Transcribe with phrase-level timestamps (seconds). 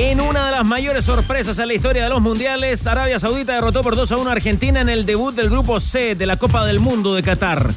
[0.00, 3.82] En una de las mayores sorpresas en la historia de los mundiales, Arabia Saudita derrotó
[3.82, 6.64] por 2 a 1 a Argentina en el debut del grupo C de la Copa
[6.64, 7.72] del Mundo de Qatar.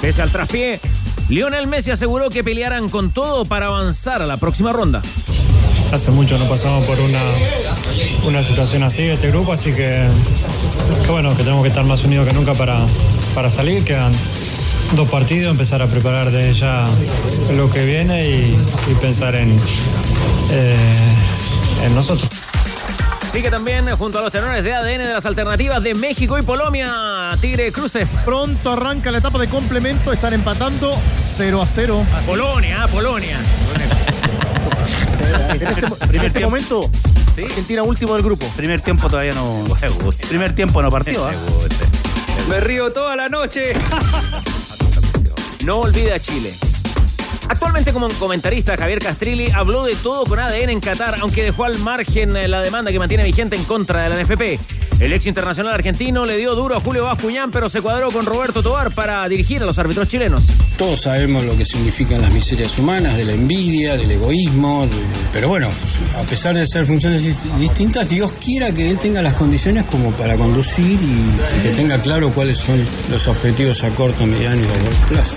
[0.00, 0.80] Pese al traspié,
[1.28, 5.02] Lionel Messi aseguró que pelearán con todo para avanzar a la próxima ronda.
[5.92, 7.20] Hace mucho no pasamos por una,
[8.24, 10.02] una situación así, este grupo, así que,
[11.04, 12.78] que bueno, que tenemos que estar más unidos que nunca para,
[13.34, 13.84] para salir.
[13.84, 14.12] Quedan
[14.94, 16.86] dos partidos, empezar a preparar desde ya
[17.54, 18.56] lo que viene y,
[18.90, 19.54] y pensar en,
[20.50, 20.74] eh,
[21.82, 22.28] en nosotros.
[23.32, 27.36] Sigue también junto a los tenores de ADN de las alternativas de México y Polonia,
[27.40, 28.18] Tigre Cruces.
[28.24, 32.06] Pronto arranca la etapa de complemento, están empatando 0 a 0.
[32.24, 33.38] Polonia, Polonia.
[35.26, 36.90] En este, en este momento,
[37.44, 38.46] Argentina último del grupo.
[38.56, 39.64] Primer tiempo todavía no.
[40.28, 41.26] Primer tiempo no partió.
[41.26, 41.32] ¿ah?
[42.48, 43.72] Me río toda la noche.
[45.64, 46.54] No olvide a Chile.
[47.48, 51.78] Actualmente como comentarista, Javier Castrilli habló de todo con ADN en Qatar, aunque dejó al
[51.78, 54.58] margen eh, la demanda que mantiene vigente en contra de la NFP.
[55.00, 58.62] El ex internacional argentino le dio duro a Julio Bascuñán, pero se cuadró con Roberto
[58.62, 60.42] Tobar para dirigir a los árbitros chilenos.
[60.78, 64.88] Todos sabemos lo que significan las miserias humanas, de la envidia, del egoísmo,
[65.32, 65.68] pero bueno,
[66.18, 70.10] a pesar de ser funciones dis- distintas, Dios quiera que él tenga las condiciones como
[70.12, 74.64] para conducir y, y que tenga claro cuáles son los objetivos a corto, mediano y
[74.64, 75.34] largo plazo.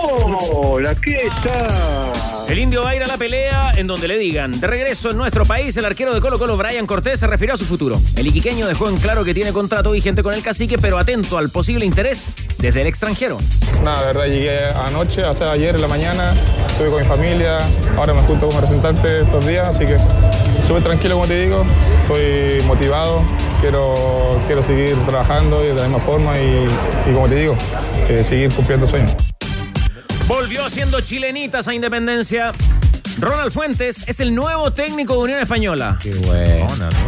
[0.00, 2.12] Hola, ¿qué tal?
[2.48, 4.58] El indio va a ir a la pelea en donde le digan.
[4.58, 7.58] De regreso en nuestro país, el arquero de Colo Colo, Brian Cortés, se refirió a
[7.58, 8.00] su futuro.
[8.16, 11.50] El iquiqueño dejó en claro que tiene contrato vigente con el cacique, pero atento al
[11.50, 13.38] posible interés desde el extranjero.
[13.84, 16.32] Nada, de verdad llegué anoche, o sea, ayer en la mañana,
[16.68, 17.58] estuve con mi familia,
[17.96, 19.98] ahora me junto como representante estos días, así que
[20.66, 21.66] súper tranquilo como te digo,
[22.02, 23.22] estoy motivado,
[23.60, 26.66] quiero, quiero seguir trabajando y de la misma forma y,
[27.10, 27.56] y como te digo,
[28.08, 29.27] eh, seguir cumpliendo sueños.
[30.28, 32.52] Volvió siendo chilenitas a Independencia.
[33.18, 35.98] Ronald Fuentes es el nuevo técnico de Unión Española.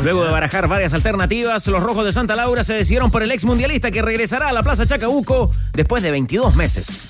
[0.02, 3.44] Luego de barajar varias alternativas, los rojos de Santa Laura se decidieron por el ex
[3.44, 7.08] mundialista que regresará a la Plaza Chacabuco después de 22 meses.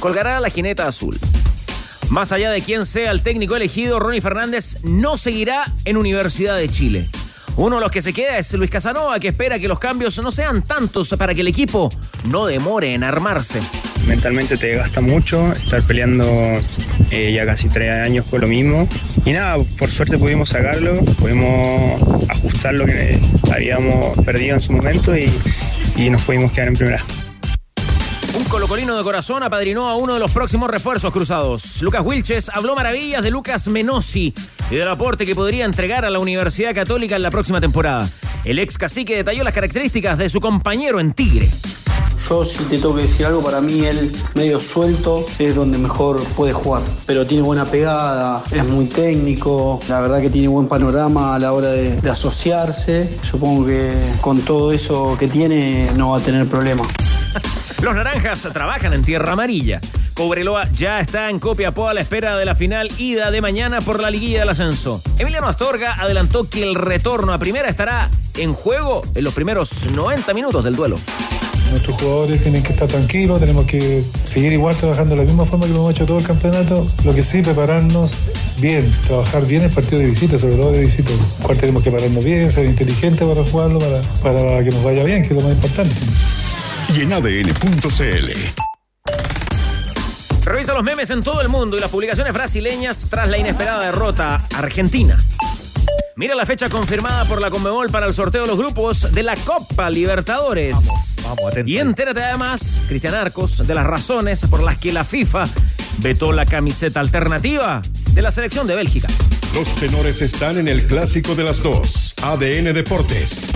[0.00, 1.18] Colgará la jineta azul.
[2.08, 6.70] Más allá de quién sea el técnico elegido, Ronnie Fernández no seguirá en Universidad de
[6.70, 7.10] Chile.
[7.56, 10.30] Uno de los que se queda es Luis Casanova, que espera que los cambios no
[10.30, 11.90] sean tantos para que el equipo
[12.24, 13.60] no demore en armarse.
[14.06, 16.24] Mentalmente te gasta mucho estar peleando
[17.10, 18.88] eh, ya casi tres años con lo mismo.
[19.24, 23.20] Y nada, por suerte pudimos sacarlo, pudimos ajustar lo que
[23.52, 25.30] habíamos perdido en su momento y,
[25.96, 27.04] y nos pudimos quedar en primera.
[28.34, 31.82] Un colocolino de corazón apadrinó a uno de los próximos refuerzos cruzados.
[31.82, 34.32] Lucas Wilches habló maravillas de Lucas Menossi
[34.70, 38.08] y del aporte que podría entregar a la Universidad Católica en la próxima temporada.
[38.44, 41.48] El ex cacique detalló las características de su compañero en Tigre.
[42.28, 46.22] Yo si te tengo que decir algo, para mí él medio suelto es donde mejor
[46.36, 46.82] puede jugar.
[47.06, 51.52] Pero tiene buena pegada, es muy técnico, la verdad que tiene buen panorama a la
[51.52, 53.18] hora de, asociarse.
[53.22, 56.84] Supongo que con todo eso que tiene no va a tener problema.
[57.82, 59.80] Los naranjas trabajan en tierra amarilla.
[60.14, 64.00] Cobreloa ya está en Copiapó a la espera de la final ida de mañana por
[64.00, 65.02] la liguilla del ascenso.
[65.18, 70.34] Emiliano Astorga adelantó que el retorno a primera estará en juego en los primeros 90
[70.34, 70.98] minutos del duelo.
[71.72, 75.66] Nuestros jugadores tienen que estar tranquilos, tenemos que seguir igual trabajando de la misma forma
[75.66, 76.86] que lo hemos hecho todo el campeonato.
[77.02, 78.12] Lo que sí, prepararnos
[78.60, 81.10] bien, trabajar bien el partido de visita, sobre todo de visita.
[81.42, 85.22] Cual tenemos que pararnos bien, ser inteligentes para jugarlo, para, para que nos vaya bien,
[85.22, 85.94] que es lo más importante.
[86.94, 88.30] Y en ADN.cl.
[90.44, 94.36] Revisa los memes en todo el mundo y las publicaciones brasileñas tras la inesperada derrota
[94.54, 95.16] argentina.
[96.14, 99.34] Mira la fecha confirmada por la Conmebol para el sorteo de los grupos de la
[99.36, 100.76] Copa Libertadores.
[101.64, 105.44] y entérate además, Cristian Arcos, de las razones por las que la FIFA
[105.98, 107.80] vetó la camiseta alternativa
[108.12, 109.08] de la selección de Bélgica.
[109.54, 112.14] Los tenores están en el clásico de las dos.
[112.22, 113.48] ADN Deportes.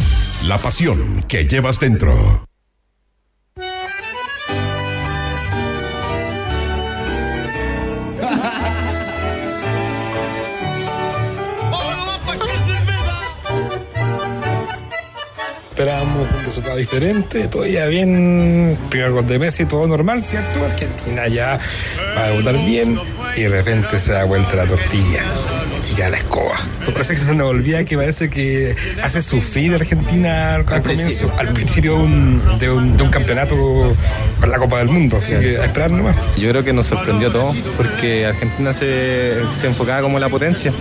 [0.44, 2.45] La pasión que llevas dentro.
[16.76, 20.64] Diferente, todavía bien, primer gol de Messi, todo normal, ¿cierto?
[20.64, 21.58] Argentina ya
[22.17, 22.99] va a debutar bien
[23.36, 25.22] y de repente se da vuelta la tortilla.
[25.76, 26.56] táctica a la escoba.
[26.84, 30.82] Tu parece que se nos olvida que parece que hace sufrir a Argentina al, comienzo,
[31.04, 31.32] principio.
[31.38, 33.56] al principio de un, de un- de un campeonato
[34.40, 35.18] con la Copa del Mundo.
[35.18, 36.16] Así que a esperar nomás.
[36.36, 40.72] Yo creo que nos sorprendió a todos porque Argentina se, se enfocaba como la potencia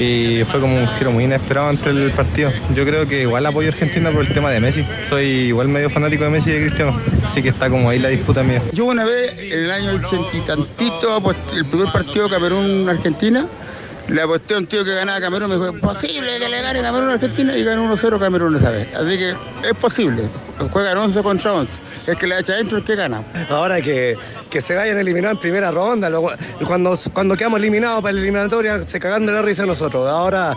[0.00, 2.50] y fue como un giro muy inesperado entre el partido.
[2.74, 4.84] Yo creo que igual apoyo a Argentina por el tema de Messi.
[5.08, 8.08] Soy igual medio fanático de Messi y de Cristiano, así que está como ahí la
[8.08, 8.60] disputa mía.
[8.72, 13.46] Yo una vez, en el año ochenta y tantito, aposté- el primer partido Camerún-Argentina,
[14.08, 16.80] le aposté a un tío que ganaba Camerún, me dijo, es posible que le gane
[16.80, 18.88] Camerún a Argentina y ganó 1-0 Camerún esa vez.
[18.94, 20.28] Así que es posible.
[20.70, 21.72] Juegan 11 contra 11.
[22.08, 23.22] El que le echa adentro es el que gana.
[23.50, 24.16] Ahora que,
[24.50, 26.32] que se vayan eliminados en primera ronda, luego-
[26.66, 30.08] cuando, cuando quedamos eliminados para la eliminatoria, se cagan de la risa nosotros.
[30.08, 30.56] Ahora,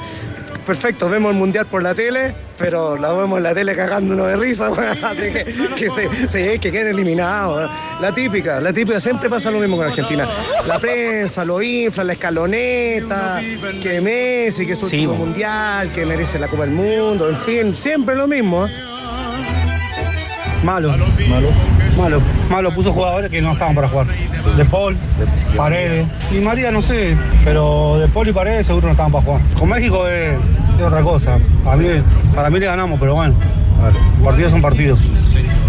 [0.66, 4.36] perfecto, vemos el mundial por la tele, pero la vemos en la tele cagándonos de
[4.38, 4.68] risa,
[5.04, 5.46] así que,
[5.76, 7.70] que, se, se- que queden eliminados.
[8.00, 10.26] La típica, la típica, siempre pasa lo mismo con Argentina.
[10.68, 13.42] La prensa lo infla, la escaloneta,
[13.82, 17.76] que Messi, que es su Sí, mundial, que merece la Copa del Mundo, en fin,
[17.76, 18.68] siempre lo mismo.
[20.64, 21.06] Malo, malo,
[21.98, 22.74] malo, malo.
[22.74, 24.08] Puso jugadores que no estaban para jugar.
[24.56, 24.96] De Paul,
[25.56, 29.42] Paredes y María, no sé, pero De Paul y Paredes seguro no estaban para jugar.
[29.58, 30.38] Con México es,
[30.78, 31.38] es otra cosa.
[31.64, 31.88] Para mí,
[32.36, 33.36] para mí le ganamos, pero bueno,
[34.24, 35.10] partidos son partidos.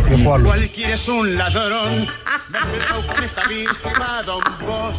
[0.04, 0.48] Hay que jugarlo.
[0.48, 2.06] Cualquiera es un ladrón.
[2.50, 4.96] Me he con esta víctima, don Bos.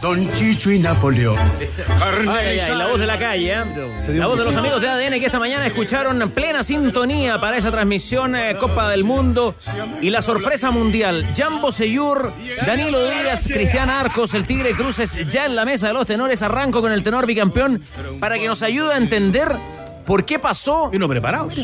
[0.00, 1.38] Don Chicho y Napoleón.
[2.00, 3.64] Ay, ay, ay, la voz de la calle, ¿eh?
[4.08, 7.56] La voz de los amigos de ADN que esta mañana escucharon en plena sintonía para
[7.56, 9.54] esa transmisión eh, Copa del Mundo
[10.02, 11.26] y la sorpresa mundial.
[11.34, 12.32] Jambo Seyur,
[12.66, 16.42] Danilo Díaz, Cristian Arcos, el Tigre Cruces ya en la mesa de los tenores.
[16.42, 17.82] Arranco con el tenor bicampeón
[18.20, 19.56] para que nos ayude a entender
[20.06, 20.90] por qué pasó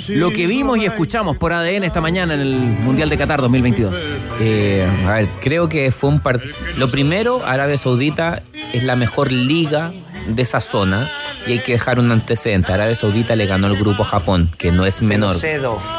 [0.09, 3.97] lo que vimos y escuchamos por ADN esta mañana en el Mundial de Qatar 2022.
[4.41, 6.55] Eh, a ver, creo que fue un partido.
[6.77, 8.43] Lo primero, Arabia Saudita
[8.73, 9.93] es la mejor liga
[10.27, 11.11] de esa zona
[11.47, 12.73] y hay que dejar un antecedente.
[12.73, 15.35] Arabia Saudita le ganó el grupo a Japón, que no es menor.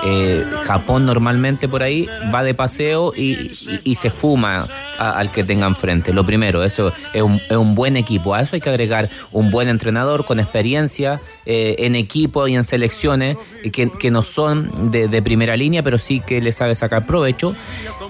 [0.05, 4.65] Eh, Japón normalmente por ahí va de paseo y, y- y se fuma
[4.97, 6.13] a- al que tenga enfrente.
[6.13, 8.33] Lo primero, eso es un, es un buen equipo.
[8.35, 12.63] A eso hay que agregar un buen entrenador con experiencia eh, en equipo y en
[12.63, 16.75] selecciones y que, que no son de, de primera línea, pero sí que le sabe
[16.75, 17.55] sacar provecho.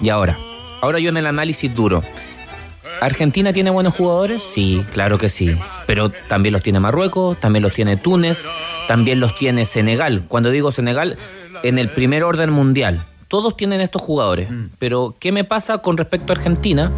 [0.00, 0.38] Y ahora,
[0.82, 2.02] ahora yo en el análisis duro.
[3.06, 4.42] ¿Argentina tiene buenos jugadores?
[4.42, 5.56] Sí, claro que sí.
[5.86, 8.44] Pero también los tiene Marruecos, también los tiene Túnez,
[8.88, 10.24] también los tiene Senegal.
[10.28, 11.16] Cuando digo Senegal,
[11.62, 13.04] en el primer orden mundial.
[13.28, 14.48] Todos tienen estos jugadores.
[14.78, 16.92] Pero, ¿qué me pasa con respecto a Argentina?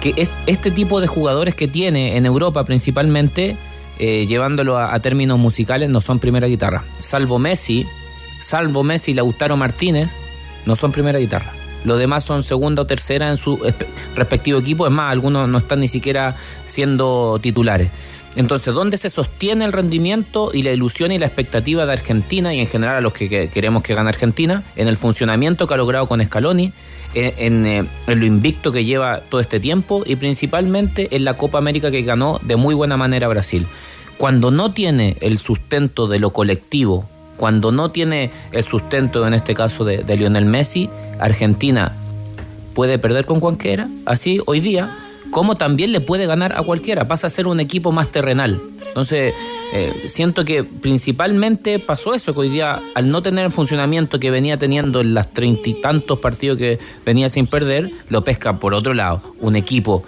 [0.00, 3.56] Que es- este tipo de jugadores que tiene en Europa principalmente,
[3.98, 6.84] eh, llevándolo a, a términos musicales, no son primera guitarra.
[6.98, 7.86] Salvo Messi,
[8.42, 10.08] salvo Messi y Lautaro Martínez,
[10.66, 11.52] no son primera guitarra.
[11.84, 14.86] Los demás son segunda o tercera en su espe- respectivo equipo.
[14.86, 16.36] Es más, algunos no están ni siquiera
[16.66, 17.90] siendo titulares.
[18.34, 22.60] Entonces, ¿dónde se sostiene el rendimiento y la ilusión y la expectativa de Argentina y
[22.60, 24.62] en general a los que, que queremos que gane Argentina?
[24.74, 26.72] En el funcionamiento que ha logrado con Scaloni,
[27.14, 31.58] en, eh, en lo invicto que lleva todo este tiempo y principalmente en la Copa
[31.58, 33.66] América que ganó de muy buena manera Brasil.
[34.16, 37.06] Cuando no tiene el sustento de lo colectivo,
[37.42, 41.90] cuando no tiene el sustento, en este caso, de, Lionel Messi, Argentina
[42.72, 44.96] puede perder con cualquiera, así hoy día,
[45.32, 48.60] como también le puede ganar a cualquiera, pasa a ser un equipo más terrenal.
[48.86, 49.34] Entonces,
[49.74, 54.30] eh, siento que principalmente pasó eso, que hoy día, al no tener el funcionamiento que
[54.30, 58.72] venía teniendo en las treinta y tantos partidos que venía sin perder, lo pesca por
[58.72, 60.04] otro lado, un equipo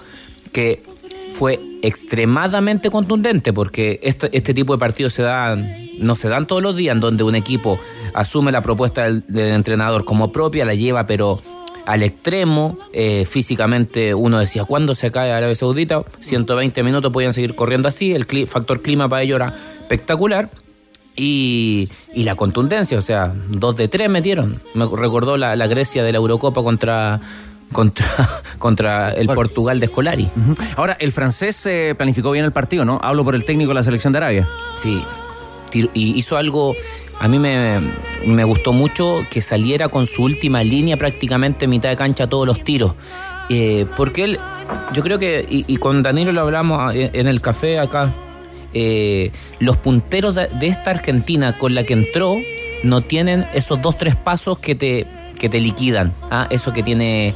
[0.52, 0.85] que
[1.34, 6.62] fue extremadamente contundente porque este, este tipo de partidos se dan, no se dan todos
[6.62, 7.78] los días en donde un equipo
[8.14, 11.40] asume la propuesta del, entrenador como propia, la lleva pero
[11.86, 16.04] al extremo, eh, físicamente uno decía, ¿cuándo se cae Arabia Saudita?
[16.20, 20.48] 120 minutos podían seguir corriendo así, el factor clima para ello era espectacular.
[21.16, 24.56] Y, y la contundencia, o sea, dos de tres metieron.
[24.74, 27.20] Me recordó la Grecia de la Eurocopa contra,
[27.75, 28.07] contra,
[28.59, 30.31] contra el Portugal de Scolari.
[30.76, 32.99] Ahora, el francés eh, planificó bien el partido, ¿no?
[33.02, 34.49] Hablo por el técnico de la selección de Arabia.
[34.76, 35.02] Sí,
[35.93, 36.75] y hizo algo,
[37.19, 37.81] a mí me,
[38.25, 42.62] me gustó mucho que saliera con su última línea prácticamente mitad de cancha todos los
[42.62, 42.95] tiros.
[43.50, 44.38] Eh, porque él,
[44.95, 48.11] yo creo que, y, y con Danilo lo hablamos eh, en el café acá,
[48.73, 52.37] eh, los punteros de, de esta Argentina con la que entró
[52.83, 55.07] no tienen esos dos, tres pasos que te,
[55.38, 56.12] que te liquidan.
[56.31, 56.47] ¿ah?
[56.50, 57.35] Eso que tiene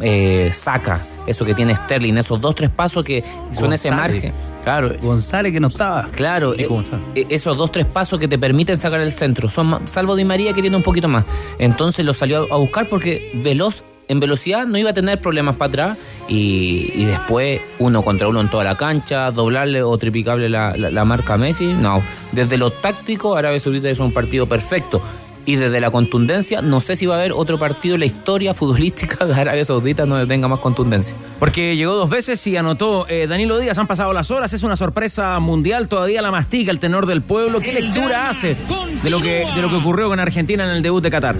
[0.00, 3.22] eh, Saca, eso que tiene Sterling, esos dos, tres pasos que
[3.52, 4.32] son ese margen.
[4.62, 4.94] Claro.
[5.02, 6.08] González que no estaba.
[6.14, 6.66] Claro, eh,
[7.14, 9.48] eh, esos dos, tres pasos que te permiten sacar el centro.
[9.50, 11.24] Son, salvo Di María que tiene un poquito más.
[11.58, 15.68] Entonces lo salió a buscar porque Veloz en velocidad no iba a tener problemas para
[15.70, 20.76] atrás y, y después uno contra uno en toda la cancha, doblarle o triplicarle la,
[20.76, 21.66] la- la marca a Messi.
[21.72, 25.00] No, desde lo táctico, Arabia Saudita hizo un partido perfecto.
[25.46, 28.54] Y desde la contundencia, no sé si va a haber otro partido en la historia
[28.54, 31.14] futbolística de Arabia Saudita donde tenga más contundencia.
[31.38, 33.76] Porque llegó dos veces y anotó eh, Danilo Díaz.
[33.78, 35.88] Han pasado las horas, es una sorpresa mundial.
[35.88, 37.60] Todavía la mastica el tenor del pueblo.
[37.60, 38.56] ¿Qué lectura hace
[39.02, 41.36] de lo que, de lo que ocurrió con Argentina en el debut de Qatar?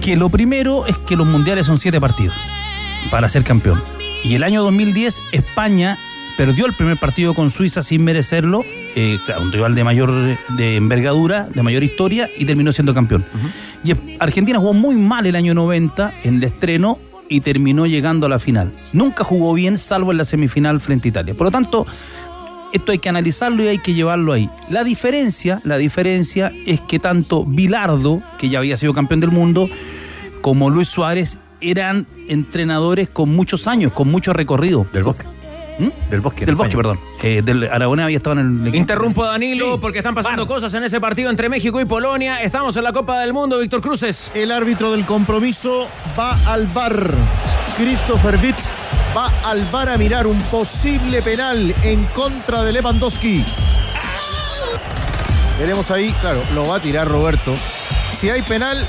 [0.00, 2.34] Que lo primero es que los mundiales son siete partidos
[3.10, 3.82] para ser campeón.
[4.22, 5.98] Y el año 2010 España
[6.36, 8.64] perdió el primer partido con Suiza sin merecerlo,
[8.94, 13.24] eh, claro, un rival de mayor de envergadura, de mayor historia, y terminó siendo campeón.
[13.84, 16.98] Y Argentina jugó muy mal el año 90 en el estreno
[17.28, 18.72] y terminó llegando a la final.
[18.92, 21.34] Nunca jugó bien, salvo en la semifinal frente a Italia.
[21.34, 21.86] Por lo tanto,
[22.72, 24.50] esto hay que analizarlo y hay que llevarlo ahí.
[24.68, 29.68] La diferencia, la diferencia es que tanto Bilardo, que ya había sido campeón del mundo,
[30.40, 34.86] como Luis Suárez eran entrenadores con muchos años, con mucho recorrido.
[34.92, 35.33] Del bosque.
[35.78, 36.46] Del bosque.
[36.46, 37.00] Del bosque, perdón.
[37.18, 38.76] Que del Aragonés había estado en el equipo.
[38.76, 42.42] Interrumpo a Danilo porque están pasando cosas en ese partido entre México y Polonia.
[42.42, 44.30] Estamos en la Copa del Mundo, Víctor Cruces.
[44.34, 45.88] El árbitro del compromiso
[46.18, 47.10] va al bar.
[47.76, 48.56] Christopher Witt
[49.16, 53.44] va al bar a mirar un posible penal en contra de Lewandowski.
[55.58, 57.54] Veremos ahí, claro, lo va a tirar Roberto.
[58.12, 58.86] Si hay penal,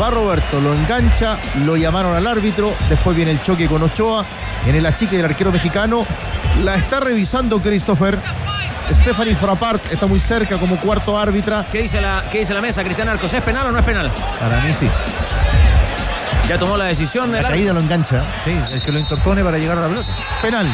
[0.00, 4.24] va Roberto, lo engancha, lo llamaron al árbitro, después viene el choque con Ochoa
[4.66, 6.06] en el achique del arquero mexicano.
[6.62, 8.18] La está revisando Christopher.
[8.92, 11.64] Stephanie Frappart está muy cerca como cuarto árbitra.
[11.70, 13.32] ¿Qué dice la, qué dice la mesa, Cristian Arcos?
[13.32, 14.10] ¿Es penal o no es penal?
[14.40, 14.88] Para mí sí.
[16.48, 17.30] Ya tomó la decisión.
[17.30, 18.24] La caída lo engancha.
[18.44, 20.12] Sí, es que lo interpone para llegar a la pelota.
[20.40, 20.66] Penal.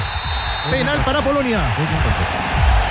[0.71, 1.59] Penal para Polonia.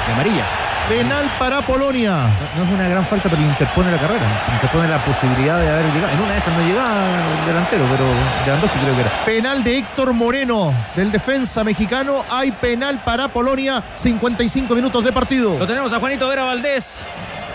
[0.08, 0.44] De amarilla.
[0.88, 2.12] Penal para Polonia.
[2.56, 4.26] No, no es una gran falta, pero interpone la carrera.
[4.54, 6.14] Interpone la posibilidad de haber llegado.
[6.14, 7.06] En una de esas no llegaba
[7.40, 8.06] el delantero, pero
[8.46, 9.26] Lewandowski creo que era.
[9.26, 12.26] Penal de Héctor Moreno, del defensa mexicano.
[12.30, 13.82] Hay penal para Polonia.
[13.96, 15.58] 55 minutos de partido.
[15.58, 17.06] Lo tenemos a Juanito Vera Valdés.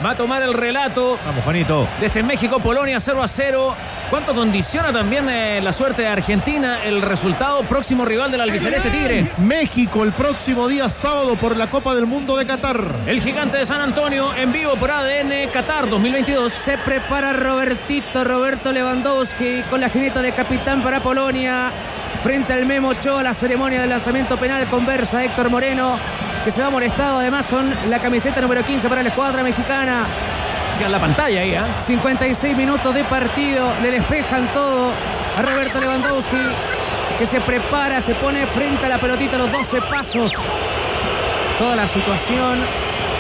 [0.05, 1.89] Va a tomar el relato Vamos, Juanito.
[1.99, 3.75] de este México-Polonia 0 a 0.
[4.11, 9.33] ¿Cuánto condiciona también eh, la suerte de Argentina el resultado próximo rival del albiceleste Tigre?
[9.39, 12.81] México el próximo día sábado por la Copa del Mundo de Qatar.
[13.07, 16.53] El gigante de San Antonio en vivo por ADN Qatar 2022.
[16.53, 21.73] Se prepara Robertito, Roberto Lewandowski con la jineta de capitán para Polonia.
[22.23, 25.97] Frente al Memo Ochoa, la ceremonia del lanzamiento penal conversa Héctor Moreno,
[26.45, 30.05] que se va molestado además con la camiseta número 15 para la escuadra mexicana.
[30.81, 31.81] en la pantalla ahí, ¿ah?
[31.81, 34.93] 56 minutos de partido, le despejan todo
[35.37, 36.37] a Roberto Lewandowski,
[37.19, 40.33] que se prepara, se pone frente a la pelotita a los 12 pasos.
[41.59, 42.59] Toda la situación,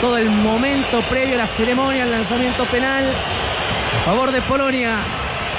[0.01, 4.97] todo el momento previo a la ceremonia, el lanzamiento penal a favor de Polonia.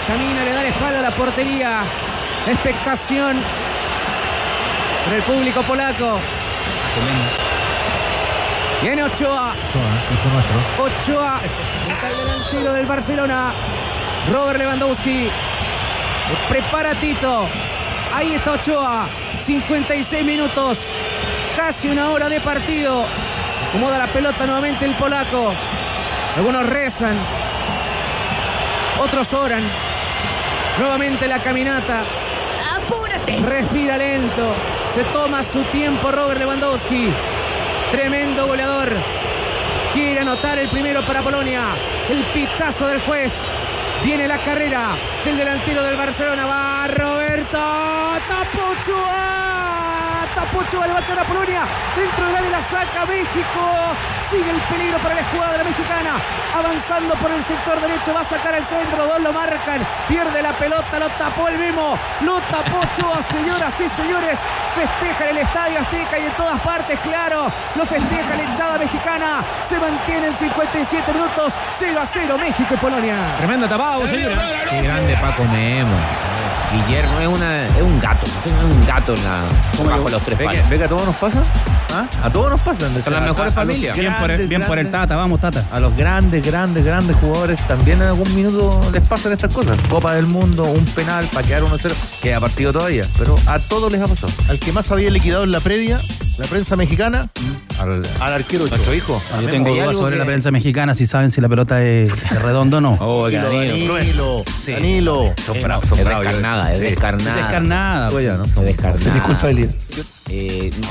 [0.08, 1.84] Camina, le da la espalda a la portería.
[2.50, 3.38] Expectación
[5.06, 6.20] por el público polaco.
[8.82, 9.54] Viene Ochoa.
[10.80, 11.42] Ochoa,
[11.88, 13.54] está el delantero del Barcelona.
[14.32, 15.30] Robert Lewandowski.
[16.50, 17.48] Prepara Tito.
[18.16, 19.08] Ahí está Ochoa.
[19.38, 20.96] 56 minutos.
[21.56, 23.06] Casi una hora de partido.
[23.68, 25.54] Acomoda la pelota nuevamente el polaco.
[26.36, 27.16] Algunos rezan.
[29.00, 29.62] Otros oran.
[30.80, 32.06] Nuevamente la caminata.
[32.90, 33.40] ¡Apúrate!
[33.46, 34.56] Respira lento.
[34.90, 37.10] Se toma su tiempo Robert Lewandowski.
[37.92, 38.92] Tremendo goleador.
[39.94, 41.76] Quiere anotar el primero para Polonia.
[42.10, 43.44] El pitazo del juez.
[44.04, 46.48] Viene la carrera del delantero del Barcelona.
[46.48, 47.60] Va Roberto.
[48.28, 49.89] Tapochua.
[50.40, 51.64] Tapochua le va a caer a Polonia.
[51.98, 53.62] Dentro del área la saca México.
[54.30, 56.16] Sigue el peligro para la escuadra mexicana.
[56.56, 58.14] Avanzando por el sector derecho.
[58.14, 59.06] Va a sacar el centro.
[59.06, 59.86] Dos lo marcan.
[60.08, 60.98] Pierde la pelota.
[60.98, 62.00] Lo tapó el mismo.
[62.22, 63.22] Lo tapó Ochoa.
[63.22, 64.40] Señoras y señores.
[64.74, 66.98] Festeja en el estadio Azteca y en todas partes.
[67.02, 67.52] Claro.
[67.76, 69.44] Lo festeja la hinchada mexicana.
[69.62, 71.56] Se mantiene en 57 minutos.
[71.78, 73.36] 0 a 0 México y Polonia.
[73.40, 74.42] Tremenda tapada, señora.
[74.70, 76.39] Qué grande Paco Memo.
[76.72, 79.42] Guillermo es, una, es un gato, es un gato en la,
[79.90, 80.70] bajo los tres ¿Ve que, palos.
[80.70, 81.42] ve que a todos nos pasa?
[81.92, 82.06] ¿Ah?
[82.24, 82.88] A todos nos pasa.
[83.04, 83.98] Son las mejores familias.
[83.98, 85.66] Bien por el- bien por el Tata, vamos Tata.
[85.72, 89.78] A los grandes, grandes, grandes jugadores también en algún minuto les pasan estas cosas.
[89.90, 93.92] Copa del Mundo, un penal para quedar 1-0, que ha partido todavía, pero a todos
[93.92, 94.32] les ha pasado.
[94.50, 96.00] Al que más había liquidado en la previa,
[96.38, 97.30] la prensa mexicana,
[97.80, 99.22] Al, al arquero nuestro hijo.
[99.32, 102.12] Ah, Yo tengo dudas sobre que- la prensa mexicana, si saben si la pelota es,
[102.24, 102.98] es redonda o no.
[103.00, 103.94] Oh, Danilo, Danilo.
[103.96, 105.34] Danilo, Danilo.
[105.46, 106.26] Son Eh, bravos, son es bravos.
[106.26, 106.84] descarnada, es Sí.
[106.84, 107.36] descarnada.
[107.38, 108.10] Descarnada.
[108.10, 108.44] Tú ya, ¿no?
[108.46, 109.14] Es descarnada.
[109.14, 109.68] Disculpa, Elia.
[110.30, 110.88] Eh, no,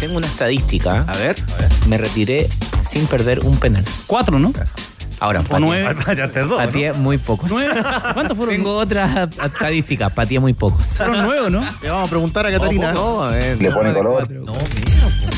[0.00, 1.00] tengo una estadística.
[1.00, 1.68] A ver, a ver.
[1.86, 2.46] Me retiré
[2.86, 3.84] sin perder un penal.
[4.06, 4.52] Cuatro, ¿no?
[5.20, 5.94] Ahora, O nueve.
[6.06, 6.56] Dos, ¿no?
[6.58, 7.50] Pateé muy pocos.
[7.50, 7.82] Nueve.
[8.14, 8.54] ¿Cuántos fueron?
[8.54, 10.86] Tengo otra estadística, pateé muy pocos.
[10.86, 11.60] Fueron nueve, ¿no?
[11.82, 12.92] Le vamos a preguntar a Catarina.
[12.92, 14.12] No, a ver, Le pone no, color.
[14.18, 14.42] cuatro.
[14.44, 14.52] No,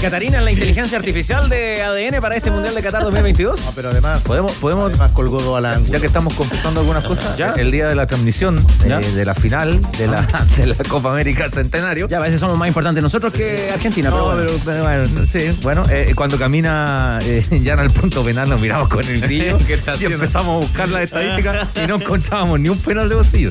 [0.01, 3.67] Catarina, la inteligencia artificial de ADN para este Mundial de Qatar 2022.
[3.67, 5.93] No, pero además, podemos, podemos además colgó dos al ángulo.
[5.93, 7.53] ya que estamos confesando algunas cosas, ¿Ya?
[7.57, 10.23] el día de la transmisión eh, de la final de la,
[10.57, 12.09] de la Copa América Centenario.
[12.09, 14.51] Ya, a veces somos más importantes nosotros que Argentina, pero No, bueno.
[14.65, 18.61] pero, pero bueno, sí, bueno, eh, cuando camina eh, ya en el punto penal nos
[18.61, 22.59] miramos con el brillo ¿Qué está y empezamos a buscar las estadísticas y no encontrábamos
[22.59, 23.51] ni un penal de bolsillo.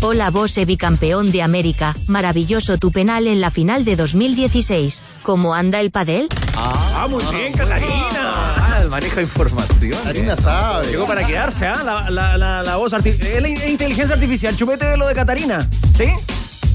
[0.00, 5.02] Hola Bose bicampeón de América, maravilloso tu penal en la final de 2016.
[5.22, 6.28] ¿Cómo anda el padel?
[6.56, 8.32] Ah, muy bien, Catarina.
[8.32, 9.92] Ah, maneja información.
[10.02, 10.36] Catarina eh.
[10.40, 10.86] sabe.
[10.88, 11.82] Llegó para quedarse, ¿ah?
[11.84, 15.58] La, la, la, la voz arti- es inteligencia artificial, chupete de lo de Catarina.
[15.94, 16.06] ¿Sí?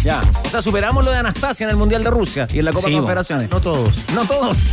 [0.03, 0.21] Ya.
[0.45, 2.87] O sea, superamos lo de Anastasia en el Mundial de Rusia y en la Copa
[2.87, 3.49] Sí, Confederaciones.
[3.49, 3.95] No todos.
[4.13, 4.57] No todos.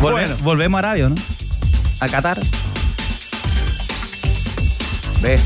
[0.00, 0.36] Bueno.
[0.42, 1.14] Volvemos a Arabia, ¿no?
[2.00, 2.38] A Qatar.
[5.22, 5.38] Ve.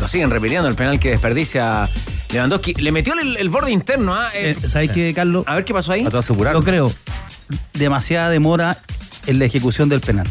[0.00, 1.88] Lo siguen repitiendo el penal que desperdicia
[2.32, 2.74] Lewandowski.
[2.74, 4.28] Le metió el, el borde interno, ¿ah?
[4.34, 5.44] Eh, Eh, ¿Sabes qué, Carlos?
[5.46, 6.06] a ver qué pasó ahí.
[6.10, 6.54] A asegurar.
[6.54, 6.92] Yo creo,
[7.74, 8.78] demasiada demora
[9.26, 10.26] en la ejecución del penal.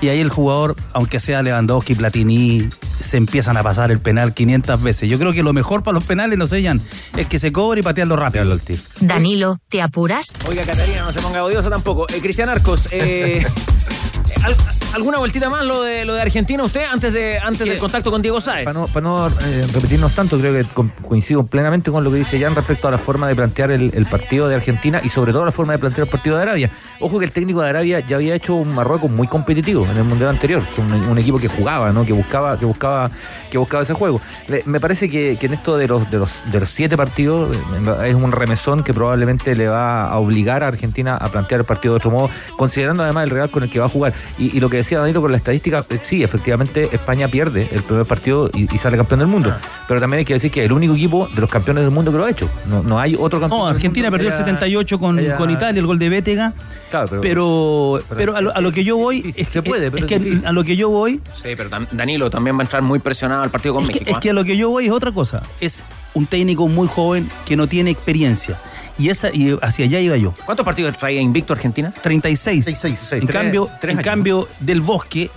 [0.00, 2.68] Y ahí el jugador, aunque sea Lewandowski, Platini,
[3.00, 5.08] se empiezan a pasar el penal 500 veces.
[5.08, 6.80] Yo creo que lo mejor para los penales, no sé, Jan,
[7.16, 8.58] es que se cobre y patearlo rápido.
[9.00, 10.26] Danilo, ¿te apuras?
[10.46, 12.06] Oiga, Catarina, no se ponga odiosa tampoco.
[12.14, 13.44] Eh, Cristian Arcos, eh,
[14.44, 14.56] ¿al-
[14.94, 18.22] ¿alguna vueltita más lo de, lo de Argentina usted antes, de, antes del contacto con
[18.22, 18.64] Diego Sáez?
[18.64, 22.16] Para no, para no, eh, repetirnos tanto, creo que co- coincido plenamente con lo que
[22.18, 25.32] dice Jan respecto a la forma de plantear el, el partido de Argentina y sobre
[25.32, 26.70] todo la forma de plantear el partido de Arabia.
[27.00, 30.04] Ojo que el técnico de Arabia ya había hecho un Marruecos muy competitivo en el
[30.04, 32.04] mundial anterior, un, un equipo que jugaba, ¿no?
[32.04, 33.10] que buscaba, que buscaba,
[33.50, 34.20] que buscaba ese juego.
[34.48, 37.56] Le- me parece que, que en esto de los, de los de los siete partidos
[38.04, 41.94] es un remesón que probablemente le va a obligar a Argentina a plantear el partido
[41.94, 44.12] de otro modo, considerando además el Real con el que va a jugar.
[44.38, 47.82] Y, y lo que decía Danilo con la estadística, eh, sí, efectivamente España pierde el
[47.82, 49.54] primer partido y, y sale campeón del mundo.
[49.86, 52.12] Pero también hay que decir que es el único equipo de los campeones del mundo
[52.12, 52.48] que lo ha hecho.
[52.68, 53.60] No, no hay otro campeón.
[53.60, 56.52] No, Argentina perdió el haya- 78 con, con Italia, el gol de Bétega.
[56.90, 59.32] Claro, pero- Pero, pero, a, lo, a lo que yo voy.
[59.36, 61.20] Es, se puede, es pero que a lo que yo voy.
[61.34, 63.94] Sí, pero tam- Danilo también va a entrar muy presionado al partido con Es que,
[64.00, 64.10] México.
[64.10, 64.20] es ¿ah?
[64.20, 65.42] que a lo que yo voy es otra cosa.
[65.60, 65.82] Es
[66.14, 68.58] un técnico muy joven que no tiene experiencia.
[68.98, 70.34] Y, esa, y hacia allá iba yo.
[70.44, 71.92] ¿Cuántos partidos traía invicto Argentina?
[72.02, 72.64] 36.
[72.64, 73.12] 36.
[73.12, 75.30] En, cambio, en cambio, Del Bosque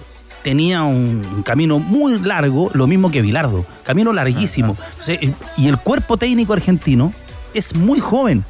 [0.44, 3.66] tenía un, un camino muy largo, lo mismo que Vilardo.
[3.84, 4.76] Camino larguísimo.
[5.00, 5.20] Entonces,
[5.58, 7.14] y el cuerpo técnico argentino
[7.54, 8.44] es muy joven.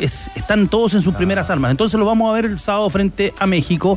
[0.00, 1.70] Es- están todos en sus primeras armas.
[1.70, 3.96] Entonces lo vamos a ver el sábado frente a México.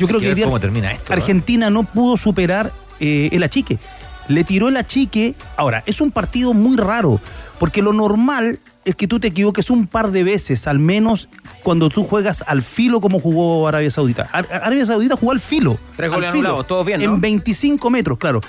[0.00, 0.90] Yo creo que que, hoy ver día cómo termina.
[1.08, 3.78] Argentina no pudo superar eh, el achique.
[4.26, 5.34] Le tiró el achique.
[5.56, 7.20] Ahora, es un partido muy raro,
[7.60, 11.28] porque lo normal es que tú te equivoques un par de veces, al menos
[11.62, 14.28] cuando tú juegas al filo como jugó Arabia Saudita.
[14.32, 15.78] Ar- Arabia Saudita jugó al filo.
[15.96, 17.14] Tres goles anulados, todo bien, ¿no?
[17.14, 18.40] En 25 metros, claro.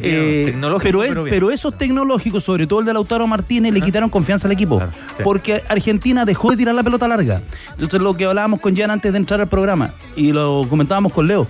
[0.00, 1.34] Eh, tecnológico, pero, es- pero bien.
[1.34, 4.78] pero esos tecnológicos, sobre todo el de Lautaro Martínez, le quitaron confianza al equipo.
[4.80, 5.22] sí.
[5.24, 7.40] Porque Argentina dejó de tirar la pelota larga.
[7.72, 11.26] Entonces, lo que hablábamos con Jan antes de entrar al programa, y lo comentábamos con
[11.26, 11.46] Leo,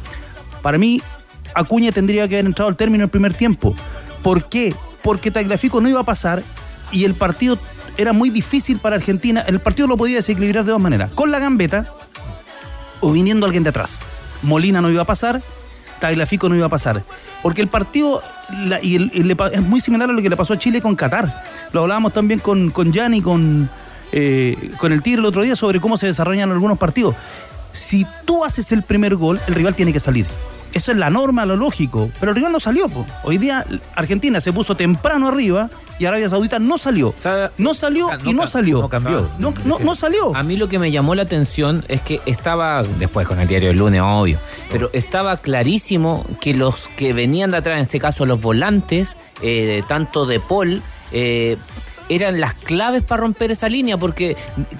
[0.62, 1.03] para mí,
[1.55, 3.74] Acuña tendría que haber entrado al término del primer tiempo.
[4.22, 4.74] ¿Por qué?
[5.03, 6.42] Porque Tagliafico no iba a pasar
[6.92, 7.59] y el partido
[7.99, 9.45] era muy difícil para Argentina.
[9.47, 11.11] El partido lo podía desequilibrar de dos maneras.
[11.13, 11.93] Con la gambeta
[13.01, 13.99] o viniendo alguien de atrás.
[14.43, 15.43] Molina no iba a pasar,
[16.01, 17.03] Tagliafico no iba a pasar.
[17.43, 18.23] Porque el partido
[18.83, 21.45] y es muy similar a lo que le pasó a Chile con Qatar.
[21.73, 23.69] Lo hablábamos también con, con y con,
[24.13, 27.15] eh, con el Tigre el otro día sobre cómo se desarrollan algunos partidos.
[27.73, 30.27] Si tú haces el primer gol, el rival tiene que salir.
[30.72, 32.11] Eso es la norma, lo lógico.
[32.20, 32.88] Pero el rival no salió.
[32.88, 33.07] po.
[33.24, 37.12] Hoy día Argentina se puso temprano arriba y Arabia Saudita no salió.
[37.59, 38.81] No salió y no salió.
[38.83, 39.28] No cambió.
[39.38, 40.35] No, no- no salió.
[40.37, 43.68] A mí lo que me llamó la atención es que estaba, después con el diario
[43.68, 44.38] del lunes, obvio,
[44.70, 49.83] pero estaba clarísimo que los que venían de atrás, en este caso los volantes, eh,
[49.88, 51.57] tanto de Paul, eh,
[52.09, 54.37] eran las claves para romper esa línea, porque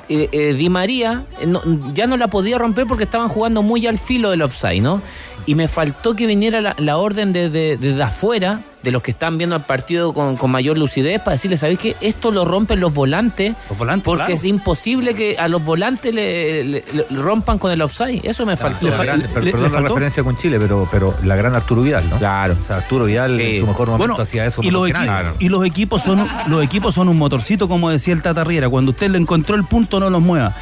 [0.09, 1.61] eh, eh, Di María eh, no-
[1.95, 5.03] ya no la podía romper porque estaban jugando muy al filo del offside, ¿no?
[5.47, 9.39] Y me faltó que viniera la, orden desde de, de afuera, de los que están
[9.39, 11.97] viendo el partido con, con mayor lucidez, para decirles, ¿sabéis qué?
[12.01, 14.33] Esto lo rompen los volantes, porque claro.
[14.35, 18.21] es imposible que a los volantes le, le- le rompan con el offside.
[18.25, 18.89] Eso me faltó.
[18.89, 22.19] La gran- per- perdón la referencia con Chile, pero, pero la gran Arturo Vidal, ¿no?
[22.19, 22.57] Claro.
[22.61, 23.43] O sea, Arturo Vidal Sí.
[23.57, 24.95] en su mejor momento Bueno, hacía eso y los, que
[25.39, 28.91] y los equipos son los equipos son un motorcito como decía el Tata Riera cuando
[28.93, 30.55] usted le encontró el punto no los mueva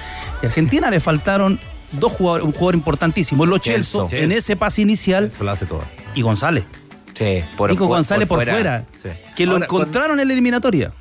[0.43, 1.59] y a Argentina le faltaron
[1.93, 4.25] dos jugadores un jugador importantísimo Lo Chelso Celso.
[4.25, 5.83] en ese pase inicial Eso lo hace todo.
[6.15, 6.65] y González
[7.17, 9.09] Sí, por Nico González por fuera, Sí.
[9.35, 10.93] que lo encontraron en la eliminatoria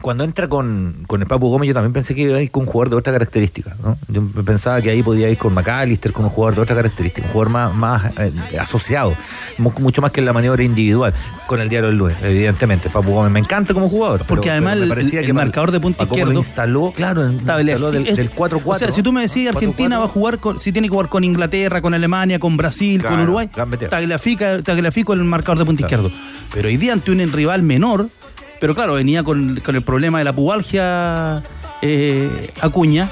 [0.00, 2.62] cuando entra con, con el Papu Gómez, yo también pensé que iba a ir con
[2.62, 3.76] un jugador de otra característica.
[3.82, 3.96] ¿no?
[4.08, 7.32] Yo pensaba que ahí podía ir con McAllister, con un jugador de otra característica, un
[7.32, 9.14] jugador más, más eh, asociado,
[9.58, 11.12] mu- mucho más que en la maniobra individual,
[11.46, 12.90] con el diario del lunes, evidentemente.
[12.90, 14.24] Papu Gómez me encanta como jugador.
[14.26, 16.38] Porque pero- además pero me el- parecía el que para- marcador de punta izquierdo lo
[16.38, 18.62] instaló, claro, lo instaló del, del 4-4.
[18.64, 21.08] O sea, si tú me decís Argentina va a jugar con, si tiene que jugar
[21.08, 23.48] con Inglaterra, con Alemania, con Brasil, con Uruguay,
[23.94, 26.10] tagliafico el marcador de punta izquierdo.
[26.52, 28.08] Pero hoy día ante un rival menor,
[28.60, 31.42] pero claro, venía con, con el problema de la pubalgia
[31.82, 33.08] eh, Acuña,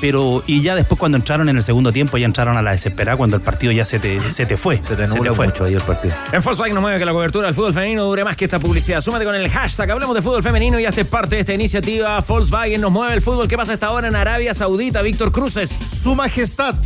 [0.00, 3.16] pero y ya después cuando entraron en el segundo tiempo, ya entraron a la desesperada
[3.16, 4.80] cuando el partido ya se te, se te fue.
[4.86, 6.14] Se te nubló mucho ahí el partido.
[6.32, 9.00] En Volkswagen nos mueve que la cobertura del fútbol femenino dure más que esta publicidad.
[9.00, 12.20] Súmate con el hashtag Hablemos de fútbol femenino y hazte parte de esta iniciativa.
[12.20, 13.48] Volkswagen nos mueve el fútbol.
[13.48, 15.02] ¿Qué pasa hasta ahora en Arabia Saudita?
[15.02, 15.70] Víctor Cruces.
[15.92, 16.76] Su Majestad,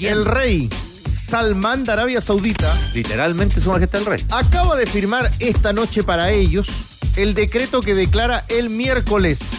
[0.00, 0.68] el rey
[1.12, 4.20] Salmán de Arabia Saudita, Literalmente su majestad el rey.
[4.30, 9.50] acaba de firmar esta noche para ellos el decreto que declara el miércoles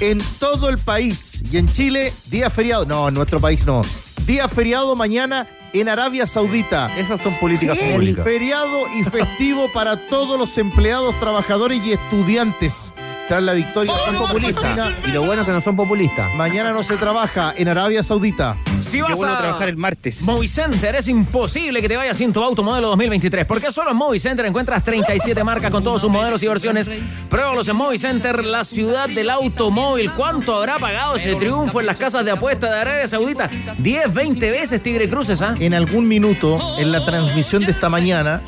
[0.00, 2.84] en todo el país y en Chile día feriado.
[2.84, 3.82] No, en nuestro país no.
[4.26, 6.94] Día feriado mañana en Arabia Saudita.
[6.98, 8.24] Esas son políticas El públicas.
[8.24, 12.92] feriado y festivo para todos los empleados, trabajadores y estudiantes.
[13.28, 14.64] Tras la victoria a populistas.
[14.64, 16.32] Argentina, Y lo bueno es que no son populistas.
[16.34, 18.56] Mañana no se trabaja en Arabia Saudita.
[18.78, 20.22] Si vas a el martes.
[20.22, 24.46] Movicenter, es imposible que te vayas sin tu auto modelo 2023, porque solo en Movicenter
[24.46, 26.90] encuentras 37 marcas con todos sus modelos y versiones.
[27.28, 30.12] Pruébalos en Movicenter, la ciudad del automóvil.
[30.12, 33.50] ¿Cuánto habrá pagado ese triunfo en las casas de apuestas de Arabia Saudita?
[33.78, 35.54] 10, 20 veces Tigre Cruces, ¿ah?
[35.58, 38.42] En algún minuto, en la transmisión de esta mañana,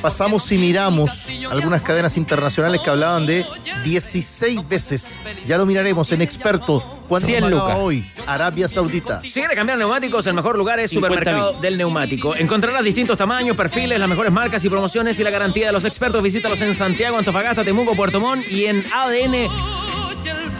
[0.00, 3.44] pasamos y miramos algunas cadenas internacionales que hablaban de
[3.84, 5.20] 16 veces.
[5.44, 6.82] Ya lo miraremos en experto.
[7.08, 7.78] ¿Cuánto 100 pagaba lucas.
[7.80, 8.10] hoy?
[8.26, 9.20] Arabia Saudita.
[9.20, 12.34] Si quieres cambiar neumáticos, el mejor lugar es 50 Supermercado del Neumático.
[12.36, 16.22] Encontrarás distintos tamaños, perfiles, las mejores marcas y promociones y la garantía de los expertos.
[16.22, 18.84] Visítalos en Santiago, Antofagasta, Temuco, Puerto Montt y en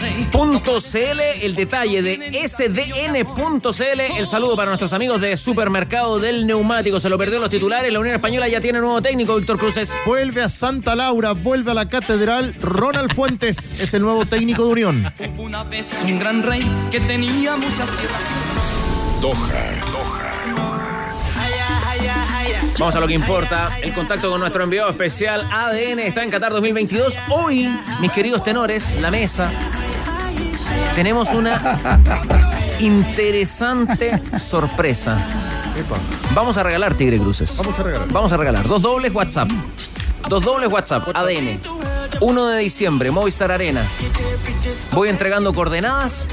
[0.02, 1.20] ADN.cl.
[1.42, 4.00] El detalle de SDN.cl.
[4.18, 6.98] El saludo para nuestros amigos de Supermercado del Neumático.
[6.98, 7.92] Se lo perdió los titulares.
[7.92, 9.96] La Unión Española ya tiene nuevo técnico, Víctor Cruces.
[10.04, 12.54] Vuelve a Santa Laura, vuelve a la catedral.
[12.60, 15.12] Ronald Fuentes es el nuevo técnico de Unión.
[15.38, 18.20] Una vez un gran rey que tenía muchas tierras.
[22.78, 23.70] Vamos a lo que importa.
[23.80, 27.16] El contacto con nuestro enviado especial ADN está en Qatar 2022.
[27.28, 27.68] Hoy,
[28.00, 29.52] mis queridos tenores, la mesa.
[30.94, 32.00] Tenemos una
[32.78, 35.18] interesante sorpresa.
[36.34, 37.56] Vamos a regalar Tigre Cruces.
[37.58, 38.08] Vamos a regalar.
[38.10, 39.50] Vamos a regalar dos dobles WhatsApp.
[40.28, 41.60] Dos dobles WhatsApp ADN.
[42.20, 43.84] 1 de diciembre, Movistar Arena.
[44.92, 46.28] Voy entregando coordenadas.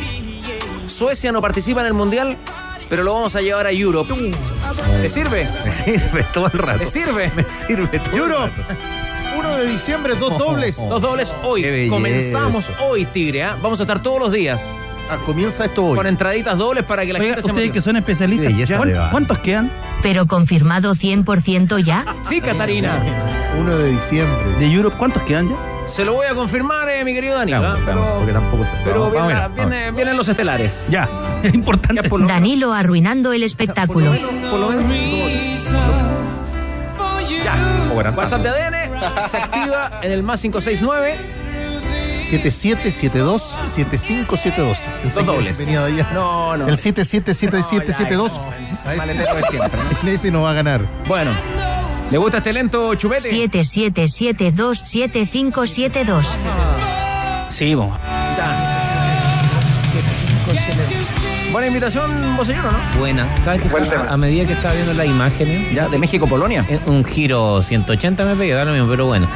[0.87, 2.37] Suecia no participa en el Mundial,
[2.89, 4.13] pero lo vamos a llevar a Europe.
[5.01, 5.47] ¿Le sirve?
[5.65, 6.79] Me sirve todo el rato.
[6.79, 7.31] ¿Le sirve?
[7.35, 8.51] Me sirve todo Europe.
[8.55, 9.08] el rato.
[9.59, 10.77] 1 de diciembre, dos dobles.
[10.89, 11.87] Dos dobles hoy.
[11.89, 13.43] Comenzamos hoy, Tigre.
[13.43, 13.57] ¿ah?
[13.61, 14.71] Vamos a estar todos los días
[15.11, 15.95] Ah, comienza esto hoy.
[15.97, 17.73] con entraditas dobles para que la Oiga, gente se ustedes motive.
[17.73, 19.09] que son especialistas, Qué belleza ¿cuán- de va.
[19.09, 19.71] ¿cuántos quedan
[20.03, 22.05] Pero confirmado 100% ya.
[22.21, 23.01] Sí, Catarina.
[23.59, 24.37] 1 de diciembre.
[24.59, 24.95] de Europe?
[24.99, 25.55] ¿Cuántos quedan ya?
[25.87, 27.51] Se lo voy a confirmar, eh, mi querido Dani.
[27.53, 28.15] Vamos, ¿ah?
[28.19, 28.71] porque tampoco se.
[28.83, 30.85] pero vamos, viene- vamos, mira, viene- vienen los estelares.
[30.89, 31.09] Ya,
[31.43, 32.07] es importante.
[32.27, 34.11] Danilo arruinando el espectáculo.
[34.51, 34.83] Por lo menos.
[37.43, 37.55] Ya.
[37.95, 38.88] WhatsApp de ADN
[39.29, 41.15] se activa en el más 569.
[42.29, 44.87] 7772 7572.
[45.03, 45.67] Dos dobles.
[45.67, 46.07] Allá.
[46.13, 46.67] No, no.
[46.67, 48.39] El 777772.
[48.85, 50.09] A ese- Maletero de siempre, ¿no?
[50.09, 50.85] Ese no va a ganar.
[51.07, 51.31] Bueno.
[52.11, 53.29] ¿Le gusta este lento chupete?
[53.29, 56.25] 77727572.
[57.49, 57.97] Sí, vamos.
[61.51, 62.77] Buena invitación, Bocellero, ¿no?
[62.99, 63.27] Buena.
[63.41, 63.95] ¿Sabes qué?
[63.95, 66.63] A, a medida que estaba viendo las imágenes, Ya, de México-Polonia.
[66.69, 69.27] eh, un giro 180 me pegué, da lo mismo, pero bueno.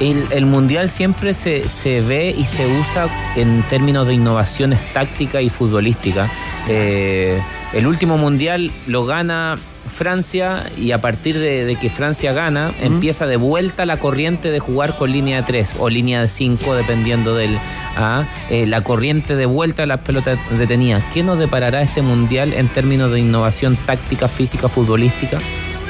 [0.00, 5.42] El, el mundial siempre se, se ve y se usa en términos de innovaciones tácticas
[5.42, 6.30] y futbolísticas.
[6.68, 7.40] Eh,
[7.72, 9.54] el último mundial lo gana
[9.90, 14.58] Francia y a partir de, de que Francia gana, empieza de vuelta la corriente de
[14.58, 17.58] jugar con línea de 3 o línea de 5, dependiendo del.
[17.96, 21.02] ah, eh, la corriente de vuelta de las pelotas detenidas.
[21.12, 25.38] ¿Qué nos deparará este mundial en términos de innovación táctica, física, futbolística?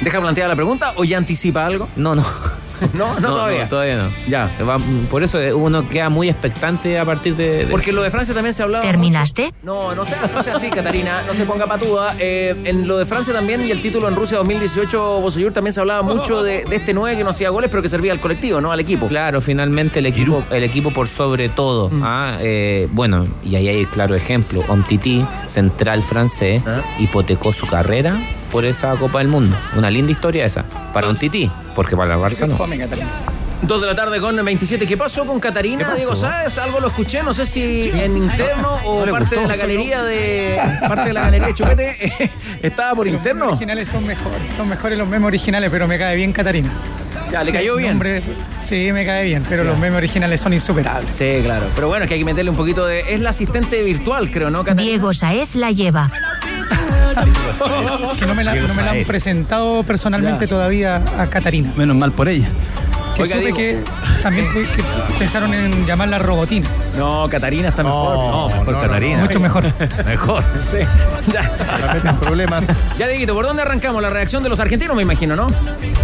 [0.01, 1.89] ¿Deja planteada la pregunta o ya anticipa algo?
[1.97, 2.25] No, no.
[2.95, 3.69] No, no, todavía.
[3.69, 4.11] todavía no.
[4.29, 4.51] Ya.
[4.69, 4.79] Va-
[5.11, 7.65] por eso uno queda muy expectante a partir de.
[7.65, 8.83] de- Porque lo de Francia también se hablaba.
[8.83, 9.45] ¿Terminaste?
[9.47, 9.57] mucho.
[9.63, 11.23] No, no sea, no sea así, Catarina.
[11.27, 12.15] No se ponga patuda.
[12.19, 15.81] Eh, en lo de Francia también y el título en Rusia 2018, Bosellur también se
[15.81, 18.61] hablaba mucho de, de este 9 que no hacía goles, pero que servía al colectivo,
[18.61, 18.73] ¿no?
[18.73, 19.07] Al equipo.
[19.09, 21.89] Claro, finalmente el equipo, el equipo por sobre todo.
[21.91, 22.03] Mm.
[22.05, 24.63] ah, eh, bueno, y ahí hay claro ejemplo.
[24.69, 26.81] Omtiti, central francés, Ah.
[26.99, 28.17] hipotecó su carrera
[28.53, 29.57] por esa Copa del Mundo.
[29.77, 30.65] Una linda historia esa.
[30.93, 32.59] Para Omtiti, porque para el Barça no.
[33.63, 34.87] Dos de la tarde con 27.
[34.87, 35.95] ¿Qué pasó con Catarina?
[35.95, 36.59] Diego ¿sabes?
[36.59, 39.41] Algo lo escuché, no sé si en interno o No parte gustó.
[39.41, 40.61] de la galería de.
[40.89, 42.31] parte de la galería de Chupete
[42.63, 43.45] estaba por interno.
[43.47, 46.69] Los originales son mejores, son mejores los memes originales, pero me cae bien Catarina.
[47.33, 47.93] Ya, ¿le cayó bien?
[47.93, 48.23] nombre-
[48.63, 51.17] sí, me cae bien, pero los memes originales son insuperables.
[51.17, 51.65] Sí, claro.
[51.75, 53.01] Pero bueno, es que hay que meterle un poquito de.
[53.15, 54.83] Es la asistente virtual, creo, ¿no, Catarina?
[54.83, 56.11] Diego Saez la lleva.
[58.19, 61.73] que no me la, no me la han presentado personalmente todavía a Catarina.
[61.77, 62.49] Menos mal por ella.
[63.21, 63.79] Que Oiga, supe que
[64.23, 64.83] también que
[65.19, 66.67] pensaron en llamarla Robotina.
[66.97, 68.17] No, Catarina está mejor.
[68.17, 69.21] No, mejor Catarina.
[69.21, 69.65] Mucho mejor.
[70.07, 70.43] Mejor.
[70.71, 70.79] Sí.
[71.33, 71.43] Ya.
[71.93, 72.67] Meten problemas.
[72.99, 74.01] Ya, Dieguito, ¿por dónde arrancamos?
[74.03, 75.47] La reacción de los argentinos, me imagino, ¿no?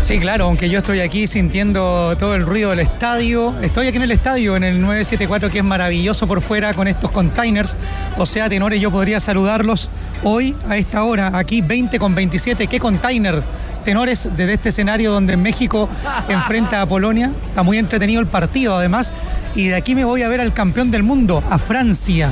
[0.02, 3.54] Sí, claro, aunque yo estoy aquí sintiendo todo el ruido del estadio.
[3.62, 7.10] Estoy aquí en el estadio, en el 974, que es maravilloso por fuera con estos
[7.10, 7.76] containers.
[8.18, 9.88] O sea, tenores, yo podría saludarlos
[10.22, 12.66] hoy a esta hora, aquí 20 con 27.
[12.66, 13.42] ¿Qué container?
[13.86, 15.88] Tenores desde este escenario donde México
[16.28, 17.30] enfrenta a Polonia.
[17.46, 19.12] Está muy entretenido el partido, además.
[19.54, 22.30] Y de aquí me voy a ver al campeón del mundo, a Francia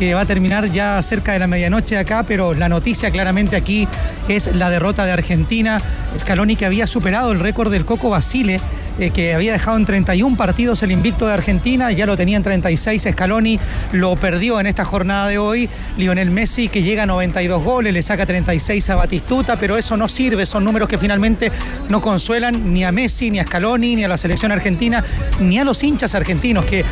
[0.00, 3.86] que va a terminar ya cerca de la medianoche acá, pero la noticia claramente aquí
[4.28, 5.78] es la derrota de Argentina.
[6.18, 8.60] Scaloni que había superado el récord del Coco Basile,
[9.00, 12.42] eh, que había dejado en 31 partidos el invicto de Argentina, ya lo tenía en
[12.42, 13.58] 36 Scaloni,
[13.92, 15.70] lo perdió en esta jornada de hoy.
[15.96, 20.06] Lionel Messi que llega a 92 goles, le saca 36 a Batistuta, pero eso no
[20.06, 21.50] sirve, son números que finalmente
[21.88, 25.02] no consuelan ni a Messi, ni a Scaloni, ni a la selección argentina,
[25.40, 26.84] ni a los hinchas argentinos, que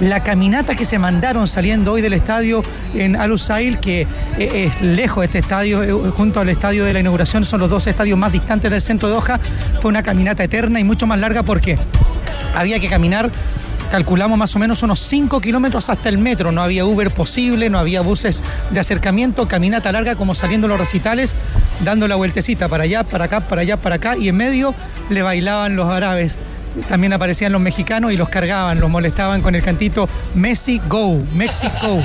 [0.00, 2.62] la caminata que se mandaron saliendo hoy del estadio
[2.94, 4.02] en Al Usail, que
[4.38, 7.86] eh, es lejos este estadio, eh, junto al estadio de la inauguración, son los dos
[7.88, 9.40] estadios más distantes del centro de Doha,
[9.80, 11.78] fue una caminata eterna y mucho más larga porque
[12.54, 13.30] había que caminar
[13.90, 16.52] calculamos más o menos unos 5 kilómetros hasta el metro.
[16.52, 21.34] No había Uber posible, no había buses de acercamiento, caminata larga como saliendo los recitales,
[21.82, 24.74] dando la vueltecita para allá, para acá, para allá, para acá, y en medio
[25.08, 26.36] le bailaban los árabes.
[26.90, 32.00] También aparecían los mexicanos y los cargaban, los molestaban con el cantito Messi Go, Mexico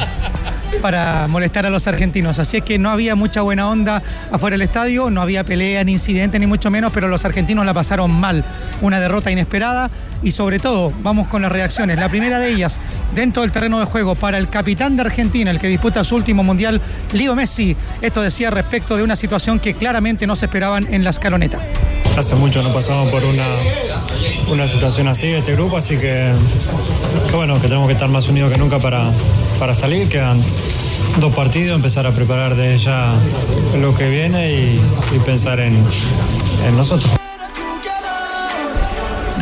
[0.82, 2.40] para molestar a los argentinos.
[2.40, 5.94] Así es que no había mucha buena onda afuera del estadio, no había pelea ni
[5.94, 8.44] incidente ni mucho menos, pero los argentinos la pasaron mal.
[8.82, 9.90] Una derrota inesperada
[10.24, 11.98] y sobre todo, vamos con las reacciones.
[11.98, 12.80] La primera de ellas,
[13.16, 16.44] dentro del terreno de juego, para el capitán de Argentina, el que disputa su último
[16.44, 16.82] mundial,
[17.14, 17.76] Leo Messi.
[18.02, 21.60] Esto decía respecto de una situación que claramente no se esperaban en la escaloneta.
[22.18, 23.48] Hace mucho no pasamos por una,
[24.50, 26.34] una situación así, este grupo, así que,
[27.30, 29.10] que bueno, que tenemos que estar más unidos que nunca para,
[29.62, 30.10] para salir.
[30.10, 30.42] Quedan
[31.20, 33.14] dos partidos, empezar a preparar de ya
[33.80, 34.82] lo que viene y,
[35.24, 35.78] pensar en,
[36.66, 37.21] en nosotros.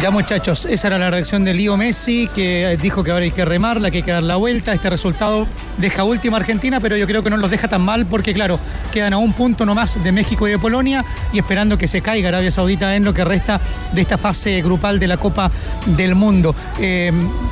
[0.02, 3.44] Ya muchachos, esa era la reacción de Leo Messi, que dijo que ahora hay que
[3.44, 4.72] remarla, que hay que dar la vuelta.
[4.72, 5.46] Este resultado
[5.78, 8.62] deja última Argentina, pero yo creo que no los deja tan mal porque, claro,
[8.94, 12.30] quedan a un punto nomás de México y de Polonia y esperando que se caiga
[12.30, 13.60] Arabia Saudita en lo que resta
[13.92, 15.52] de esta fase grupal de la Copa
[15.86, 16.56] del Mundo.
[16.80, 17.12] Eh,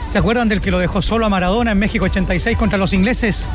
[0.10, 3.50] ¿Se acuerdan del que lo dejó solo a Maradona en México 86 contra los ingleses?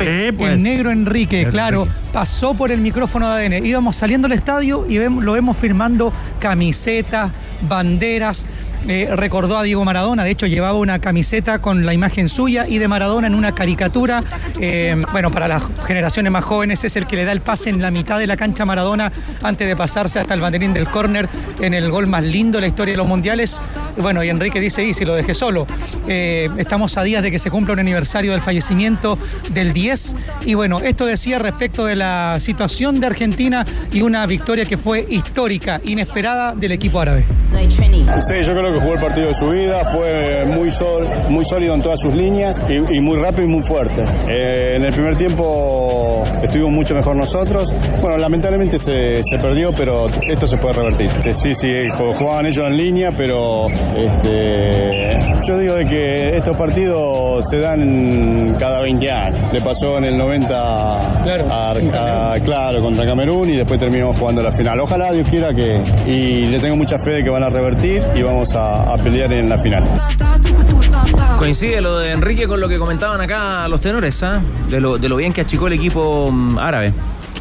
[0.00, 3.66] El negro Enrique, claro, pasó por el micrófono de ADN.
[3.66, 7.32] Íbamos saliendo del estadio y lo vemos firmando camisetas,
[7.62, 8.46] banderas.
[8.86, 12.78] Eh, recordó a Diego Maradona, de hecho llevaba una camiseta con la imagen suya y
[12.78, 14.22] de Maradona en una caricatura.
[14.60, 17.82] Eh, bueno, para las generaciones más jóvenes es el que le da el pase en
[17.82, 19.12] la mitad de la cancha a Maradona
[19.42, 21.28] antes de pasarse hasta el banderín del córner
[21.60, 23.60] en el gol más lindo de la historia de los mundiales.
[23.96, 25.66] Bueno, y Enrique dice, y si lo dejé solo.
[26.06, 29.18] Eh, estamos a días de que se cumpla un aniversario del fallecimiento
[29.50, 30.16] del 10.
[30.46, 35.04] Y bueno, esto decía respecto de la situación de Argentina y una victoria que fue
[35.08, 37.24] histórica, inesperada del equipo árabe.
[38.20, 41.74] Sí, yo creo que jugó el partido de su vida, fue muy, sol, muy sólido
[41.74, 44.02] en todas sus líneas y, y muy rápido y muy fuerte.
[44.30, 47.72] Eh, en el primer tiempo estuvimos mucho mejor nosotros.
[48.00, 51.10] Bueno, lamentablemente se, se perdió, pero esto se puede revertir.
[51.22, 56.56] Que sí, sí, ju- jugaban ellos en línea, pero este, yo digo de que estos
[56.56, 59.52] partidos se dan cada 20 años.
[59.52, 64.52] Le pasó en el 90 a- a- claro, contra Camerún y después terminamos jugando la
[64.52, 64.80] final.
[64.80, 68.22] Ojalá Dios quiera que, y le tengo mucha fe de que van a revertir y
[68.22, 69.82] vamos a, a pelear en la final.
[71.38, 74.40] Coincide lo de Enrique con lo que comentaban acá los tenores, ¿ah?
[74.68, 76.92] De, lo, de lo bien que achicó el equipo mm, árabe.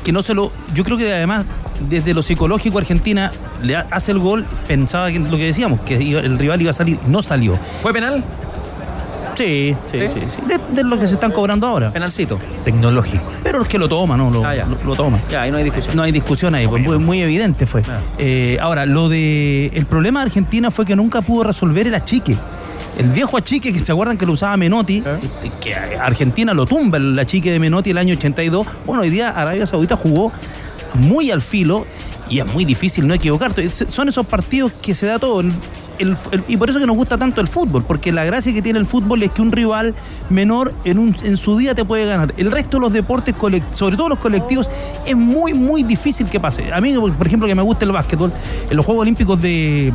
[0.04, 0.52] que no se lo.
[0.74, 1.46] Yo creo que además,
[1.90, 3.32] desde lo psicológico, Argentina
[3.64, 6.72] le ha- hace el gol, pensaba que lo que decíamos, que iba- el rival iba
[6.72, 7.58] a salir, no salió.
[7.82, 8.24] ¿Fue penal?
[9.38, 10.14] Sí, sí, sí.
[10.14, 10.42] sí.
[10.48, 11.92] De, de lo que se están cobrando ahora.
[11.92, 12.40] Penalcito.
[12.66, 13.24] Tecnológico.
[13.44, 14.30] Pero es que lo toma, ¿no?
[14.30, 14.66] Lo, Ah, ya.
[14.66, 15.20] lo, lo toma.
[15.30, 15.96] Ya, ahí no hay discusión.
[15.96, 17.84] No hay discusión ahí, pues, muy, muy evidente fue.
[18.18, 19.68] Eh, ahora, lo de.
[19.74, 22.36] El problema de Argentina fue que nunca pudo resolver el achique.
[22.98, 26.98] El viejo achique, que se acuerdan que lo usaba Menotti, este, que Argentina lo tumba
[26.98, 28.66] el achique de Menotti el año 82.
[28.88, 30.32] Bueno, hoy día Arabia Saudita jugó
[30.96, 31.86] muy al filo
[32.28, 33.70] y es muy difícil no equivocarte.
[33.70, 35.44] Son esos partidos que se da todo.
[36.48, 38.86] Y por eso que nos gusta tanto el fútbol, porque la gracia que tiene el
[38.86, 39.96] fútbol es que un rival
[40.30, 42.34] menor en, un, en su día te puede ganar.
[42.38, 43.36] El resto de los deportes,
[43.72, 44.70] sobre todo los colectivos,
[45.06, 46.72] es muy, muy difícil que pase.
[46.72, 48.32] A mí, por ejemplo, que me gusta el básquetbol,
[48.70, 49.94] en los Juegos Olímpicos de,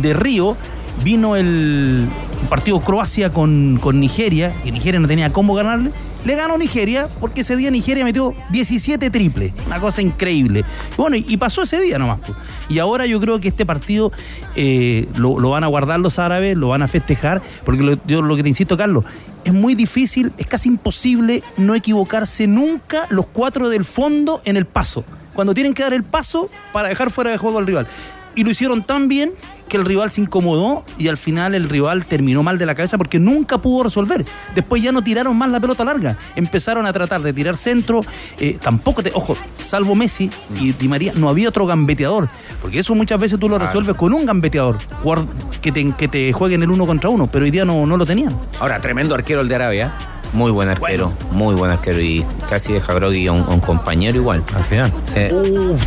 [0.00, 0.56] de Río
[1.04, 2.08] vino el
[2.48, 5.92] partido Croacia con, con Nigeria, y Nigeria no tenía cómo ganarle.
[6.24, 9.52] Le ganó Nigeria porque ese día Nigeria metió 17 triples.
[9.66, 10.64] Una cosa increíble.
[10.96, 12.20] Bueno, y, pasó ese día nomás.
[12.68, 14.12] Y ahora yo creo que este partido
[14.54, 18.42] eh, lo, van a guardar los árabes, lo van a festejar, porque yo lo que
[18.42, 19.04] te insisto, Carlos,
[19.44, 24.66] es muy difícil, es casi imposible no equivocarse nunca los cuatro del fondo en el
[24.66, 25.04] paso.
[25.34, 27.86] Cuando tienen que dar el paso para dejar fuera de juego al rival.
[28.34, 29.32] Y lo hicieron tan bien
[29.70, 32.98] que el rival se incomodó y al final el rival terminó mal de la cabeza
[32.98, 34.26] porque nunca pudo resolver.
[34.54, 36.18] Después ya no tiraron más la pelota larga.
[36.36, 38.02] Empezaron a tratar de tirar centro.
[38.38, 39.12] eh, tampoco te.
[39.14, 40.28] Ojo, salvo Messi
[40.60, 42.28] y Di María, no había otro gambeteador.
[42.60, 44.76] Porque eso muchas veces tú lo resuelves con un gambeteador.
[45.02, 45.24] jugar-
[45.62, 47.28] que, te, que te jueguen el uno contra uno.
[47.30, 48.36] Pero hoy día no, no lo tenían.
[48.58, 49.92] Ahora, tremendo arquero el de Arabia.
[50.32, 54.44] Muy buen arquero, muy buen arquero y casi deja groggy a un, compañero igual.
[54.54, 54.92] Al final.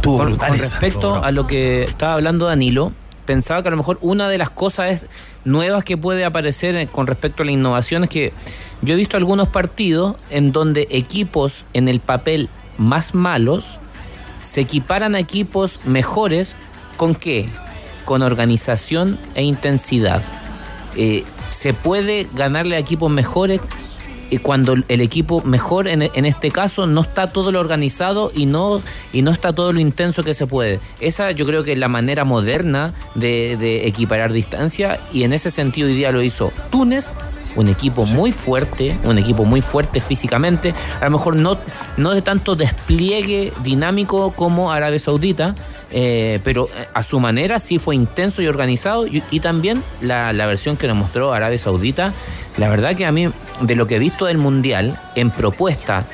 [0.01, 2.91] con, brutal con respecto a lo que estaba hablando Danilo,
[3.25, 5.05] pensaba que a lo mejor una de las cosas
[5.45, 8.33] nuevas que puede aparecer eh, con respecto a la innovación es que
[8.81, 13.79] yo he visto algunos partidos en donde equipos en el papel más malos
[14.41, 16.55] se equiparan a equipos mejores
[16.97, 17.47] con qué?
[18.05, 20.21] Con organización e intensidad.
[20.95, 23.61] Eh, se puede ganarle a equipos mejores
[24.41, 28.81] cuando el equipo mejor en, en este caso no está todo lo organizado y no
[29.11, 30.79] y no está todo lo intenso que se puede.
[30.99, 35.51] Esa yo creo que es la manera moderna de, de equiparar distancia y en ese
[35.51, 37.13] sentido hoy día lo hizo Túnez
[37.55, 41.57] un equipo muy fuerte, un equipo muy fuerte físicamente, a lo mejor no,
[41.97, 45.55] no de tanto despliegue dinámico como Arabia Saudita,
[45.91, 50.33] eh, pero eh, a su manera sí fue intenso y organizado y, y también la,
[50.33, 52.13] la versión que nos mostró Arabia Saudita,
[52.57, 53.29] la verdad que a mí
[53.63, 56.05] de lo que he visto del Mundial en propuesta,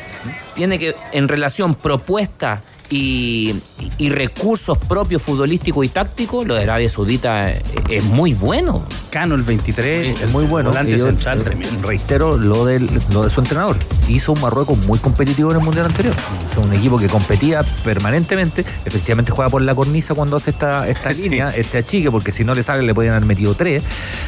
[0.54, 3.56] tiene que en relación propuesta y,
[3.98, 8.84] y recursos propios futbolísticos y tácticos, lo de Arabia Saudita es, es muy bueno.
[9.10, 10.70] Cano el 23, es muy bueno.
[10.70, 13.78] volante Y yo, central, eh, reitero lo, del, lo de su entrenador.
[14.08, 16.16] Hizo un Marruecos muy competitivo en el Mundial anterior.
[16.54, 18.66] Sea, un equipo que competía permanentemente.
[18.86, 21.24] Efectivamente juega por la cornisa cuando hace esta, esta Sí.
[21.24, 23.84] línea, este achique, porque si no le sale le podían haber metido tres.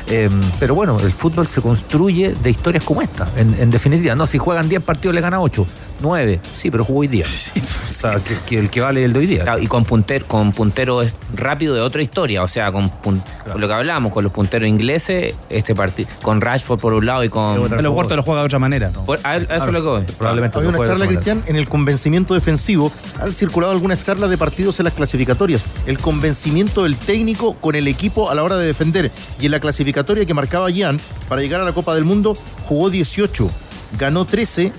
[0.07, 3.27] Eh, pero bueno, el fútbol se construye de historias como esta.
[3.37, 5.65] En, en definitiva, no, si juegan 10 partidos le gana 8,
[6.01, 6.39] 9.
[6.55, 7.25] Sí, pero jugó hoy día.
[7.89, 9.43] o sea, que, que el que vale el de hoy día.
[9.43, 11.01] Claro, y con punter, con puntero
[11.35, 14.67] rápido de otra historia, o sea, con, pun- con lo que hablábamos, con los punteros
[14.67, 17.73] ingleses, este partido, con Rashford por un lado y con.
[17.79, 18.89] El Oporto lo juega de otra manera.
[18.89, 20.03] Por- a, a eso es lo que voy.
[20.17, 21.07] Probablemente Había no una charla.
[21.07, 22.91] Cristian, en el convencimiento defensivo.
[23.21, 25.65] Han circulado algunas charlas de partidos en las clasificatorias.
[25.85, 29.11] El convencimiento del técnico con el equipo a la hora de defender.
[29.39, 32.35] Y en la clasificatoria que marcaba Jan para llegar a la Copa del Mundo,
[32.65, 33.49] jugó 18,
[33.97, 34.71] ganó 13,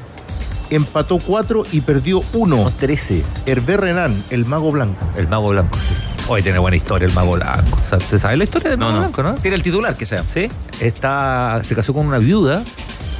[0.74, 2.72] empató 4 y perdió 1.
[2.78, 3.22] 13.
[3.46, 5.06] Hervé Renan, el mago blanco.
[5.16, 5.94] El mago blanco, sí.
[6.28, 7.78] Hoy tiene buena historia el mago blanco.
[7.80, 9.34] O sea, ¿Se sabe la historia del mago blanco, no?
[9.34, 10.22] Tira el titular que sea.
[10.32, 10.48] Sí.
[10.80, 12.62] Está, se casó con una viuda,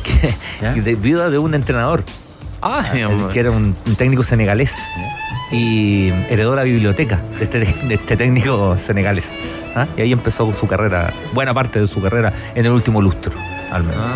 [0.75, 2.05] que, de- viuda de un entrenador,
[2.61, 3.33] hombre.
[3.33, 4.75] que era un, un técnico senegalés.
[5.51, 9.33] Y heredó la biblioteca de este, de este técnico senegalés.
[9.77, 9.87] ¿ah?
[9.99, 13.33] Y ahí empezó su carrera, buena parte de su carrera en el último lustro,
[13.71, 14.09] al menos.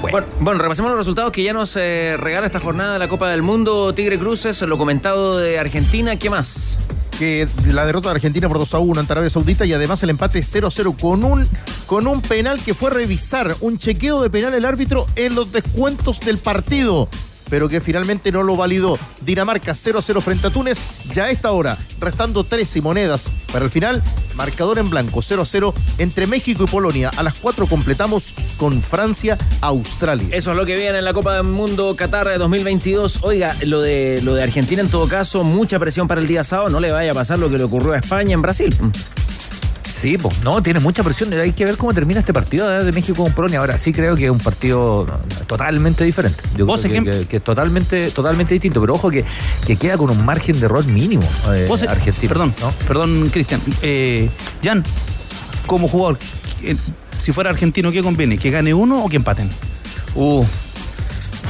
[0.00, 3.28] Bueno, bueno, repasemos los resultados que ya nos eh, regala esta jornada de la Copa
[3.28, 3.94] del Mundo.
[3.94, 6.16] Tigre Cruces, lo comentado de Argentina.
[6.16, 6.78] ¿Qué más?
[7.20, 10.08] que la derrota de Argentina por 2 a 1 ante Arabia Saudita y además el
[10.08, 11.46] empate 0 a 0 con un,
[11.84, 16.20] con un penal que fue revisar, un chequeo de penal el árbitro en los descuentos
[16.20, 17.10] del partido,
[17.50, 18.98] pero que finalmente no lo validó.
[19.20, 20.78] Dinamarca 0 a 0 frente a Túnez,
[21.12, 24.02] ya a esta hora, restando 13 monedas para el final,
[24.34, 27.10] marcador en blanco 0 a 0 entre México y Polonia.
[27.16, 30.28] A las 4 completamos con Francia, Australia.
[30.32, 33.20] Eso es lo que viene en la Copa del Mundo Qatar de 2022.
[33.22, 36.70] Oiga, lo de, lo de Argentina en todo caso, mucha presión para el día sábado.
[36.70, 38.74] No le vaya a pasar lo que le ocurrió a España en Brasil.
[39.90, 41.32] Sí, pues, no, tiene mucha presión.
[41.34, 42.84] Hay que ver cómo termina este partido ¿eh?
[42.84, 43.58] de México con Polonia.
[43.58, 45.04] Ahora sí creo que es un partido
[45.46, 46.40] totalmente diferente.
[46.56, 48.80] Yo ¿Vos creo que, ejem- que- que es totalmente, totalmente distinto.
[48.80, 49.24] Pero ojo que,
[49.66, 52.28] que queda con un margen de error mínimo eh, Vos, eh, Argentina.
[52.28, 52.70] Perdón, ¿no?
[52.86, 53.60] perdón, Cristian.
[53.82, 54.30] Eh,
[54.62, 54.84] Jan,
[55.66, 56.18] como jugador,
[56.62, 56.76] eh,
[57.20, 58.38] si fuera argentino, ¿qué conviene?
[58.38, 59.50] ¿Que gane uno o que empaten?
[60.14, 60.44] Uh,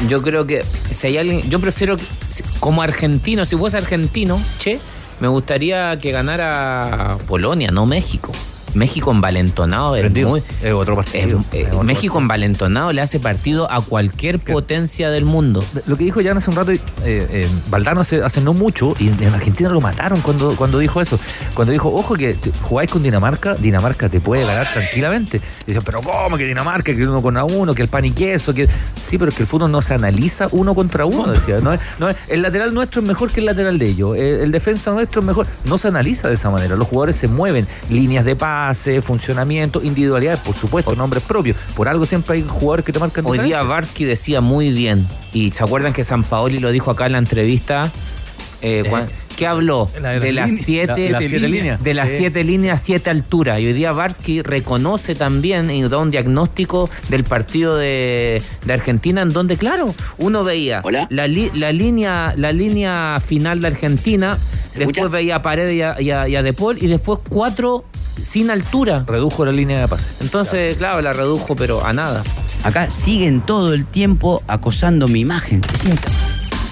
[0.09, 1.97] yo creo que si hay alguien, yo prefiero
[2.59, 4.81] como argentino, si fuese argentino, che,
[5.21, 8.33] me gustaría que ganara Polonia, no México.
[8.75, 10.43] México envalentonado es muy.
[10.63, 11.41] Es otro partido.
[11.41, 15.65] es- eh, Es otro México envalentonado le hace partido a cualquier potencia del mundo.
[15.87, 19.09] Lo que dijo Jan hace un rato, eh, eh, Valdano hace, hace no mucho, y
[19.09, 21.19] en Argentina lo mataron cuando, cuando dijo eso.
[21.55, 25.41] Cuando dijo, ojo, que jugáis con Dinamarca, Dinamarca te puede ganar tranquilamente.
[25.67, 26.95] Dicen, pero ¿cómo que Dinamarca?
[26.95, 28.69] Que uno con a uno, que el pan y queso, que.
[29.01, 31.61] Sí, pero es que el fútbol no se analiza uno contra uno, decía.
[31.61, 34.17] No es- no el lateral nuestro es mejor que el lateral de ellos.
[34.17, 35.47] El, el defensa nuestro es mejor.
[35.65, 36.77] No se analiza de esa manera.
[36.77, 41.57] Los jugadores se mueven, líneas de pase, funcionamiento, individualidades, por supuesto, nombres propios.
[41.75, 43.63] Por algo siempre hay jugadores que te marcan Hoy día.
[43.63, 47.19] Varsky decía muy bien, y se acuerdan que San Paoli lo dijo acá en la
[47.19, 47.91] entrevista.
[48.63, 49.07] Eh, cuan-
[49.37, 49.89] ¿Qué habló?
[50.03, 51.83] la de de las siete, La- las siete líneas.
[51.83, 52.17] De las Sí.
[52.19, 53.59] siete líneas, siete alturas.
[53.59, 59.23] Y hoy día Varsky reconoce también y da un diagnóstico del partido de, de Argentina,
[59.23, 64.37] en donde, claro, uno veía la, li- la línea, la línea final de Argentina,
[64.77, 67.85] después veía a Paredes y a, y a- y a De Paul, y después cuatro
[68.23, 69.05] sin altura.
[69.07, 70.11] Redujo la línea de pase.
[70.21, 72.23] Entonces, claro, la redujo, pero a nada.
[72.63, 75.63] Acá siguen todo el tiempo acosando mi imagen.
[75.63, 76.09] Inc-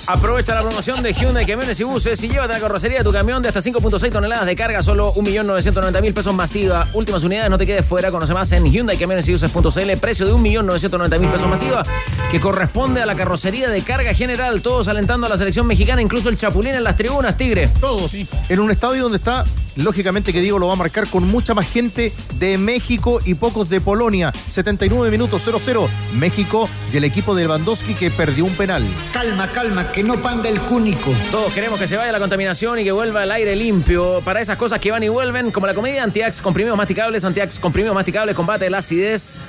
[0.08, 3.42] Aprovecha la promoción de Hyundai Camiones y Buses y llévate la carrocería de tu camión
[3.42, 6.86] de hasta 5.6 toneladas de carga, solo 1.990.000 pesos masiva.
[6.94, 8.10] Últimas unidades, no te quedes fuera.
[8.10, 9.98] Conoce más en Hyundai Camiones y Buses.cl.
[10.00, 11.82] Precio de 1.990.000 pesos masiva
[12.30, 14.62] que corresponde a la carrocería de carga general.
[14.62, 17.68] Todos alentando a la selección mexicana, incluso el Chapulín en las tribunas, Tigre.
[17.78, 18.14] Todos.
[18.48, 19.44] En un estadio donde está,
[19.76, 23.68] lógicamente que Diego lo va a marcar con mucha más gente de México y pocos
[23.68, 24.32] de Polonia.
[24.48, 25.86] 79 minutos 0-0.
[26.14, 28.82] México y el equipo de Lewandowski que perdió un penal.
[29.12, 31.12] Calma, calma, que no panda el cúnico.
[31.30, 34.20] Todos queremos que se vaya la contaminación y que vuelva el aire limpio.
[34.24, 37.94] Para esas cosas que van y vuelven, como la comedia Antiax comprimidos masticables, Antiax comprimidos
[37.94, 39.40] masticables combate la acidez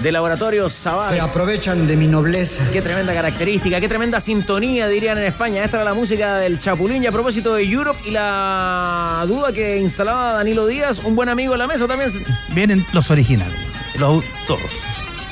[0.00, 1.14] de laboratorio Sabal.
[1.14, 2.64] Se aprovechan de mi nobleza.
[2.72, 5.64] Qué tremenda característica, qué tremenda sintonía, dirían en España.
[5.64, 7.02] Esta era la música del Chapulín.
[7.02, 11.54] Y a propósito de Europe y la duda que instalaba Danilo Díaz, un buen amigo
[11.54, 12.10] en la mesa también.
[12.54, 13.54] Vienen los originales,
[13.98, 14.60] los todos.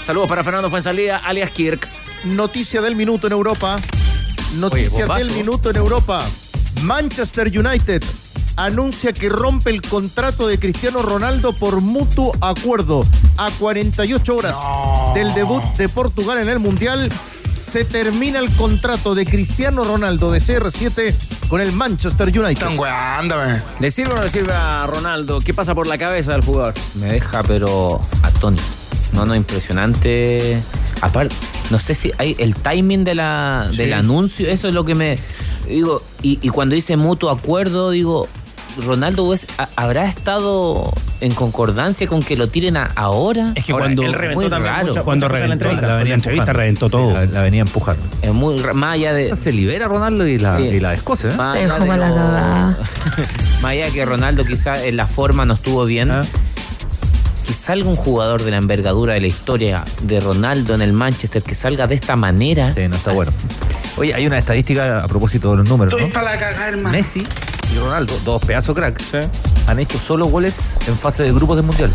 [0.04, 1.86] Saludos para Fernando Fuensalida, alias Kirk.
[2.24, 3.76] Noticia del minuto en Europa.
[4.54, 5.24] Noticia bombazo.
[5.24, 6.24] del minuto en Europa.
[6.82, 8.02] Manchester United
[8.56, 13.06] anuncia que rompe el contrato de Cristiano Ronaldo por mutuo acuerdo.
[13.38, 14.58] A 48 horas
[15.14, 20.40] del debut de Portugal en el Mundial, se termina el contrato de Cristiano Ronaldo de
[20.40, 21.14] CR7
[21.48, 22.66] con el Manchester United.
[23.80, 25.40] ¿Le sirve o no le sirve a Ronaldo?
[25.40, 26.74] ¿Qué pasa por la cabeza del jugador?
[26.96, 28.62] Me deja, pero atónito.
[29.12, 30.60] No, no, impresionante.
[31.00, 31.34] Aparte,
[31.72, 33.78] no sé si hay el timing de la, Sí.
[33.78, 35.16] del anuncio, eso es lo que me.
[35.66, 38.28] Digo, y, y cuando dice mutuo acuerdo, digo,
[38.86, 43.52] Ronaldo West habrá estado en concordancia con que lo tiren a- ahora.
[43.54, 45.04] Es que Ahora, cuando, es muy raro.
[45.04, 47.12] cuando reventó, la, venía entrevista reventó todo.
[47.12, 48.02] La, la venía empujando.
[48.22, 49.34] Es muy más allá de.
[49.36, 50.64] Se libera Ronaldo y la, Sí.
[50.64, 51.30] y la escocia.
[51.30, 51.36] ¿eh?
[51.36, 52.76] Más allá de la lo-.
[53.62, 56.10] Más allá de que Ronaldo quizá en la forma no estuvo bien.
[56.10, 56.22] Ah.
[57.52, 61.42] Que salga un jugador de la envergadura de la historia de Ronaldo en el Manchester,
[61.42, 62.72] que salga de esta manera.
[62.74, 63.30] Sí, no está bueno.
[63.98, 66.08] Oye, hay una estadística a propósito de los números, ¿no?
[66.08, 66.96] para cagar, hermano.
[66.96, 67.26] Messi
[67.70, 68.98] y Ronaldo, dos pedazos crack,
[69.66, 71.90] han hecho solo goles en fase de grupos del Mundial.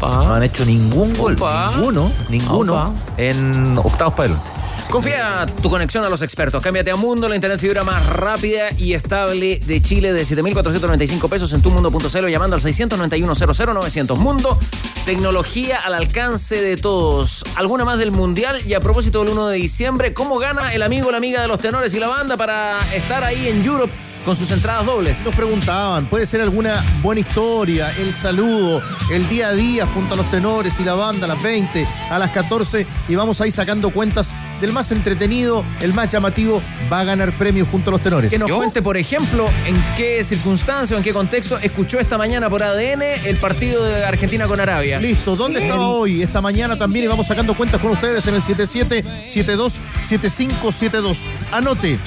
[0.00, 1.72] No han hecho ningún gol, Opa.
[1.74, 2.92] ninguno, ninguno Opa.
[3.18, 4.50] en octavos para adelante.
[4.90, 6.62] Confía tu conexión a los expertos.
[6.62, 11.52] Cámbiate a Mundo, la internet fibra más rápida y estable de Chile de 7.495 pesos
[11.52, 14.16] en tumundo.cl llamando al 691-00-900.
[14.16, 14.58] Mundo,
[15.04, 17.44] tecnología al alcance de todos.
[17.56, 18.58] ¿Alguna más del Mundial?
[18.66, 21.48] Y a propósito del 1 de diciembre, ¿cómo gana el amigo o la amiga de
[21.48, 23.92] los tenores y la banda para estar ahí en Europe
[24.24, 25.24] con sus entradas dobles?
[25.24, 30.16] Nos preguntaban, puede ser alguna buena historia, el saludo, el día a día junto a
[30.16, 33.90] los tenores y la banda a las 20, a las 14 y vamos ahí sacando
[33.90, 38.30] cuentas del más entretenido, el más llamativo, va a ganar premios junto a los tenores.
[38.30, 38.56] Que nos ¿Yo?
[38.56, 43.02] cuente, por ejemplo, en qué circunstancia o en qué contexto escuchó esta mañana por ADN
[43.24, 45.00] el partido de Argentina con Arabia.
[45.00, 46.22] Listo, ¿dónde estaba hoy?
[46.22, 51.28] Esta mañana también y vamos sacando cuentas con ustedes en el 77727572.
[51.52, 51.98] Anote,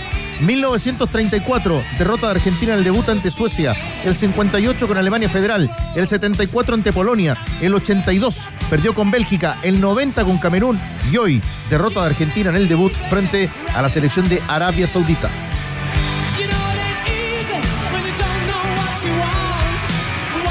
[0.42, 3.76] 1934, derrota de Argentina en el debut ante Suecia.
[4.06, 5.70] El 58 con Alemania Federal.
[5.96, 7.38] El 74 ante Polonia.
[7.62, 9.58] El 82 perdió con Bélgica.
[9.64, 10.80] El 90 con Camerún.
[11.12, 15.30] Y hoy, derrota de Argentina en el debut frente a la selección de Arabia Saudita.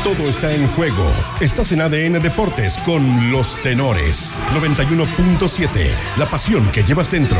[0.04, 1.10] Todo está en juego.
[1.40, 4.38] Estás en ADN Deportes con los tenores.
[4.54, 5.94] 91.7.
[6.16, 7.38] La pasión que llevas dentro.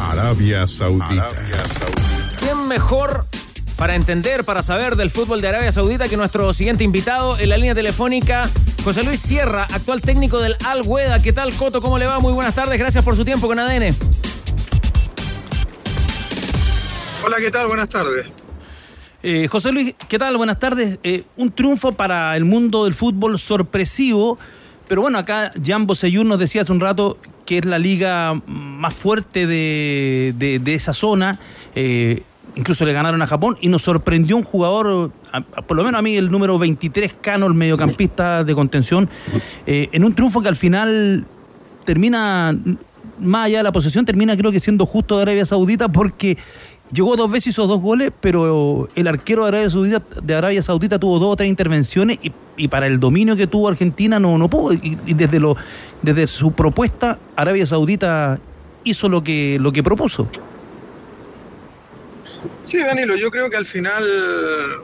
[0.00, 1.28] Arabia Saudita.
[2.40, 3.26] ¿Quién mejor
[3.76, 7.56] para entender, para saber del fútbol de Arabia Saudita que nuestro siguiente invitado en la
[7.56, 8.48] línea telefónica,
[8.84, 11.20] José Luis Sierra, actual técnico del Al Hueda?
[11.20, 11.80] ¿Qué tal, Coto?
[11.82, 12.20] ¿Cómo le va?
[12.20, 12.78] Muy buenas tardes.
[12.78, 13.94] Gracias por su tiempo con ADN.
[17.24, 17.66] Hola, ¿qué tal?
[17.66, 18.26] Buenas tardes.
[19.22, 20.36] Eh, José Luis, ¿qué tal?
[20.36, 20.98] Buenas tardes.
[21.02, 24.38] Eh, un triunfo para el mundo del fútbol sorpresivo,
[24.86, 28.94] pero bueno, acá Jan Boseyur nos decía hace un rato que es la liga más
[28.94, 31.38] fuerte de, de- de esa zona.
[31.74, 32.22] Eh,
[32.56, 35.10] incluso le ganaron a Japón y nos sorprendió un jugador,
[35.66, 39.08] por lo menos a mí, el número 23, Cano, el mediocampista de contención,
[39.66, 41.26] eh, en un triunfo que al final
[41.84, 42.56] termina,
[43.18, 46.38] más allá de la posesión, termina creo que siendo justo de Arabia Saudita porque
[46.92, 50.98] llegó dos veces, hizo dos goles, pero el arquero de Arabia Saudita, de Arabia Saudita
[50.98, 54.48] tuvo dos o tres intervenciones y, y para el dominio que tuvo Argentina no, no
[54.48, 54.74] pudo.
[54.74, 55.56] Y, y desde, lo,
[56.02, 58.38] desde su propuesta, Arabia Saudita
[58.84, 60.28] hizo lo que, lo que propuso.
[62.64, 64.04] Sí, Danilo, yo creo que al final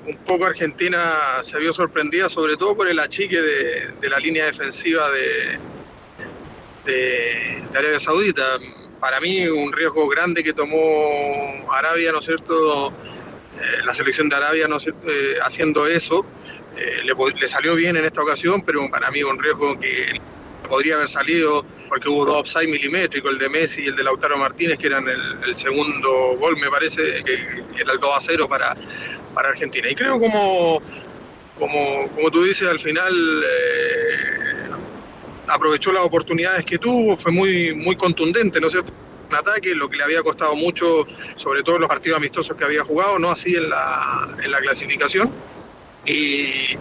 [0.07, 5.11] un poco Argentina se vio sorprendida, sobre todo por el achique de, la línea defensiva
[5.11, 5.59] de,
[6.85, 8.59] de, Arabia Saudita.
[9.01, 12.93] Para mí un riesgo grande que tomó Arabia, ¿no es cierto?
[13.61, 14.87] Eh, la selección de Arabia, ¿no es?
[14.87, 16.25] Eh, haciendo eso.
[16.77, 20.21] Eh, le salió bien en esta ocasión, pero para mí un riesgo que
[20.71, 24.39] podría haber salido porque hubo dos offside milimétricos, el de Messi y el de Lautaro
[24.39, 27.35] Martínez, que eran el, segundo gol, me parece, que
[27.79, 28.77] era el 2 a 0 para,
[29.35, 29.91] para Argentina.
[29.91, 30.81] Y creo como,
[31.59, 33.13] como, como tú dices, al final
[33.45, 34.71] eh,
[35.49, 38.93] aprovechó las oportunidades que tuvo, fue muy, muy contundente, ¿no cierto?
[39.29, 42.65] Un ataque, lo que le había costado mucho, sobre todo en los partidos amistosos que
[42.65, 45.33] había jugado, no así en la, en la clasificación.
[46.07, 46.79] Y,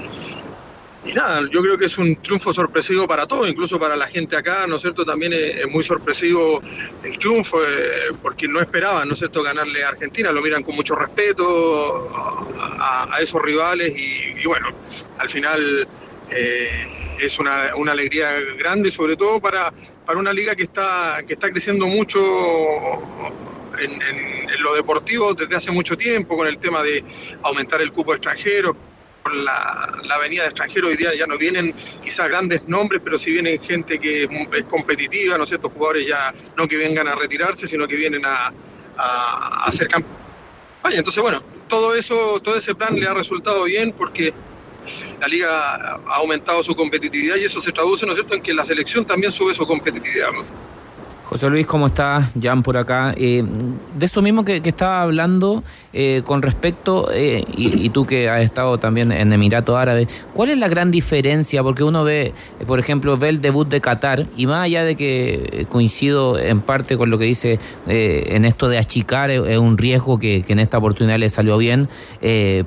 [1.05, 4.35] y nada, yo creo que es un triunfo sorpresivo para todos, incluso para la gente
[4.35, 5.05] acá, ¿no es cierto?
[5.05, 6.61] También es, muy sorpresivo
[7.03, 10.75] el triunfo, eh, porque no esperaban, ¿no es cierto?, ganarle a Argentina, lo miran con
[10.75, 14.67] mucho respeto a, esos rivales y, bueno,
[15.17, 15.87] al final
[16.31, 16.87] eh,
[17.19, 19.73] es una, una alegría grande, sobre todo para,
[20.05, 22.19] para una liga que está, que está creciendo mucho
[23.79, 27.03] en lo deportivo desde hace mucho tiempo, con el tema de
[27.43, 28.75] aumentar el cupo extranjero,
[29.35, 33.61] la, avenida de extranjeros hoy día ya no vienen quizás grandes nombres, pero sí vienen
[33.61, 35.69] gente que es, competitiva, ¿no es cierto?
[35.69, 38.53] Jugadores ya no que vengan a retirarse, sino que vienen a,
[38.97, 40.17] a, hacer campaña.
[40.83, 44.33] Entonces, bueno, todo eso, todo ese plan le ha resultado bien porque
[45.19, 45.75] la liga
[46.05, 49.31] ha aumentado su competitividad y eso se traduce, ¿no cierto?, en que la selección también
[49.31, 50.29] sube su competitividad.
[51.29, 52.31] José Luis, ¿cómo estás?
[52.41, 53.13] Jan por acá.
[53.15, 53.43] Eh,
[53.95, 55.63] de eso mismo que, estaba hablando
[55.93, 60.49] eh, con respecto, eh, y, y tú que has estado también en Emiratos Árabes, ¿cuál
[60.49, 61.61] es la gran diferencia?
[61.61, 64.95] Porque uno ve, eh, por ejemplo, ve el debut de Qatar, y más allá de
[64.95, 69.77] que eh, coincido en parte con lo que dice en esto de achicar, es, un
[69.77, 71.89] riesgo que, que en esta oportunidad le salió bien,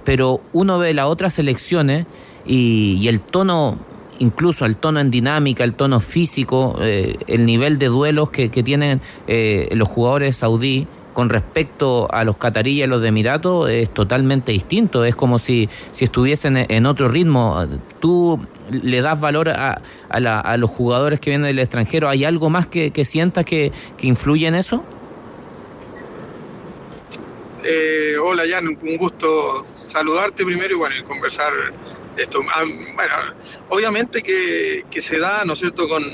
[0.05, 2.07] pero uno ve las otras selecciones
[2.47, 3.77] y, y el tono
[4.19, 9.01] incluso el tono en dinámica, el tono físico, eh, el nivel de duelos que, tienen
[9.27, 14.53] eh, los jugadores saudí con respecto a los cataríes y los de Emiratos es totalmente
[14.53, 15.05] distinto.
[15.05, 17.67] Es como si, si estuviesen en otro ritmo.
[18.01, 18.41] ¿Tú
[18.71, 22.09] le das valor a, a, la- a los jugadores que vienen del extranjero?
[22.09, 24.83] ¿Hay algo más que, que sientas que, que influye en eso?
[27.65, 31.53] Eh, hola Jan, un gusto saludarte primero y bueno, y conversar
[32.17, 32.41] esto.
[32.55, 33.15] Ah, bueno,
[33.69, 36.05] obviamente que, que se da, ¿no es cierto?, con,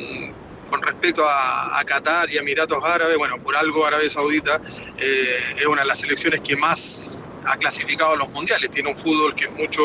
[0.69, 4.61] con respecto a, Qatar y Emiratos Árabes, bueno, por algo Arabia Saudita
[4.99, 8.97] eh, es una de las selecciones que más ha clasificado a los mundiales, tiene un
[8.97, 9.83] fútbol que es mucho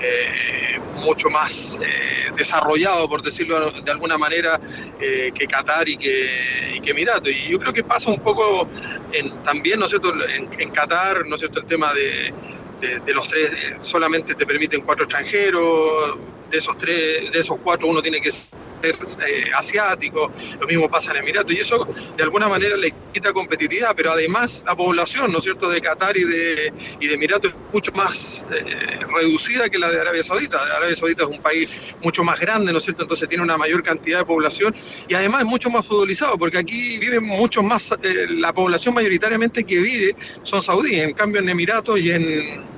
[0.00, 4.60] eh, mucho más eh, desarrollado, por decirlo de alguna manera,
[4.98, 7.30] que Qatar y que, y que Emiratos.
[7.30, 8.68] Y yo creo que pasa un poco
[9.12, 12.32] en, también, ¿no es cierto?, en, en Qatar, ¿no es cierto?, el tema de,
[12.80, 16.18] de, de los tres, eh, solamente te permiten cuatro extranjeros,
[16.50, 18.96] de esos tres, de esos cuatro uno tiene que ser
[19.26, 20.30] eh, asiático,
[20.60, 21.86] lo mismo pasa en Emiratos, y eso
[22.16, 26.16] de alguna manera le quita competitividad, pero además la población, ¿no es cierto?, de Qatar
[26.16, 30.62] y de, y de Emiratos es mucho más eh, reducida que la de Arabia Saudita.
[30.76, 31.68] Arabia Saudita es un país
[32.02, 34.72] mucho más grande, ¿no es cierto?, entonces tiene una mayor cantidad de población
[35.08, 39.64] y además es mucho más futbolizado, porque aquí viven mucho más, eh, la población mayoritariamente
[39.64, 42.77] que vive son saudíes, en cambio en Emiratos y en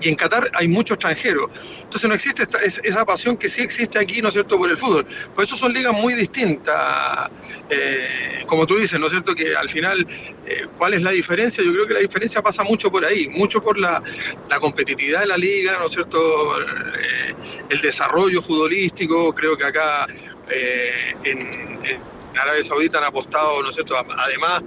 [0.00, 1.50] y en Qatar hay mucho extranjero.
[1.82, 4.68] Entonces no existe esta- es- esa pasión que sí existe aquí, ¿no es cierto?, por
[4.70, 5.06] el fútbol.
[5.34, 7.30] Por eso son ligas muy distintas,
[7.70, 10.06] eh, como tú dices, ¿no es cierto?, que al final,
[10.46, 11.64] eh, ¿cuál es la diferencia?
[11.64, 14.02] Yo creo que la diferencia pasa mucho por ahí, mucho por la,
[14.48, 17.34] la competitividad de la liga, ¿no es cierto?, Eh,
[17.70, 20.06] el desarrollo futbolístico, creo que acá
[20.50, 21.76] eh, en,
[22.38, 23.96] Arabia Saudita han apostado, ¿no es cierto?
[23.96, 24.62] Además,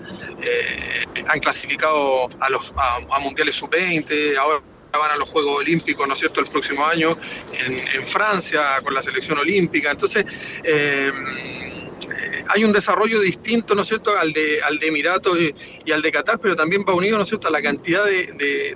[1.27, 4.59] han clasificado a los a, a mundiales sub-20, ahora
[4.98, 7.10] van a los Juegos Olímpicos, ¿no es cierto?, el próximo año
[7.54, 9.92] en, Francia con la selección olímpica.
[9.92, 10.26] Entonces,
[10.64, 15.38] eh, eh, hay un desarrollo distinto, ¿no es cierto?, al de, al de Emiratos
[15.86, 18.28] y, al de Qatar, pero también va unido, ¿no es cierto?, a la cantidad de,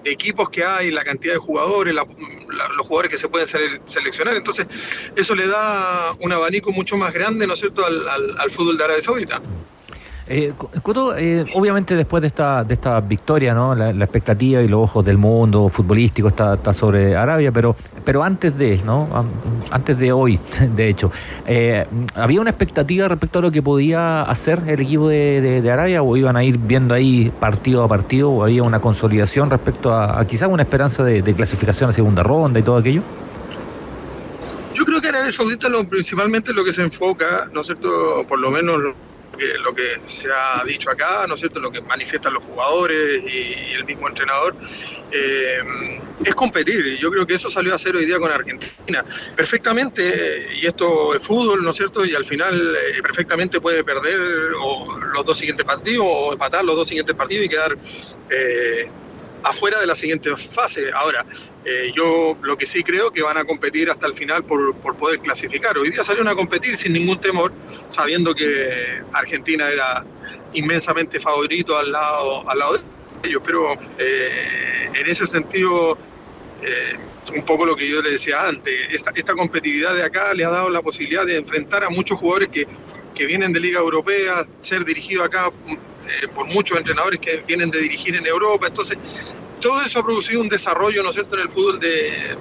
[0.04, 2.06] de- equipos que hay, la cantidad de jugadores, la-
[2.50, 4.36] la- los jugadores que se pueden sele- seleccionar.
[4.36, 4.68] Entonces,
[5.16, 9.02] eso le da un abanico mucho más grande, ¿no es cierto?, al fútbol de Arabia
[9.02, 9.42] Saudita.
[10.26, 10.54] Eh,
[11.18, 13.76] eh, obviamente después de esta, de esta victoria, ¿no?
[13.76, 18.58] La, expectativa y los ojos del mundo futbolístico está, está sobre Arabia, pero, pero antes
[18.58, 19.10] de, ¿no?
[19.70, 20.40] Antes de hoy,
[20.76, 21.12] de hecho,
[21.46, 26.16] eh, ¿había una expectativa respecto a lo que podía hacer el equipo de, Arabia o
[26.16, 30.48] iban a ir viendo ahí partido a partido o había una consolidación respecto a, quizás
[30.48, 33.02] una esperanza de, clasificación a segunda ronda y todo aquello?
[34.74, 38.40] Yo creo que Arabia Saudita lo, principalmente lo que se enfoca, ¿no es cierto?, por
[38.40, 38.80] lo menos
[39.64, 43.74] lo que se ha dicho acá, ¿no es cierto?, lo que manifiestan los jugadores y,
[43.74, 44.56] el mismo entrenador,
[45.12, 46.98] eh, es competir.
[47.00, 49.04] Yo creo que eso salió a hacer hoy día con Argentina.
[49.36, 54.20] Perfectamente, y esto es fútbol, ¿no es cierto?, y al final eh, perfectamente puede perder
[54.60, 57.78] o los dos siguientes partidos o empatar los dos siguientes partidos y quedar...
[58.30, 58.90] eh,
[59.44, 60.92] afuera de la siguiente fase.
[60.94, 61.26] Ahora,
[61.66, 64.96] eh, yo lo que sí creo que van a competir hasta el final por, por
[64.98, 65.78] poder clasificar.
[65.78, 67.52] Hoy día salieron a competir sin ningún temor,
[67.88, 70.06] sabiendo que Argentina era
[70.54, 72.84] inmensamente favorito al lado, al lado de
[73.30, 75.98] ellos, pero eh, en ese sentido...
[76.62, 76.98] eh,
[77.34, 80.50] un poco lo que yo le decía antes, esta, esta competitividad de acá le ha
[80.50, 82.68] dado la posibilidad de enfrentar a muchos jugadores que,
[83.16, 87.80] que vienen de Liga Europea, ser dirigido acá eh, por muchos entrenadores que vienen de
[87.80, 88.68] dirigir en Europa.
[88.68, 88.98] Entonces,
[89.64, 92.38] todo eso ha producido un desarrollo, ¿no es cierto?, en el fútbol de,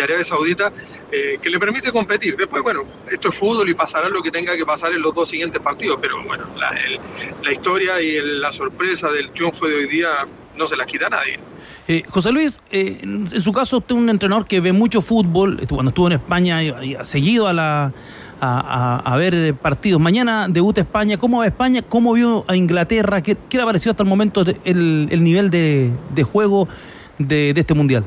[0.00, 0.72] Arabia Saudita
[1.12, 2.34] eh, que le permite competir.
[2.34, 5.28] Después, bueno, esto es fútbol y pasará lo que tenga que pasar en los dos
[5.28, 10.08] siguientes partidos, pero bueno, la, historia y la sorpresa del triunfo de hoy día
[10.56, 11.38] no se las quita a nadie.
[11.86, 15.60] Eh, José Luis, eh, en, su caso, usted es un entrenador que ve mucho fútbol.
[15.68, 16.60] Cuando estuvo en España,
[17.02, 17.92] seguido a, la,
[18.40, 20.00] a, a- ver eh, partidos.
[20.00, 21.16] Mañana debuta España.
[21.18, 21.82] ¿Cómo va España?
[21.82, 23.22] ¿Cómo vio a Inglaterra?
[23.22, 26.68] ¿Qué, qué le ha parecido hasta el momento el, el nivel de, de juego
[27.18, 28.04] de, de este mundial?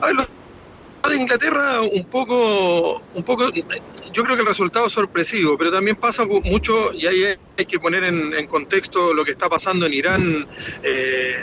[0.00, 4.92] A ver, lo de Inglaterra un poco, un poco, yo creo que el resultado es
[4.92, 7.24] sorpresivo, pero también pasa mucho, y ahí
[7.58, 10.46] hay que poner en, en contexto lo que está pasando en Irán
[10.82, 11.34] eh,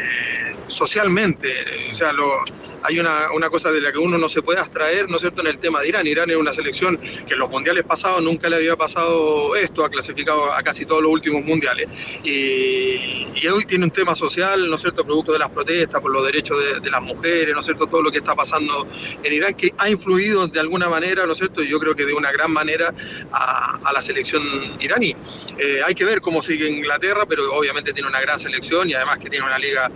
[0.71, 1.53] socialmente.
[1.91, 2.43] O sea, lo,
[2.83, 5.41] hay una, una cosa de la que uno no se puede abstraer, ¿no es cierto?,
[5.41, 6.07] en el tema de Irán.
[6.07, 9.89] Irán es una selección que en los mundiales pasados nunca le había pasado esto, ha
[9.89, 11.87] clasificado a casi todos los últimos mundiales.
[12.23, 16.11] Y, y hoy tiene un tema social, ¿no es cierto?, producto de las protestas por
[16.11, 18.87] los derechos de, las mujeres, ¿no es cierto?, todo lo que está pasando
[19.23, 22.13] en Irán, que ha influido de alguna manera, ¿no es cierto?, yo creo que de
[22.13, 22.93] una gran manera
[23.31, 24.41] a, a la selección
[24.79, 25.15] iraní.
[25.57, 29.19] Eh, hay que ver cómo sigue Inglaterra, pero obviamente tiene una gran selección y además
[29.19, 29.91] que tiene una liga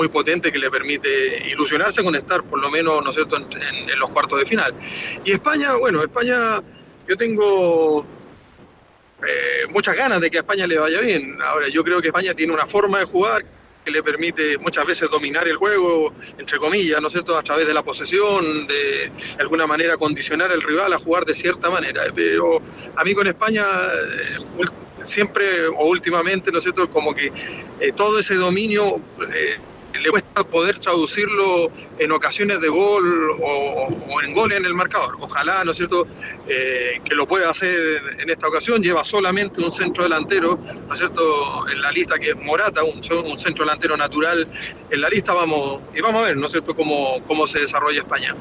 [0.00, 1.08] muy potente que le permite
[1.50, 4.46] ilusionarse con estar por lo menos, ¿no es cierto?, en, en- en los cuartos de
[4.46, 4.72] final.
[5.26, 6.62] Y España, bueno, España,
[7.06, 8.06] yo tengo
[9.22, 11.36] eh, muchas ganas de que a España le vaya bien.
[11.42, 13.44] Ahora, yo creo que España tiene una forma de jugar
[13.84, 17.66] que le permite muchas veces dominar el juego, entre comillas, ¿no es cierto?, a través
[17.66, 18.74] de la posesión, de,
[19.36, 22.02] de alguna manera condicionar al rival a jugar de cierta manera.
[22.14, 22.62] Pero
[22.96, 24.64] a mí con España eh,
[25.04, 27.26] siempre o últimamente, ¿no es cierto?, como que
[27.80, 28.96] eh, todo ese dominio
[29.34, 29.58] eh,
[29.98, 35.16] le cuesta poder traducirlo en ocasiones de gol o, en goles en el marcador.
[35.20, 36.06] Ojalá, ¿no es cierto?,
[36.46, 38.82] eh, que lo pueda hacer en esta ocasión.
[38.82, 43.00] Lleva solamente un centro delantero, ¿no es cierto?, en la lista que es Morata, un,
[43.24, 44.46] un centro delantero natural
[44.90, 45.34] en la lista.
[45.34, 48.34] Vamos y vamos a ver, ¿no es cierto?, cómo, cómo se desarrolla España.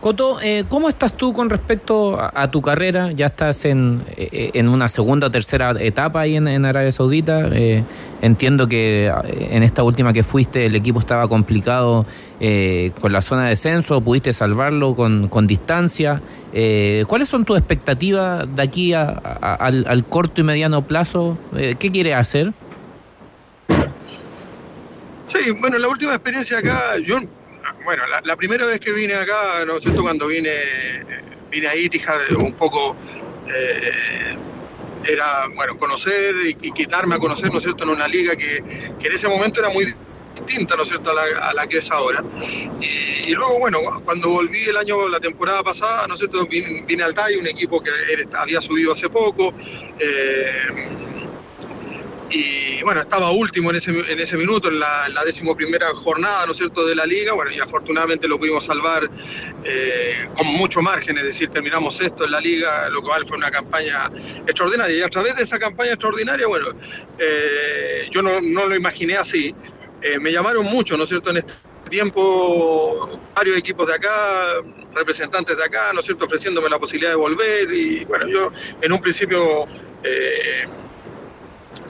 [0.00, 3.10] Coto, eh, ¿cómo estás tú con respecto a, tu carrera?
[3.10, 7.48] Ya estás en, eh, en una segunda o tercera etapa ahí en, Arabia Saudita.
[7.50, 7.82] Eh,
[8.22, 12.06] entiendo que eh, en esta última que fuiste el equipo estaba complicado
[12.38, 16.22] eh, con la zona de descenso, pudiste salvarlo con, con distancia.
[16.52, 21.36] Eh, ¿Cuáles son tus expectativas de aquí a- al, al corto y mediano plazo?
[21.52, 22.52] ¿Qué quieres hacer?
[25.24, 27.16] Sí, bueno, la última experiencia acá, yo,
[27.84, 30.50] bueno, la, la primera vez que vine acá, ¿no es cierto?, cuando vine,
[31.50, 32.96] vine a Itija, un poco
[33.46, 34.36] eh,
[35.04, 38.62] era, bueno, conocer y, quitarme a conocer, ¿no es cierto?, en una liga que,
[39.00, 39.94] que en ese momento era muy
[40.34, 42.22] distinta, ¿no es cierto?, a la, a la que es ahora.
[42.80, 47.02] Y, luego, bueno, cuando volví el año, la temporada pasada, ¿no es cierto?, vine, vine
[47.02, 47.90] al TAI, un equipo que
[48.34, 49.54] había subido hace poco.
[49.98, 50.50] eh,
[52.30, 56.46] y bueno, estaba último en ese, en ese minuto, en la, en la decimoprimera jornada,
[56.46, 59.08] ¿no es cierto?, de la liga, bueno, y afortunadamente lo pudimos salvar
[59.64, 63.50] eh, con mucho margen, es decir, terminamos esto en la liga, lo cual fue una
[63.50, 64.10] campaña
[64.46, 66.66] extraordinaria, y a través de esa campaña extraordinaria, bueno,
[67.18, 69.54] eh, yo no, no lo imaginé así,
[70.00, 71.54] Eh, me llamaron mucho, ¿no es cierto?, en este
[71.90, 74.62] tiempo varios equipos de acá,
[74.94, 78.92] representantes de acá, ¿no es cierto?, ofreciéndome la posibilidad de volver y bueno, yo en
[78.92, 79.66] un principio
[80.04, 80.68] eh,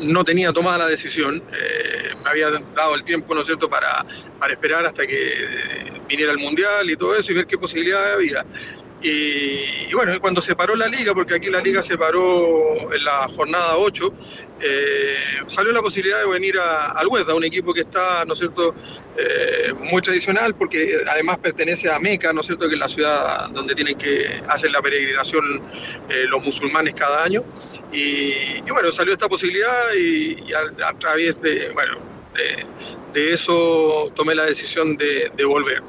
[0.00, 4.04] no tenía tomada la decisión, eh, me había dado el tiempo, ¿no es cierto?, para,
[4.38, 8.44] para esperar hasta que viniera el Mundial y todo eso y ver qué posibilidades había.
[9.00, 13.28] Y, bueno, cuando se paró la liga, porque aquí la liga se paró en la
[13.28, 14.12] jornada 8,
[14.60, 15.14] eh,
[15.46, 18.74] salió la posibilidad de venir a, al Huesda, un equipo que está, ¿no es cierto?,
[19.16, 23.48] eh, muy tradicional, porque además pertenece a Meca, ¿no es cierto?, que es la ciudad
[23.50, 25.44] donde tienen que hacer la peregrinación
[26.08, 27.44] eh, los musulmanes cada año.
[27.92, 31.98] Y, bueno, salió esta posibilidad y, a, través de, bueno,
[32.34, 35.82] de, eso tomé la decisión de, de volver.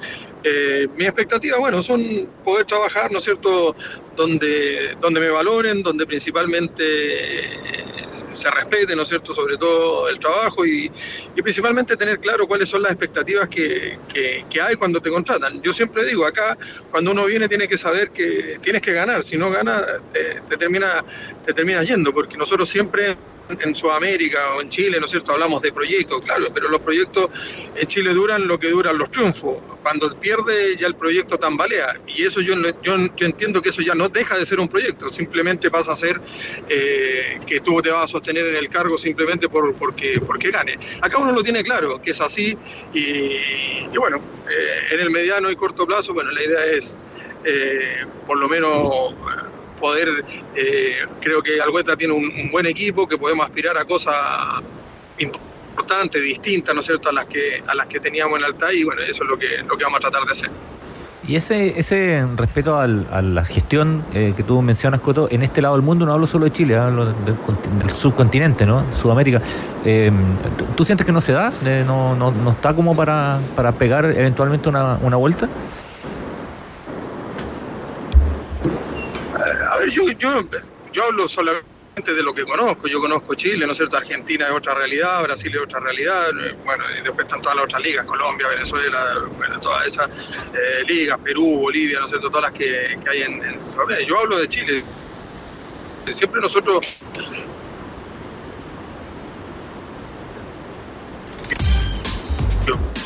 [0.43, 2.01] Eh, mis expectativas, bueno, son
[2.43, 3.75] poder trabajar, ¿no es cierto?,
[4.15, 10.17] donde, donde me valoren, donde principalmente eh, se respete, ¿no es cierto?, sobre todo el
[10.17, 10.89] trabajo y,
[11.35, 15.61] y principalmente tener claro cuáles son las expectativas que, que, que hay cuando te contratan.
[15.61, 16.57] Yo siempre digo, acá
[16.89, 20.57] cuando uno viene tiene que saber que tienes que ganar, si no ganas te, te
[20.57, 21.03] termina,
[21.45, 23.17] te terminas yendo, porque nosotros siempre
[23.49, 25.31] en Sudamérica o en Chile, ¿no es cierto?
[25.31, 27.29] Hablamos de proyectos, claro, pero los proyectos
[27.75, 29.57] en Chile duran lo que duran los triunfos.
[29.81, 34.09] Cuando pierde ya el proyecto tambalea y eso yo, yo, entiendo que eso ya no
[34.09, 36.21] deja de ser un proyecto, simplemente pasa a ser
[36.67, 40.77] eh, que tú te vas a sostener en el cargo simplemente por, porque, porque gane.
[41.01, 42.57] Acá uno lo tiene claro, que es así
[42.93, 44.17] y, y bueno,
[44.49, 46.99] eh, en el mediano y corto plazo, bueno, la idea es
[47.45, 49.13] eh, por lo menos
[49.79, 50.07] poder,
[50.55, 54.15] eh, creo que Alhueta tiene un, buen equipo, que podemos aspirar a cosas
[55.17, 58.83] importantes, distintas, ¿no es cierto?, a las que, a las que teníamos en Alta y
[58.83, 60.49] bueno, eso es lo que, lo que vamos a tratar de hacer.
[61.27, 65.61] Y ese, ese respeto al- a la gestión eh, que tú mencionas, Coto, en este
[65.61, 68.83] lado del mundo, no hablo solo de Chile, hablo del, del subcontinente, ¿no?
[68.93, 69.41] Sudamérica.
[69.85, 70.11] Eh,
[70.57, 71.51] ¿tú, tú sientes que no se da?
[71.65, 75.49] Eh, no, no, ¿No está como para, para pegar eventualmente una, una vuelta?
[79.79, 80.41] Ver, yo, yo,
[80.93, 81.69] yo hablo solamente
[82.05, 82.87] de lo que conozco.
[82.87, 83.97] Yo conozco Chile, ¿no es cierto?
[83.97, 86.29] Argentina es otra realidad, Brasil es otra realidad.
[86.29, 90.83] eh, Bueno, y después están todas las otras ligas, Colombia, Venezuela, bueno, todas esas eh,
[90.87, 92.29] ligas, Perú, Bolivia, ¿no es cierto?
[92.29, 93.59] Todas las que, que hay en.
[94.07, 94.83] Yo hablo de Chile.
[96.11, 96.99] Siempre nosotros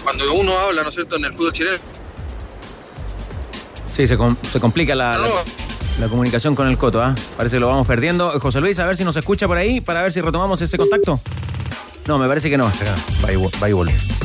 [0.04, 1.78] cuando uno habla, ¿no es cierto?, en el fútbol chileno,
[3.92, 5.30] Sí, se, com- se complica la, la-
[6.00, 7.16] la comunicación con el Coto, ¿ah?
[7.38, 8.40] Parece que lo vamos perdiendo.
[8.40, 11.20] José Luis, a ver si nos escucha por ahí para ver si retomamos ese contacto.
[12.08, 12.70] No, me parece que no.
[13.24, 13.74] Va y.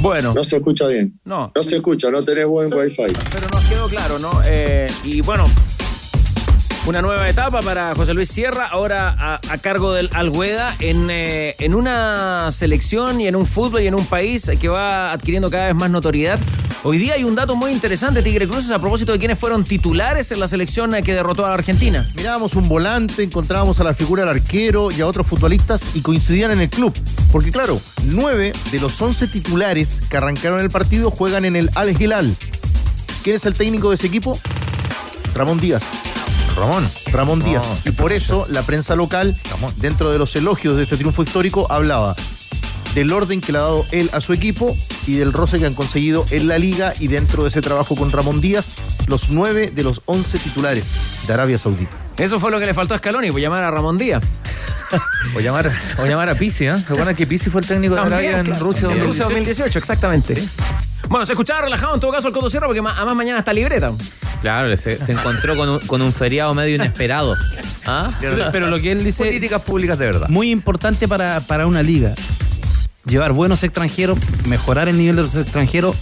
[0.01, 0.35] Bueno.
[0.35, 1.19] No se escucha bien.
[1.25, 1.53] No.
[1.55, 2.97] No se escucha, no tenés buen wifi.
[3.31, 4.41] Pero nos quedó claro, ¿no?
[4.47, 5.45] Eh, y bueno,
[6.89, 11.75] una nueva etapa para José Luis Sierra, ahora a, cargo del Alhueda, en, eh, en
[11.75, 15.75] una selección y en un fútbol y en un país que va adquiriendo cada vez
[15.75, 16.39] más notoriedad.
[16.85, 20.33] Hoy día hay un dato muy interesante, Tigre Cruces, a propósito de quienes fueron titulares
[20.33, 22.09] en la selección eh, que derrotó a Argentina.
[22.17, 26.53] Mirábamos un volante, encontrábamos a la figura del arquero y a otros futbolistas y coincidían
[26.53, 26.95] en el club.
[27.31, 32.01] Porque claro, nueve de los once titulares que arrancaron el partido juegan en el Al
[32.01, 32.35] Hilal.
[33.23, 34.39] ¿Quién es el técnico de ese equipo?
[35.35, 36.08] Ramón Díaz.
[36.59, 36.91] Ramón.
[37.13, 37.67] Ramón No, Díaz.
[37.85, 39.37] y por eso la prensa local,
[39.77, 42.17] dentro de los elogios de este triunfo histórico, hablaba
[42.99, 44.77] del orden que le ha dado él a su equipo
[45.07, 48.11] y del roce que han conseguido en la liga y dentro de ese trabajo con
[48.11, 48.75] Ramón Díaz,
[49.07, 51.97] los nueve de los once titulares de Arabia Saudita.
[52.17, 54.25] Eso fue lo que le faltó a Scaloni, pues llamar a Ramón Díaz.
[55.37, 56.75] O llamar, o llamar a Pizzi, ¿eh?
[56.75, 58.65] ¿Se acuerdan que Pizzi fue el técnico de También, Arabia en claro.
[58.65, 59.07] Rusia En 2018?
[59.07, 60.43] Rusia 2018, exactamente.
[61.09, 63.93] Bueno, se escuchaba relajado en todo caso el Coto Sierra porque además mañana está libreta.
[64.41, 67.37] Claro, se, se encontró con un, con un feriado medio inesperado.
[67.87, 68.09] ¿Ah?
[68.21, 69.27] Pero lo que él dice.
[69.27, 70.29] Políticas públicas de verdad.
[70.31, 72.15] Muy importante para, para una liga.
[73.09, 75.97] Llevar buenos extranjeros, mejorar el nivel de los extranjeros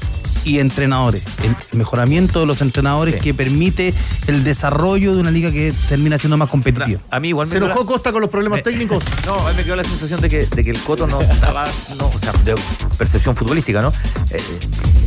[0.44, 1.24] y entrenadores.
[1.42, 3.92] El mejoramiento de los entrenadores que permite
[4.28, 7.00] el desarrollo de una liga que termina siendo más competitiva.
[7.10, 9.02] A mí igual me ¿Se quedó la- enojó Costa con los problemas técnicos?
[9.26, 11.64] No, a mí me quedó la sensación de que, de que el Coto no estaba,
[11.98, 12.54] no, o sea, de
[12.96, 13.92] percepción futbolística, ¿no?
[14.30, 14.40] Eh,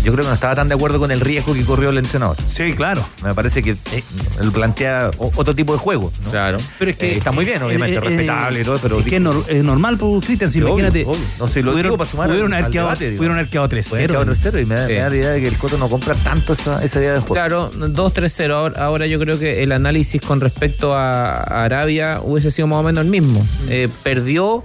[0.04, 2.38] yo creo que no estaba tan de acuerdo con el riesgo que corrió el entrenador.
[2.48, 3.06] Sí, claro.
[3.24, 4.04] Me parece que eh,
[4.42, 6.12] él plantea o- otro tipo de juego.
[6.26, 6.32] ¿no?
[6.32, 6.58] Claro.
[6.78, 9.06] Pero es que Eh, está muy bien, obviamente, eh, eh, respetable y todo, pero es
[9.06, 11.04] que es, nor- es normal, pues, Cristian, si imagínate.
[11.06, 11.20] obvio.
[11.40, 13.18] No, si lo pudieron, digo para sumar pudieron al- haber quedado, debate, digo.
[13.18, 13.90] pudieron haber quedado 3-0.
[13.90, 14.94] Puede quedar 3-0 y me da, Sí.
[14.94, 17.20] me da la idea de que el Coto no compra tanto esa, esa idea de
[17.20, 17.34] juego.
[17.36, 18.54] Claro, 2-3-0.
[18.56, 21.34] Ahora, ahora yo creo que el análisis con respecto a,
[21.64, 23.46] Arabia hubiese sido más o menos el mismo.
[23.70, 24.64] Eh, perdió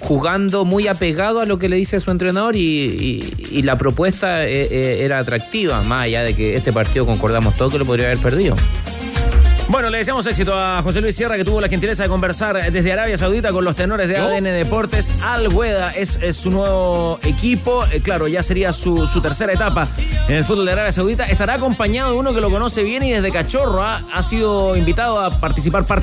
[0.00, 4.44] jugando muy apegado a lo que le dice su entrenador y, y- y la propuesta
[4.46, 8.06] eh, eh, era atractiva, más allá de que este partido concordamos todos que lo podría
[8.06, 8.56] haber perdido.
[9.68, 12.92] Bueno, le deseamos éxito a José Luis Sierra, que tuvo la gentileza de conversar desde
[12.92, 15.12] Arabia Saudita con los tenores de ADN Deportes.
[15.22, 17.84] Al Hueda es, es su nuevo equipo.
[17.92, 19.86] Eh, claro, ya sería su, su tercera etapa
[20.26, 21.24] en el fútbol de Arabia Saudita.
[21.26, 25.20] Estará acompañado de uno que lo conoce bien y desde cachorro ha, ha sido invitado
[25.20, 26.02] a participar, par-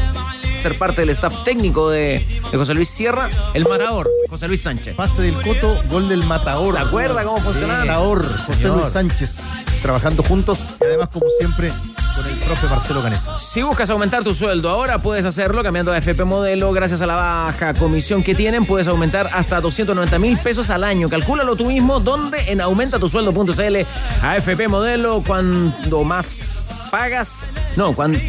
[0.60, 4.96] ser parte del staff técnico de, de José Luis Sierra, el matador, José Luis Sánchez.
[4.96, 6.76] Pase del Coto, gol del Matador.
[6.76, 7.80] ¿Se acuerda cómo funcionaba?
[7.86, 8.78] Matador, José Señor.
[8.78, 9.50] Luis Sánchez,
[9.82, 11.72] trabajando juntos y además, como siempre,
[12.16, 13.38] con el profe Marcelo Canesa.
[13.38, 16.72] Si buscas aumentar tu sueldo ahora, puedes hacerlo cambiando a FP Modelo.
[16.72, 21.10] Gracias a la baja comisión que tienen, puedes aumentar hasta 290 mil pesos al año.
[21.10, 23.78] Calcúlalo tú mismo, donde en aumentatusueldo.cl
[24.22, 25.24] a FP Modelo.
[25.26, 27.46] Cuando más pagas,
[27.76, 28.20] no, cuando,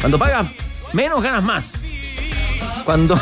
[0.00, 0.48] cuando pagas
[0.96, 1.74] menos, ganas más.
[2.84, 3.20] Cuando,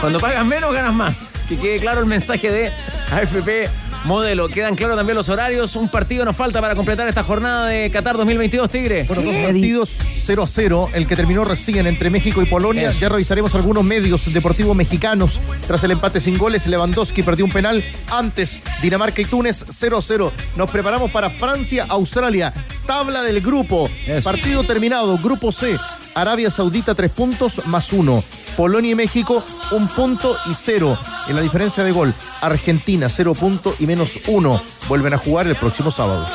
[0.00, 1.26] cuando pagas menos, ganas más.
[1.48, 2.72] Que quede claro el mensaje de
[3.10, 3.68] AFP
[4.04, 4.48] Modelo.
[4.48, 5.74] Quedan claros también los horarios.
[5.74, 9.02] Un partido nos falta para completar esta jornada de Qatar 2022, Tigre.
[9.02, 10.88] Bueno, dos partidos 0 a 0.
[10.94, 12.90] El que terminó recién entre México y Polonia.
[12.90, 13.00] Eso.
[13.00, 15.40] Ya revisaremos algunos medios deportivos mexicanos.
[15.66, 17.84] Tras el empate sin goles, Lewandowski perdió un penal.
[18.10, 20.32] Antes, Dinamarca y Túnez 0 a 0.
[20.54, 22.54] Nos preparamos para Francia, Australia.
[22.86, 23.90] Tabla del grupo.
[24.22, 25.18] Partido terminado.
[25.18, 25.76] Grupo C.
[26.14, 28.22] Arabia Saudita 3 puntos más 1.
[28.56, 29.42] Polonia y México
[29.72, 30.98] un punto y 0.
[31.28, 34.62] En la diferencia de gol, Argentina 0 punto y menos 1.
[34.88, 36.26] Vuelven a jugar el próximo sábado.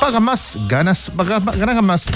[0.00, 2.06] Pagas más, ganas, pagas ganas más.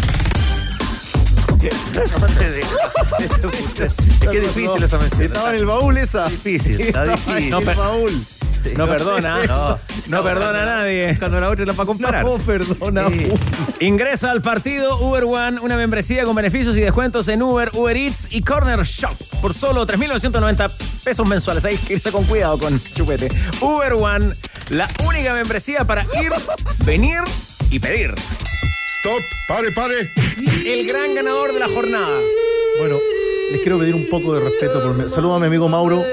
[3.80, 5.22] Es que difícil esa mención.
[5.22, 6.28] Estaba en el baúl esa.
[6.28, 7.52] Difícil, está difícil.
[7.52, 8.26] en el baúl.
[8.76, 9.76] No perdona, No,
[10.08, 11.16] no, perdona a nadie.
[11.18, 12.24] Cuando la otra la para comparar.
[12.24, 13.06] No perdona.
[13.80, 18.28] Ingresa al partido Uber One, una membresía con beneficios y descuentos en Uber, Uber Eats
[18.32, 20.70] y Corner Shop por solo 3.990
[21.04, 21.64] pesos mensuales.
[21.64, 23.28] Hay que irse con cuidado con chupete.
[23.60, 24.32] Uber One,
[24.70, 26.32] la única membresía para ir,
[26.84, 27.18] venir
[27.70, 28.14] y pedir.
[28.98, 30.12] Stop, pare, pare.
[30.66, 32.18] El gran ganador de la jornada.
[32.78, 32.96] Bueno,
[33.52, 34.82] les quiero pedir un poco de respeto.
[34.82, 35.08] Por mi...
[35.08, 36.04] Saludo a mi amigo Mauro.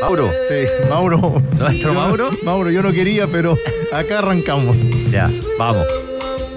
[0.00, 0.30] Mauro.
[0.48, 0.54] Sí,
[0.88, 1.42] Mauro.
[1.58, 2.30] ¿Nuestro Mauro?
[2.42, 3.56] Mauro, yo no quería, pero
[3.92, 4.76] acá arrancamos.
[5.10, 5.86] Ya, vamos.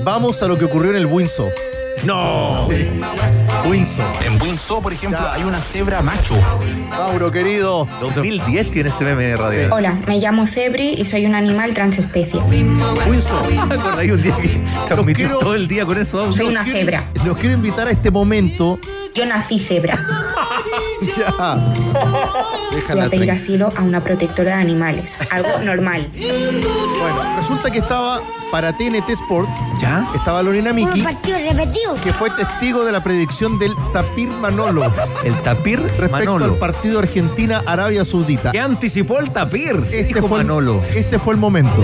[0.03, 1.51] Vamos a lo que ocurrió en el Windsor.
[2.05, 2.67] No.
[2.69, 2.87] Sí.
[3.69, 4.05] Windsor.
[4.25, 5.33] En Windsor, por ejemplo, Ya.
[5.33, 6.35] hay una cebra macho.
[6.89, 7.87] Mauro, querido.
[8.01, 9.73] 2010 tiene ese meme de radio.
[9.73, 12.39] Hola, me llamo Cebri y soy un animal transespecie.
[13.07, 13.43] Windsor.
[13.97, 16.33] Hay un día que transmitió quiero- todo el día con eso.
[16.33, 17.09] Soy una cebra.
[17.23, 18.79] Los quiero invitar a este momento.
[19.15, 19.99] Yo nací cebra.
[21.17, 21.57] Ya.
[22.89, 25.11] Voy a pedir asilo a una protectora de animales.
[25.31, 26.09] Algo normal.
[26.15, 29.49] Bueno, resulta que estaba para TNT Sport.
[29.81, 30.07] ¿Ya?
[30.15, 31.93] Estaba Lorena Miki, partido repetido.
[32.01, 34.89] que fue testigo de la predicción del Tapir Manolo
[35.25, 36.45] El tapir respecto Manolo.
[36.45, 38.51] al partido Argentina-Arabia Saudita.
[38.51, 39.75] ¿Qué anticipó el tapir?
[39.91, 40.81] Este Dijo fue, el, Manolo.
[40.95, 41.81] este fue el momento.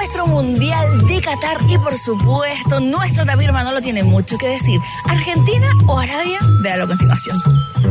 [0.00, 4.80] Nuestro Mundial de Qatar y por supuesto nuestro tapir Manolo tiene mucho que decir.
[5.04, 6.38] ¿Argentina o Arabia?
[6.62, 7.36] Véalo a continuación.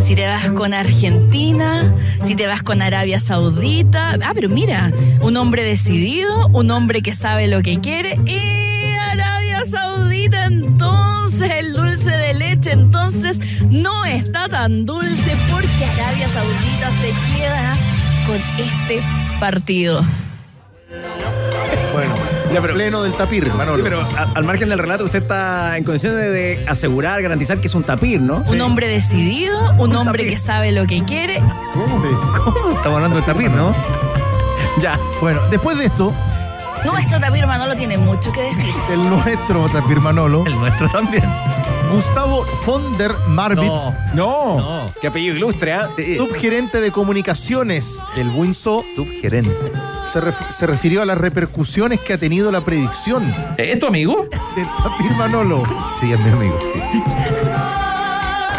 [0.02, 1.94] Si te vas con Argentina,
[2.24, 4.18] si te vas con Arabia Saudita.
[4.26, 4.92] Ah, pero mira,
[5.22, 11.74] un hombre decidido, un hombre que sabe lo que quiere y Arabia Saudita entonces el
[11.74, 13.40] dulce de leche entonces
[13.70, 17.78] no está tan dulce porque Arabia Saudita se queda
[18.26, 19.04] con este
[19.40, 20.04] partido.
[21.94, 22.14] Bueno,
[22.54, 23.78] Ya, pero- pleno del Tapir, Manolo.
[23.78, 27.60] Sí, pero a- al margen del relato, usted está en condiciones de, de asegurar, garantizar
[27.60, 28.44] que es un tapir, ¿no?
[28.48, 31.36] Un hombre decidido, un hombre que sabe lo que quiere.
[31.38, 31.42] Sí.
[32.76, 33.74] Estamos hablando del tapir, ¿no?
[34.80, 34.98] Ya.
[35.20, 36.14] Bueno, después de esto,
[36.86, 38.74] Nuestro tapir Manolo tiene mucho que decir.
[38.94, 41.24] el nuestro Tapir Manolo, El nuestro también.
[41.90, 44.58] Gustavo von der Marwitz, No.
[44.60, 44.92] No.
[45.02, 45.88] Qué apellido ilustre, ¿ah?
[46.18, 49.52] subgerente de comunicaciones del Windsor, Subgerente.
[50.14, 54.28] se, ref- se refirió a las repercusiones que ha tenido la predicción ¿Es tu amigo?
[54.56, 55.64] del Tapir Manolo.
[56.00, 56.58] Sí, es mi amigo.
[56.62, 57.02] sí.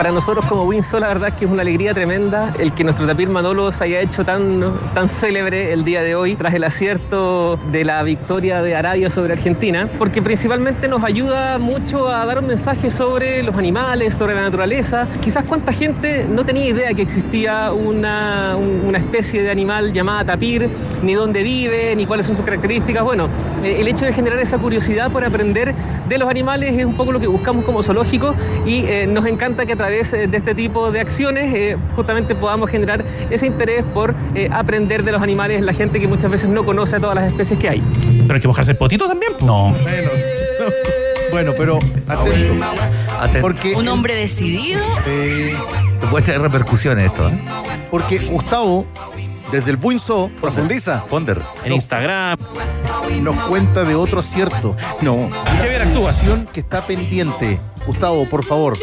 [0.00, 3.06] Para nosotros como Windsor la verdad es que es una alegría tremenda el que nuestro
[3.06, 7.58] tapir Manolo se haya hecho tan, tan célebre el día de hoy tras el acierto
[7.70, 12.46] de la victoria de Arabia sobre Argentina, porque principalmente nos ayuda mucho a dar un
[12.46, 15.06] mensaje sobre los animales, sobre la naturaleza.
[15.20, 20.24] Quizás cuánta gente no tenía idea que existía una, un- una especie de animal llamada
[20.24, 20.66] tapir,
[21.02, 23.04] ni dónde vive, ni cuáles son sus características.
[23.04, 23.28] Bueno,
[23.62, 25.74] eh, el hecho de generar esa curiosidad por aprender
[26.10, 28.34] de los animales es un poco lo que buscamos como zoológico
[28.66, 32.34] y eh, nos encanta que a través eh, de este tipo de acciones eh, justamente
[32.34, 36.50] podamos generar ese interés por eh, aprender de los animales, la gente que muchas veces
[36.50, 37.82] no conoce a todas las especies que hay.
[38.22, 39.32] Pero hay que mojarse el potito también.
[39.40, 39.72] No.
[39.72, 40.10] Bueno,
[41.30, 42.64] bueno, pero atento.
[43.20, 43.40] Atento.
[43.40, 44.82] Porque, Un hombre decidido.
[45.06, 45.54] eh,
[46.10, 47.38] Puede tener repercusiones esto, ¿eh?
[47.90, 48.84] porque Gustavo,
[49.50, 51.00] desde el Windsor, Profundiza.
[51.00, 51.40] Fonder.
[51.64, 52.36] En Instagram.
[53.20, 54.76] nos cuenta de otro acierto.
[55.00, 55.30] No.
[55.54, 56.16] ¿Y qué bien actúas?
[56.16, 58.76] Acción que está pendiente Gustavo, por favor.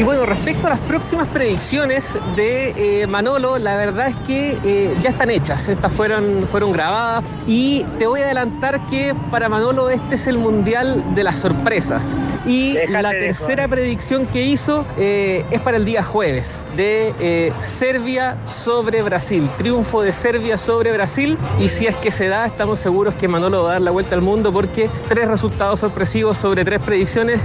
[0.00, 4.94] Y bueno, respecto a las próximas predicciones de eh, Manolo, la verdad es que eh,
[5.02, 5.68] ya están hechas.
[5.68, 7.22] Estas fueron, fueron grabadas.
[7.46, 12.16] Y te voy a adelantar que para Manolo este es el mundial de las sorpresas.
[12.46, 19.02] Y la tercera predicción que hizo eh, es para el día jueves, de Serbia sobre
[19.02, 19.50] Brasil.
[19.58, 21.36] Triunfo de Serbia sobre Brasil.
[21.60, 24.14] Y si es que se da, estamos seguros que Manolo va a dar la vuelta
[24.14, 27.38] al mundo porque tres resultados sorpresivos sobre tres predicciones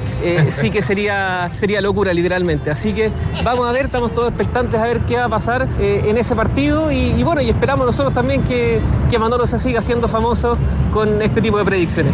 [0.52, 2.45] sí que sería, sería locura literalmente.
[2.72, 3.12] Así que
[3.44, 6.36] vamos a ver, estamos todos expectantes a ver qué va a pasar eh, en ese
[6.36, 8.80] partido y, y bueno, y esperamos nosotros también que,
[9.10, 10.58] que Manolo se siga haciendo famoso
[10.94, 12.14] con este tipo de predicciones.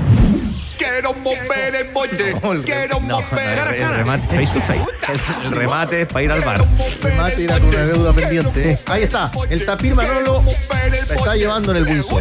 [0.77, 2.35] Quiero mover el bote.
[2.65, 3.75] Quiero mover.
[3.75, 4.83] El remate face to face.
[5.07, 6.65] El, el remate para ir al bar.
[7.03, 8.79] Remate irá con una deuda pendiente.
[8.87, 9.29] Ahí está.
[9.49, 12.19] El tapir Manolo la está llevando en el pulso.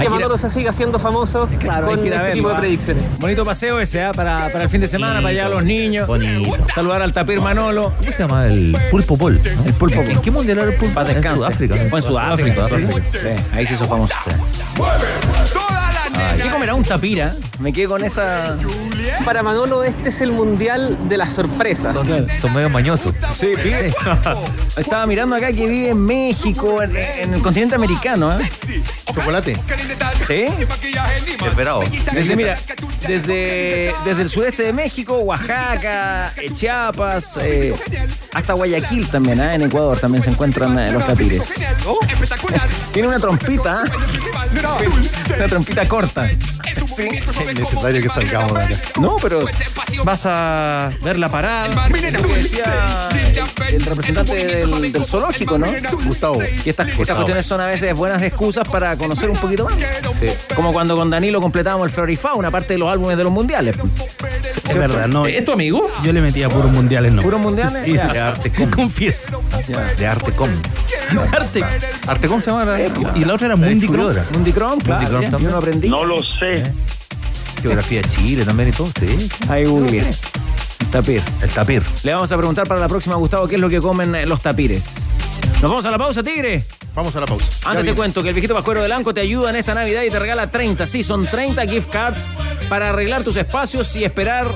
[0.00, 2.58] Que Manolo se siga haciendo famoso Claro, con este verlo, tipo de ¿ah?
[2.58, 3.02] predicciones.
[3.18, 4.12] Bonito paseo ese, ¿ah?
[4.12, 6.06] para, para el fin de semana, para llevar a los niños.
[6.06, 6.56] Bonito.
[6.74, 7.92] Saludar al tapir Manolo.
[7.98, 8.46] ¿Cómo se llama?
[8.46, 9.40] El pulpo pol.
[9.42, 9.64] ¿no?
[9.64, 10.10] El pulpo pol.
[10.10, 10.94] ¿En qué mundial era el pulpo?
[10.94, 11.22] Para En.
[11.22, 11.76] Sudáfrica.
[11.76, 11.90] ¿no?
[11.90, 12.64] Fue en Sudáfrica.
[12.64, 12.70] Sí.
[12.70, 13.18] Sudáfrica.
[13.18, 14.14] Sí, ahí se hizo famoso.
[16.42, 17.34] ¿Qué comerá un tapira?
[17.58, 18.56] Me quedé con esa.
[19.24, 21.94] Para Manolo este es el mundial de las sorpresas.
[21.94, 23.14] Son, son medio mañosos.
[23.34, 23.92] Sí, pibe.
[24.76, 28.50] Estaba mirando acá que vive en México, en, en el continente americano, ¿eh?
[29.12, 29.56] Chocolate.
[30.26, 30.44] ¿Sí?
[31.44, 31.82] Esperado.
[32.12, 32.56] Desde, mira,
[33.06, 37.74] desde, desde el sureste de México, Oaxaca, eh, Chiapas, eh,
[38.34, 39.54] hasta Guayaquil también, ¿ah?
[39.54, 41.54] en Ecuador también se encuentran eh, los tapires.
[42.92, 45.34] Tiene una trompita, ¿ah?
[45.36, 46.28] una trompita corta.
[46.94, 47.08] Sí.
[47.08, 48.76] Es necesario que salgamos de acá.
[49.00, 49.40] No, pero
[50.04, 51.84] Vas a ver la parada.
[51.86, 52.00] que
[52.34, 53.08] decía
[53.68, 55.66] el representante del, del zoológico, ¿no?
[56.04, 56.38] Gustavo.
[56.38, 59.74] Que estas, estas cuestiones son a veces buenas excusas para conocer un poquito más.
[60.54, 63.76] Como cuando con Danilo completábamos el Florifauna, aparte de los álbumes de los mundiales.
[64.68, 65.26] Es verdad, no.
[65.26, 65.88] ¿Es tu amigo?
[66.02, 67.22] Yo le metía puros mundiales, no.
[67.22, 67.82] ¿Puros mundiales?
[67.84, 68.12] Sí, Ya.
[68.12, 68.70] De arte com.
[68.70, 69.40] Confieso.
[69.96, 70.50] De arte com.
[71.32, 71.64] Arte.
[72.06, 72.80] Arte com se llama la.
[73.14, 73.56] Y la otra era.
[73.56, 74.28] Mundicron, claro.
[74.32, 75.40] Mundicron ya, también.
[75.42, 75.88] Yo no aprendí.
[75.88, 76.62] No lo sé.
[77.66, 79.28] Geografía de Chile también y todo, sí.
[79.48, 80.08] Ahí googleé.
[80.92, 81.20] Tapir.
[81.42, 81.82] El tapir.
[82.04, 84.40] Le vamos a preguntar para la próxima, Gustavo, qué es lo que comen eh, los
[84.40, 85.08] tapires.
[85.54, 86.64] Nos vamos a la pausa, Tigre.
[86.94, 87.48] Vamos a la pausa.
[87.64, 90.10] Antes te cuento que el viejito Pascuero del Anco te ayuda en esta Navidad y
[90.10, 90.86] te regala 30.
[90.86, 92.30] Sí, son 30 gift cards
[92.68, 94.46] para arreglar tus espacios y esperar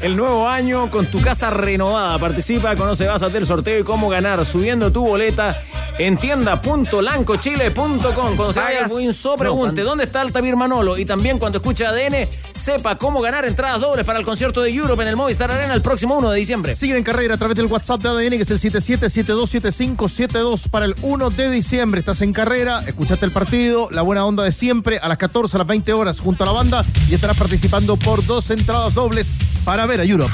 [0.00, 2.18] el nuevo año con tu casa renovada.
[2.18, 5.60] Participa, conoce más del sorteo y cómo ganar subiendo tu boleta
[5.98, 8.36] en tienda.lancochile.com.
[8.36, 11.86] Cuando se vaya al Winso, pregunte dónde está el Tabir Manolo y también cuando escuche
[11.86, 15.74] ADN, sepa cómo ganar entradas dobles para el concierto de Europe en el Movistar Arena
[15.74, 16.74] el próximo 1 de diciembre.
[16.74, 20.94] Siguen en carrera a través del WhatsApp de ADN, que es el 77727572 para el
[21.02, 22.00] 1 de diciembre.
[22.00, 25.58] Estás en carrera, escuchaste el partido, la buena onda de siempre, a las 14, a
[25.58, 29.34] las 20 horas, junto a la banda, y estarás participando por dos entradas dobles
[29.64, 30.32] para ver a Europe.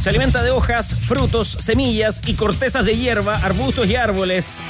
[0.00, 4.62] Se alimenta de hojas, frutos, semillas y cortezas de hierba, arbustos y árboles.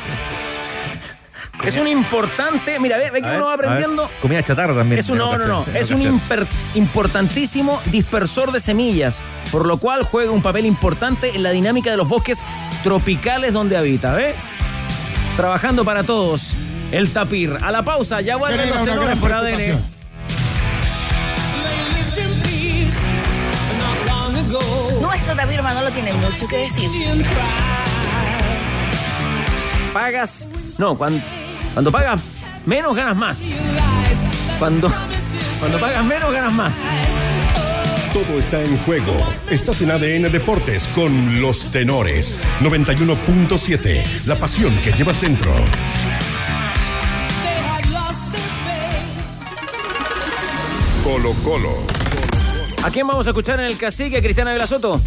[1.64, 4.10] Es un importante, mira, ve, ve que A uno va aprendiendo.
[4.20, 4.98] Comida chatarra también.
[5.00, 5.64] Es un, no, no, no.
[5.74, 11.42] Es un imper- importantísimo dispersor de semillas, por lo cual juega un papel importante en
[11.42, 12.44] la dinámica de los bosques
[12.84, 14.34] tropicales donde habita, ¿ve?
[15.36, 16.52] Trabajando para todos.
[16.92, 17.56] El tapir.
[17.62, 19.95] A la pausa, ya vuelven los tenores por ADN.
[25.26, 26.88] Nuestro Tapir Manolo tiene mucho que decir.
[29.92, 30.48] pagas.
[30.78, 31.20] No, cuando,
[31.74, 32.20] cuando pagas
[32.64, 33.42] menos ganas más.
[34.60, 34.88] Cuando,
[35.58, 36.84] cuando pagas menos ganas más.
[38.12, 39.14] Todo está en juego.
[39.50, 42.46] Estás en ADN Deportes con los tenores.
[42.60, 44.26] 91.7.
[44.28, 45.52] La pasión que llevas dentro.
[51.02, 51.95] Colo Colo.
[52.86, 55.00] ¿A quién vamos a escuchar en el cacique, Cristiana Vela Soto?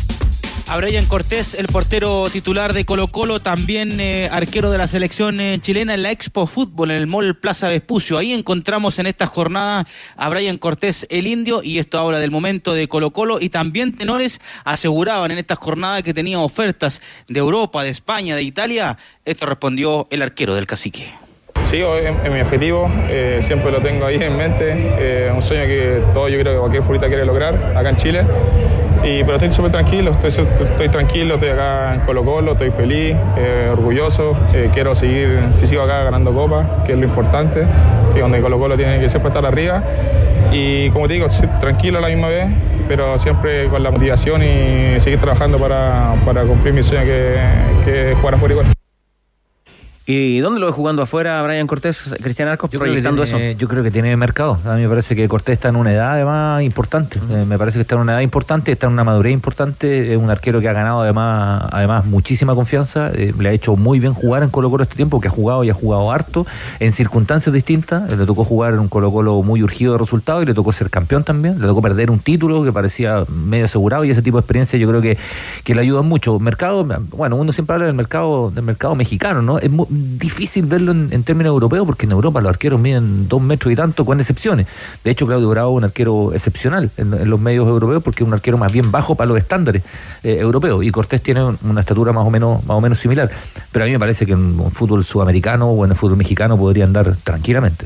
[0.68, 5.40] A Brian Cortés, el portero titular de Colo Colo, también eh, arquero de la selección
[5.40, 8.18] eh, chilena en la Expo Fútbol en el Mall Plaza Vespucio.
[8.18, 12.74] Ahí encontramos en esta jornada a Brian Cortés, el indio, y esto habla del momento
[12.74, 13.40] de Colo Colo.
[13.40, 18.44] Y también tenores aseguraban en esta jornada que tenía ofertas de Europa, de España, de
[18.44, 18.98] Italia.
[19.24, 21.14] Esto respondió el arquero del cacique.
[21.70, 25.68] Sí, es, es mi objetivo, eh, siempre lo tengo ahí en mente, eh, un sueño
[25.68, 28.24] que todo yo creo que cualquier futbolista quiere lograr acá en Chile.
[29.04, 33.70] Y, pero estoy súper tranquilo, estoy, tranquilo, estoy acá en Colo Colo, estoy feliz, eh,
[33.72, 37.62] orgulloso, eh, quiero seguir, si sigo acá ganando copas, que es lo importante,
[38.16, 39.84] que donde Colo Colo tiene que siempre estar arriba.
[40.52, 41.28] Y como te digo,
[41.60, 42.48] tranquilo a la misma vez,
[42.88, 47.36] pero siempre con la motivación y seguir trabajando para, para cumplir mi sueño que,
[47.86, 48.79] que es jugar afuera igual.
[50.12, 53.60] ¿Y dónde lo ve jugando afuera Brian Cortés, Cristian Arcos, Yo proyectando tiene, eso?
[53.60, 54.58] yo creo que tiene mercado.
[54.66, 57.20] A mí me parece que Cortés está en una edad además importante.
[57.30, 60.12] Eh, me parece que está en una edad importante, está en una madurez importante.
[60.12, 63.12] Es un arquero que ha ganado además, además muchísima confianza.
[63.14, 65.64] Eh, le ha hecho muy bien jugar en Colo Colo este tiempo, que ha jugado
[65.64, 66.48] y ha jugado harto
[66.80, 68.12] en circunstancias distintas.
[68.12, 70.72] Eh, Le tocó jugar en un Colo Colo muy urgido de resultados y le tocó
[70.72, 71.62] ser campeón también.
[71.62, 74.90] Le tocó perder un título que parecía medio asegurado y ese tipo de experiencia yo
[74.90, 75.20] creo que,
[75.64, 76.40] que le ayudan mucho.
[76.40, 79.60] Mercado, bueno, uno siempre habla del mercado, del mercado mexicano, ¿no?
[79.60, 79.86] Es muy
[80.18, 83.76] difícil verlo en, en términos europeos porque en Europa los arqueros miden dos metros y
[83.76, 84.68] tanto con excepciones.
[85.04, 88.34] De hecho, Claudio Bravo es un arquero excepcional en, los medios europeos porque es un
[88.34, 89.84] arquero más bien bajo para los estándares
[90.24, 93.30] eh, europeos y Cortés tiene un- una estatura más o menos más o menos similar.
[93.72, 96.58] Pero a mí me parece que en un fútbol sudamericano o en el fútbol mexicano
[96.58, 97.86] podría andar tranquilamente.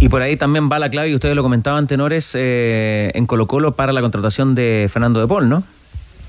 [0.00, 3.46] Y por ahí también va la clave, y ustedes lo comentaban, tenores, eh, en Colo
[3.46, 5.62] Colo para la contratación de Fernando de Paul, ¿no?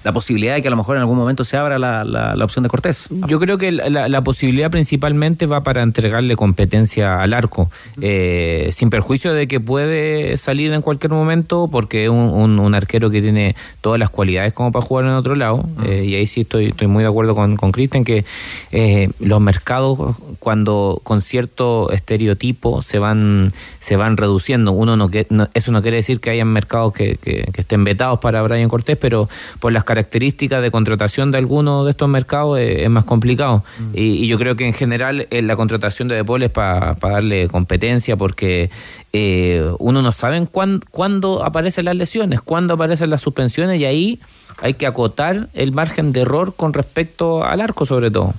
[0.04, 2.44] La posibilidad de que a lo mejor en algún momento se abra la, la- la
[2.46, 3.08] opción de Cortés.
[3.28, 7.70] Yo creo que la, la posibilidad principalmente va para entregarle competencia al arco,
[8.02, 12.76] eh, sin perjuicio de que puede salir en cualquier momento, porque es un, un- un
[12.76, 16.28] arquero que tiene todas las cualidades como para jugar en otro lado, eh, y ahí
[16.28, 18.26] sí estoy, estoy muy de acuerdo con, con Cristian, que
[18.72, 23.50] eh, los mercados cuando con cierto estereotipo se van
[23.80, 24.72] se van reduciendo.
[24.72, 27.84] Uno no, que, no- eso no quiere decir que hayan mercados que, que- que estén
[27.84, 29.28] vetados para Brian Cortés, pero
[29.60, 29.93] por las características
[30.62, 33.64] de contratación de algunos de estos mercados es más complicado.
[33.94, 37.48] Y, y yo creo que en general eh, la contratación de Depol es para darle
[37.48, 38.70] competencia porque
[39.14, 44.20] eh, uno no sabe cuán- cuándo aparecen las lesiones, cuándo aparecen las suspensiones y ahí
[44.62, 48.34] hay que acotar el margen de error con respecto al arco sobre todo.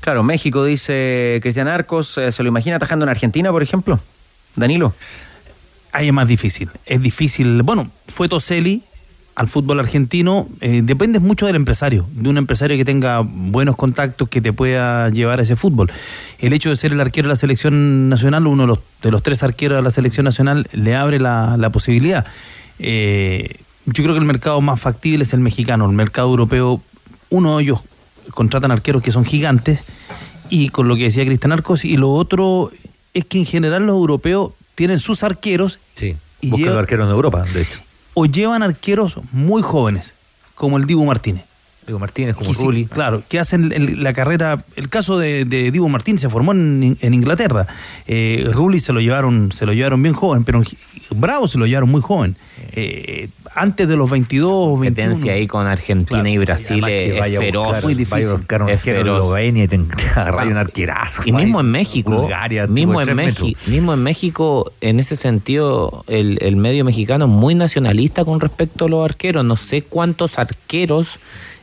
[0.00, 3.98] Claro, México, dice Cristian Arcos, eh, ¿se lo imagina atajando en Argentina, por ejemplo?
[4.56, 4.94] Danilo.
[5.92, 6.68] Ahí es más difícil.
[6.86, 7.62] Es difícil.
[7.62, 8.82] Bueno, fue Toselli
[9.38, 10.48] al fútbol argentino.
[10.60, 15.08] eh, depende mucho del empresario, de un empresario que tenga buenos contactos que te pueda
[15.10, 15.90] llevar a ese fútbol.
[16.40, 19.22] El hecho de ser el arquero de la selección nacional, uno de los, de los
[19.22, 22.26] tres arqueros de la selección nacional, le abre la, la posibilidad.
[22.80, 25.86] Eh, yo creo que el mercado más factible es el mexicano.
[25.86, 26.82] El mercado europeo,
[27.30, 27.80] uno de ellos
[28.32, 29.80] contratan arqueros que son gigantes
[30.50, 32.70] y con lo que decía Cristian Arcos y lo otro
[33.14, 36.16] es que en general los europeos tienen sus arqueros Sí.
[36.40, 37.78] y Buscan arqueros en Europa, de hecho.
[38.20, 40.12] O llevan arqueros muy jóvenes
[40.56, 41.44] como el Dibu Martínez
[41.88, 42.84] Diego Martínez, como sí, Rulli.
[42.84, 44.62] claro, que hacen el- la carrera.
[44.76, 47.66] El caso de, de Dibu Martínez se formó en, en Inglaterra.
[48.06, 50.62] Eh, Rulli se lo llevaron, se lo llevaron bien joven, pero
[51.10, 52.36] Bravo se lo llevaron muy joven.
[52.72, 54.78] Eh, antes de los 22 o 21.
[55.08, 57.66] competencia ahí con Argentina y Brasil es, vaya feroz.
[57.68, 58.32] buscar- muy difícil.
[58.32, 59.26] buscar un Es feroz.
[59.64, 61.22] Y te un arquerazo.
[61.24, 63.48] Y mismo en México, Bulgaria, mismo, en metros.
[63.66, 68.84] mismo en México, en ese sentido, el, el medio mexicano es muy nacionalista con respecto
[68.84, 69.44] a los arqueros.
[69.44, 71.18] No sé cuántos arqueros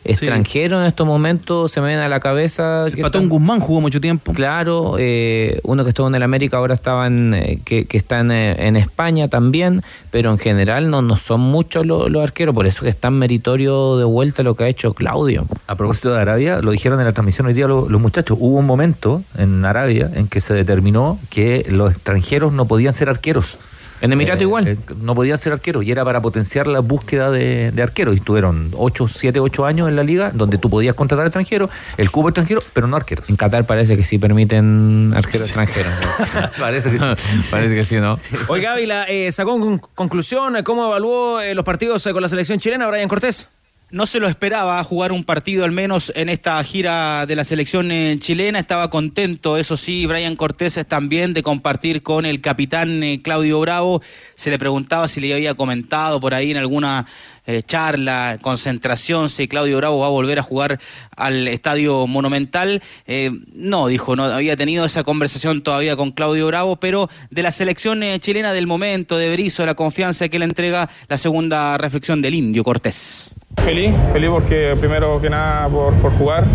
[0.06, 2.88] extranjeros en estos momentos se me ven a la cabeza.
[2.88, 4.34] El Patón Guzmán jugó mucho tiempo.
[4.34, 8.20] Claro, eh, uno que estuvo en el América ahora estaba en, eh, que, que está
[8.20, 9.82] en, eh, en España también,
[10.12, 13.16] pero en general no, no son muchos los, los arqueros, por eso que es tan
[13.16, 15.46] meritorio de vuelta lo que ha hecho Claudio.
[15.68, 18.38] A propósito de Arabia, lo dijeron en la transmisión hoy día los, los muchachos.
[18.40, 23.10] Hubo un momento en Arabia en que se determinó que los extranjeros no podían ser
[23.10, 23.58] arqueros.
[24.02, 24.68] En Emirato igual.
[24.68, 28.16] eh, no podían ser arqueros y era para potenciar la búsqueda de, de arqueros.
[28.16, 32.12] Y estuvieron 8, 7, 8 años en la liga donde tú podías contratar extranjeros, el
[32.12, 33.30] cubo extranjero, pero no arqueros.
[33.30, 35.94] En Qatar parece que sí permiten arqueros extranjeros.
[36.60, 37.06] Parece que sí.
[37.52, 38.18] Parece que sí, ¿no?
[38.48, 42.30] Oiga, Ávila, eh, sacó en conclusión eh, cómo evaluó eh, los partidos eh, con la
[42.30, 43.50] selección chilena, Brian Cortés.
[43.92, 47.92] No se lo esperaba jugar un partido al menos en esta gira de la selección
[47.92, 48.58] eh, chilena.
[48.58, 54.02] Estaba contento, eso sí, Brian Cortés también de compartir con el capitán eh, Claudio Bravo.
[54.34, 57.06] Se le preguntaba si le había comentado por ahí en alguna
[57.48, 60.80] eh, charla, concentración, si Claudio Bravo va a volver a jugar
[61.16, 62.82] al Estadio Monumental.
[63.06, 67.52] Eh, no, dijo, no había tenido esa conversación todavía con Claudio Bravo, pero de la
[67.52, 72.20] selección eh, chilena del momento, de Berizzo, la confianza que le entrega, la segunda reflexión
[72.22, 73.36] del indio Cortés.
[73.64, 76.46] Feliz, feliz porque primero que nada por, jugar,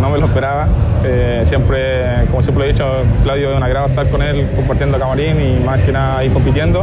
[0.00, 0.68] no me lo esperaba.
[1.44, 2.84] Siempre, como siempre he dicho,
[3.24, 6.82] Claudio es un agrado estar con él compartiendo camarín y más que nada ahí compitiendo.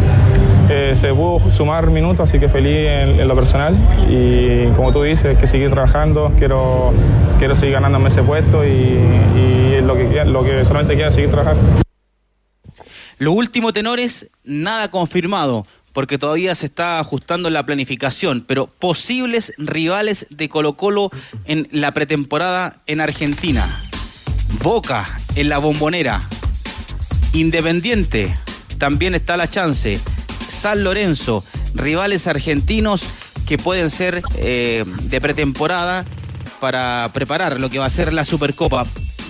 [0.68, 3.78] Se pudo sumar minutos, así que feliz en, en lo personal
[4.10, 6.94] y como tú dices, que seguir trabajando, quiero,
[7.40, 11.30] quiero seguir ganándome ese puesto y, y lo, que, lo que solamente queda es seguir
[11.30, 11.62] trabajando.
[13.18, 20.26] Lo último, tenores, nada confirmado, porque todavía se está ajustando la planificación, pero posibles rivales
[20.30, 21.12] de Colo Colo
[21.46, 23.68] en la pretemporada en Argentina.
[24.64, 26.20] Boca en la bombonera.
[27.34, 28.34] Independiente,
[28.78, 30.00] también está la chance.
[30.50, 31.44] San Lorenzo,
[31.74, 33.06] rivales argentinos
[33.48, 36.06] que pueden ser eh, de pretemporada
[36.60, 38.86] para preparar lo que va a ser la Supercopa.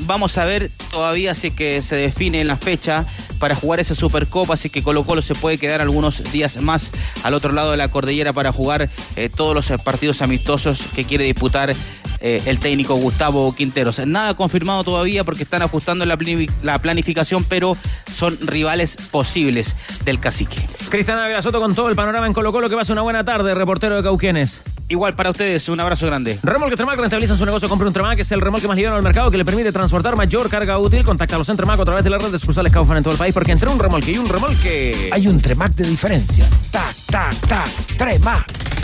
[0.05, 3.05] vamos a ver todavía si que se define la fecha
[3.39, 6.91] para jugar esa Supercopa, así que Colo Colo se puede quedar algunos días más
[7.23, 11.25] al otro lado de la cordillera para jugar eh, todos los partidos amistosos que quiere
[11.25, 11.73] disputar
[12.21, 14.05] eh, el técnico Gustavo Quinteros.
[14.05, 17.75] Nada confirmado todavía porque están ajustando la, plani- la planificación, pero
[18.13, 19.75] son rivales posibles
[20.05, 20.57] del cacique.
[20.89, 22.69] Cristian Ávila Soto con todo el panorama en Colo Colo.
[22.69, 24.61] Que pase una buena tarde, reportero de Cauquenes.
[24.87, 26.37] Igual para ustedes, un abrazo grande.
[26.43, 27.69] Remolque Tremac rentabiliza su negocio.
[27.69, 30.17] Compre un Tremac, que es el remolque más liviano del mercado que le permite transportar
[30.17, 31.03] mayor carga útil.
[31.03, 33.33] Contacta a Tremac a través de la red de sucursales Kaufman en todo el país,
[33.33, 35.09] porque entre un remolque y un remolque.
[35.13, 36.45] Hay un Tremac de diferencia.
[36.71, 37.69] Tac, tac, tac.
[37.97, 38.80] Tremac.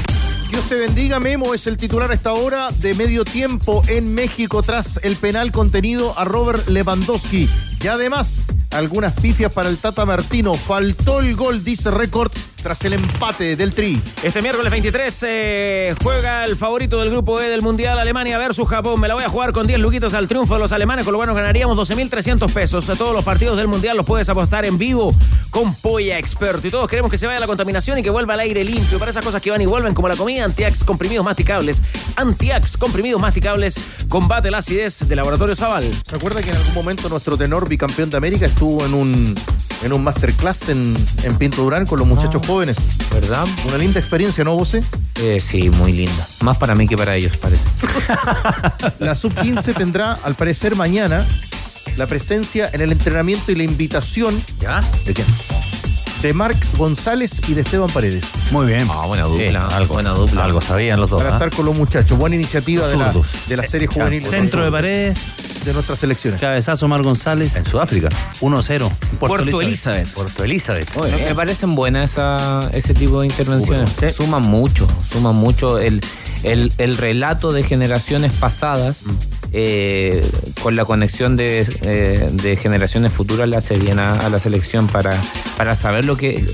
[0.49, 4.64] Dios te bendiga, Memo es el titular a esta hora de medio tiempo en México
[4.64, 7.49] tras el penal contenido a Robert Lewandowski.
[7.82, 10.53] Y además, algunas pifias para el Tata Martino.
[10.53, 12.32] Faltó el gol, dice récord,
[12.68, 14.02] tras el empate del Tri.
[14.23, 18.99] Este miércoles 23 eh, juega el favorito del grupo E del Mundial, Alemania versus Japón.
[18.99, 21.18] Me la voy a jugar con 10 luquitos al triunfo de los alemanes, con lo
[21.18, 22.85] bueno ganaríamos 12.300 pesos.
[22.98, 25.15] Todos los partidos del Mundial los puedes apostar en vivo
[25.49, 26.68] con Polla Experto.
[26.68, 28.99] Y todos queremos que se vaya la contaminación y que vuelva al aire limpio.
[28.99, 31.81] Para esas cosas que van y vuelven, como la comida, Antiax comprimidos masticables.
[32.18, 33.80] Antiax comprimidos masticables
[34.10, 35.89] combate la acidez de Laboratorio Zaval.
[36.06, 39.35] ¿Se acuerda que en algún momento nuestro tenor bicampeón de América estuvo en un,
[39.83, 42.77] en un masterclass en, en Pinto Durán con los muchachos jóvenes?
[43.13, 43.45] ¿Verdad?
[43.67, 44.83] Una linda experiencia, ¿no, José?
[45.21, 46.27] Eh, sí, muy linda.
[46.41, 47.63] Más para mí que para ellos, parece.
[48.99, 51.25] La sub-15 tendrá, al parecer, mañana
[51.97, 54.41] la presencia en el entrenamiento y la invitación.
[54.59, 54.81] ¿Ya?
[55.05, 55.27] ¿De quién?
[56.22, 58.23] De Marc González y de Esteban Paredes.
[58.52, 58.88] Muy bien.
[58.89, 59.68] Ah, buena dupla.
[59.68, 60.44] algo, buena dupla.
[60.45, 61.19] Algo sabían los dos.
[61.22, 61.38] Para ¿ah?
[61.38, 62.18] estar con los muchachos.
[62.18, 63.14] Buena iniciativa de la,
[63.48, 65.15] de la serie juvenil Centro de pared,
[65.64, 66.41] de nuestras selecciones.
[66.41, 68.10] cabezazo Mar González, En Sudáfrica.
[68.41, 68.89] 1-0.
[69.19, 70.07] Puerto, Elizabeth.
[70.14, 70.89] Puerto Elizabeth.
[71.02, 73.91] Me- Me parecen buenas esa- ese tipo de intervenciones.
[73.99, 74.10] Sí.
[74.10, 76.02] Suman mucho, suman mucho el,
[76.44, 79.03] el, el relato de generaciones pasadas
[79.53, 80.30] eh,
[80.61, 84.88] con la conexión de, eh, de generaciones futuras le hace bien a, a la selección
[84.88, 85.15] para,
[85.57, 86.45] para saber lo que...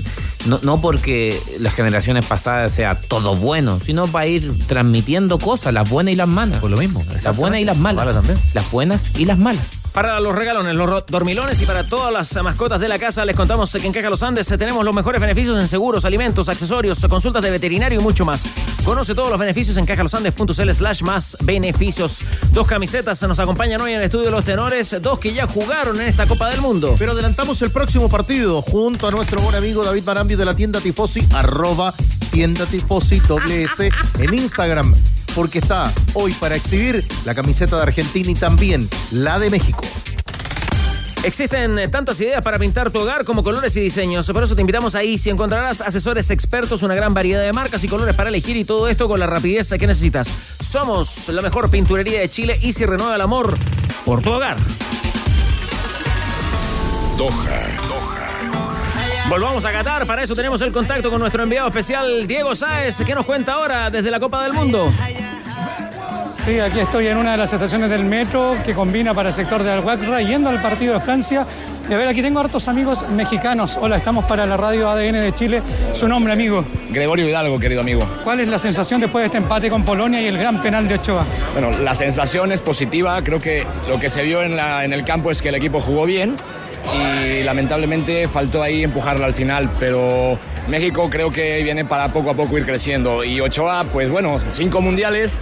[0.46, 5.88] No, no porque las generaciones pasadas sea todo bueno, sino para ir transmitiendo cosas, las
[5.88, 6.60] buenas y las malas.
[6.60, 7.02] Por lo mismo.
[7.22, 8.14] Las buenas y las malas.
[8.14, 8.38] También.
[8.52, 9.80] Las buenas y las malas.
[9.92, 13.70] Para los regalones, los dormilones y para todas las mascotas de la casa, les contamos
[13.70, 17.42] que en Caja Los Andes eh, tenemos los mejores beneficios en seguros, alimentos, accesorios, consultas
[17.42, 18.44] de veterinario y mucho más.
[18.84, 22.26] Conoce todos los beneficios en cajalosandes.cl slash más beneficios.
[22.50, 26.00] Dos camisetas nos acompañan hoy en el estudio de los tenores, dos que ya jugaron
[26.00, 26.96] en esta Copa del Mundo.
[26.98, 30.02] Pero adelantamos el próximo partido junto a nuestro buen amigo David
[30.36, 31.94] De la tienda Tifosi, arroba
[32.32, 33.88] tienda Tifosi doble S
[34.18, 34.92] en Instagram,
[35.32, 39.80] porque está hoy para exhibir la camiseta de Argentina y también la de México.
[41.22, 44.26] Existen eh, tantas ideas para pintar tu hogar como colores y diseños.
[44.26, 45.30] Por eso te invitamos a Easy.
[45.30, 49.06] Encontrarás asesores expertos, una gran variedad de marcas y colores para elegir y todo esto
[49.06, 50.28] con la rapidez que necesitas.
[50.60, 52.58] Somos la mejor pinturería de Chile.
[52.60, 53.56] Easy renueva el amor
[54.04, 54.56] por tu hogar.
[57.16, 57.93] Doha.
[59.28, 60.06] Volvamos a Qatar.
[60.06, 63.02] Para eso tenemos el contacto con nuestro enviado especial, Diego Sáez.
[63.06, 64.90] ¿Qué nos cuenta ahora desde la Copa del Mundo?
[66.44, 69.62] Sí, aquí estoy en una de las estaciones del metro que combina para el sector
[69.62, 71.46] de Al-Waqra yendo al partido de Francia.
[71.88, 73.78] Y a ver, aquí tengo hartos amigos mexicanos.
[73.80, 75.62] Hola, estamos para la radio ADN de Chile.
[75.94, 76.62] Su nombre, amigo.
[76.90, 78.06] Gregorio Hidalgo, querido amigo.
[78.24, 80.96] ¿Cuál es la sensación después de este empate con Polonia y el gran penal de
[80.96, 81.24] Ochoa?
[81.54, 83.22] Bueno, la sensación es positiva.
[83.22, 85.80] Creo que lo que se vio en, la, en el campo es que el equipo
[85.80, 86.36] jugó bien
[86.92, 90.38] y lamentablemente faltó ahí empujarla al final, pero
[90.68, 93.24] México creo que viene para poco a poco ir creciendo.
[93.24, 95.40] Y Ochoa, pues bueno, cinco mundiales.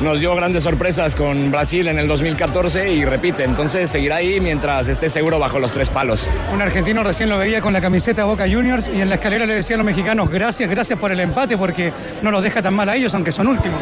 [0.00, 4.88] Nos dio grandes sorpresas con Brasil en el 2014 y repite, entonces seguirá ahí mientras
[4.88, 6.28] esté seguro bajo los tres palos.
[6.52, 9.54] Un argentino recién lo veía con la camiseta Boca Juniors y en la escalera le
[9.54, 11.92] decía a los mexicanos gracias, gracias por el empate porque
[12.22, 13.80] no los deja tan mal a ellos aunque son últimos.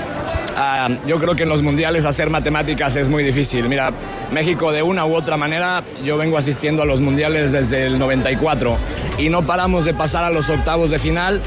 [0.56, 3.68] Ah, yo creo que en los mundiales hacer matemáticas es muy difícil.
[3.68, 3.90] Mira,
[4.32, 8.76] México de una u otra manera, yo vengo asistiendo a los mundiales desde el 94
[9.18, 11.40] y no paramos de pasar a los octavos de final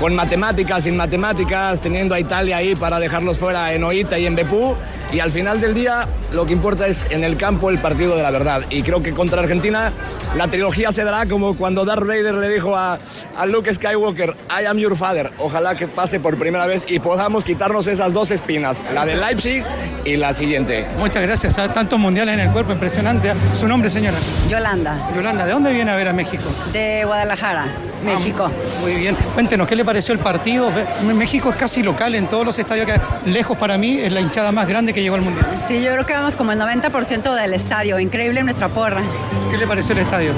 [0.00, 4.34] con matemáticas, sin matemáticas, teniendo a Italia ahí para dejarlos fuera en Oita y en
[4.34, 4.74] Bepú.
[5.12, 8.22] Y al final del día lo que importa es en el campo el partido de
[8.22, 8.62] la verdad.
[8.70, 9.92] Y creo que contra Argentina
[10.36, 12.98] la trilogía se dará como cuando Darth Vader le dijo a,
[13.36, 15.30] a Luke Skywalker, I am your father.
[15.38, 19.64] Ojalá que pase por primera vez y podamos quitarnos esas dos espinas, la de Leipzig
[20.04, 20.86] y la siguiente.
[20.98, 23.32] Muchas gracias, a tantos mundiales en el cuerpo, impresionante.
[23.54, 24.16] ¿Su nombre, señora?
[24.48, 26.44] Yolanda, Yolanda, ¿de dónde viene a ver a México?
[26.72, 27.66] de Guadalajara,
[28.04, 28.48] México.
[28.50, 29.16] Ah, Muy bien.
[29.34, 30.70] Cuéntenos, ¿qué le pareció el partido?
[31.14, 33.00] México es casi local en todos los estadios que
[33.30, 35.46] lejos para mí es la hinchada más grande que llegó al mundial.
[35.66, 37.98] Sí, yo creo que vamos como el 90% del estadio.
[37.98, 39.02] Increíble nuestra porra.
[39.50, 40.32] ¿Qué le pareció el estadio?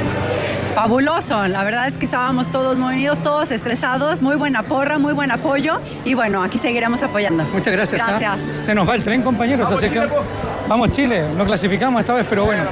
[0.81, 1.47] Fabuloso.
[1.47, 4.23] La verdad es que estábamos todos muy unidos, todos estresados.
[4.23, 5.79] Muy buena porra, muy buen apoyo.
[6.07, 7.45] Y bueno, aquí seguiremos apoyando.
[7.53, 8.01] Muchas gracias.
[8.01, 8.17] ¿ah?
[8.19, 8.65] Gracias.
[8.65, 9.71] Se nos va el tren, compañeros.
[9.71, 10.09] así que
[10.71, 12.63] Vamos Chile, no clasificamos esta vez, pero bueno,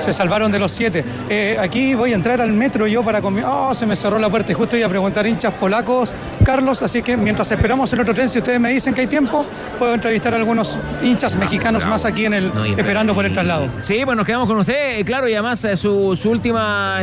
[0.00, 1.04] se salvaron de los siete.
[1.28, 3.44] Eh, aquí voy a entrar al metro yo para comer.
[3.46, 6.12] Oh, se me cerró la puerta y justo iba a preguntar hinchas polacos,
[6.44, 9.46] Carlos, así que mientras esperamos el otro tren, si ustedes me dicen que hay tiempo,
[9.78, 13.68] puedo entrevistar a algunos hinchas mexicanos más aquí en el, esperando por el traslado.
[13.82, 17.00] Sí, pues nos quedamos con usted, eh, claro, y además eh, su, su última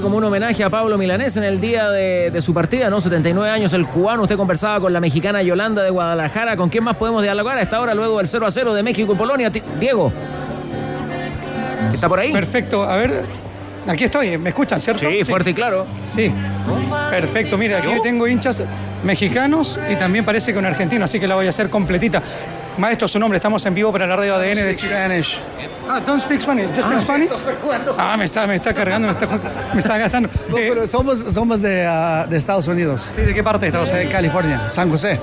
[0.00, 3.00] como un homenaje a Pablo Milanés en el día de, de su partida, ¿no?
[3.00, 4.22] 79 años, el cubano.
[4.22, 6.56] Usted conversaba con la mexicana Yolanda de Guadalajara.
[6.56, 9.12] ¿Con quién más podemos dialogar a esta hora luego del 0 a 0 de México
[9.12, 9.50] y Polonia?
[9.78, 10.10] Diego.
[11.92, 12.32] ¿Está por ahí?
[12.32, 13.22] Perfecto, a ver,
[13.86, 15.08] aquí estoy, ¿me escuchan, cierto?
[15.08, 15.86] Sí, fuerte y claro.
[16.06, 16.32] Sí,
[17.10, 18.62] perfecto, mira, aquí tengo hinchas
[19.04, 22.22] mexicanos y también parece que un argentino, así que la voy a hacer completita.
[22.76, 25.22] Maestro, su nombre, estamos en vivo para la radio ADN de Chile.
[25.88, 27.30] Ah, don't speak Spanish, just speak Spanish.
[27.98, 29.26] Ah, me está, me está cargando, me está,
[29.74, 30.28] me está gastando.
[30.48, 33.10] No, pero somos, somos de, ah, de Estados Unidos.
[33.14, 34.12] Sí, ¿de qué parte de Estados De Unidos?
[34.12, 35.20] California, San José.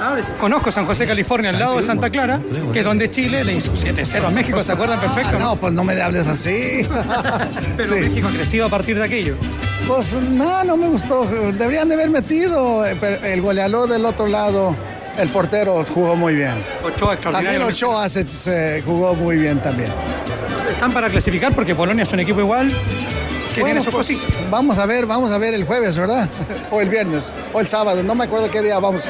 [0.00, 2.40] Ah, de- Conozco San José, California, al lado de Santa Clara,
[2.72, 5.38] que es donde Chile le hizo 7-0 a México, ¿se acuerdan perfecto?
[5.38, 6.86] No, pues no me hables así.
[7.76, 8.00] Pero Sí.
[8.08, 9.36] México ha crecido a partir de aquello.
[9.86, 11.26] Pues no, no me gustó.
[11.26, 14.74] Deberían de haber metido eh, el goleador del otro lado.
[15.18, 16.54] El portero jugó muy bien.
[16.82, 17.16] Ochoa.
[17.16, 19.90] También Ochoa se, se jugó muy bien también.
[20.68, 22.68] Están para clasificar porque Polonia es un equipo igual
[23.54, 24.50] que Bueno, tiene sus pues, cositas.
[24.50, 26.28] Vamos a ver, vamos a ver el jueves, ¿verdad?
[26.70, 29.08] O el viernes, o el sábado, no me acuerdo qué día vamos.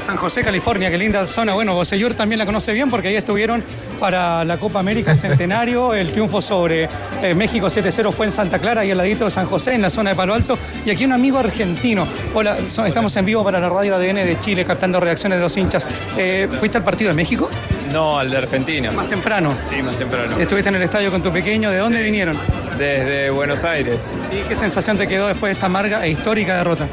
[0.00, 1.52] San José, California, qué linda zona.
[1.54, 3.62] Bueno, Bosellur también la conoce bien porque ahí estuvieron
[4.00, 5.92] para la Copa América Centenario.
[5.94, 6.88] El triunfo sobre
[7.22, 9.90] eh, México 7-0 fue en Santa Clara, ahí al ladito de San José, en la
[9.90, 10.56] zona de Palo Alto.
[10.86, 12.06] Y aquí un amigo argentino.
[12.34, 15.56] Hola, so- estamos en vivo para la radio ADN de Chile, captando reacciones de los
[15.56, 15.86] hinchas.
[16.16, 17.50] Eh, ¿Fuiste al partido de México?
[17.92, 18.90] No, al de Argentina.
[18.92, 19.52] Más temprano.
[19.70, 20.38] Sí, más temprano.
[20.38, 21.70] Estuviste en el estadio con tu pequeño.
[21.70, 22.36] ¿De dónde vinieron?
[22.78, 24.08] Desde Buenos Aires.
[24.32, 26.86] ¿Y qué sensación te quedó después de esta amarga e histórica derrota?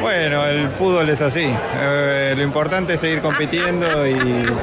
[0.00, 1.46] Bueno, el fútbol es así.
[1.80, 4.16] Eh, lo importante es seguir compitiendo y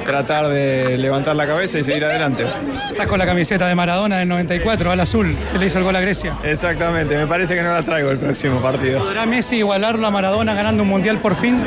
[0.06, 2.45] tratar de levantar la cabeza y seguir adelante.
[2.89, 5.95] Estás con la camiseta de Maradona del 94, al azul, que le hizo el gol
[5.95, 6.38] a Grecia.
[6.44, 8.99] Exactamente, me parece que no la traigo el próximo partido.
[8.99, 11.64] ¿Podrá Messi igualarlo a Maradona ganando un mundial por fin?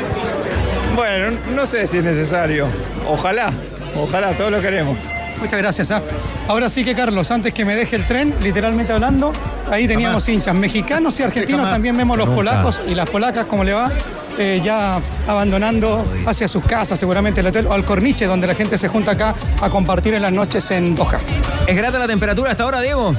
[0.94, 2.66] Bueno, no sé si es necesario.
[3.08, 3.50] Ojalá,
[3.96, 4.98] ojalá, todos lo queremos.
[5.40, 5.90] Muchas gracias.
[5.90, 6.02] ¿ah?
[6.48, 9.32] Ahora sí que, Carlos, antes que me deje el tren, literalmente hablando,
[9.70, 10.28] ahí teníamos Jamás.
[10.28, 11.60] hinchas mexicanos y argentinos.
[11.60, 11.74] Jamás.
[11.74, 12.36] También vemos los Nunca.
[12.36, 13.90] polacos y las polacas, como le va,
[14.38, 18.76] eh, ya abandonando hacia sus casas, seguramente el hotel o al corniche, donde la gente
[18.78, 21.18] se junta acá a compartir en las noches en Doha.
[21.66, 23.14] ¿Es grata la temperatura hasta ahora, Diego?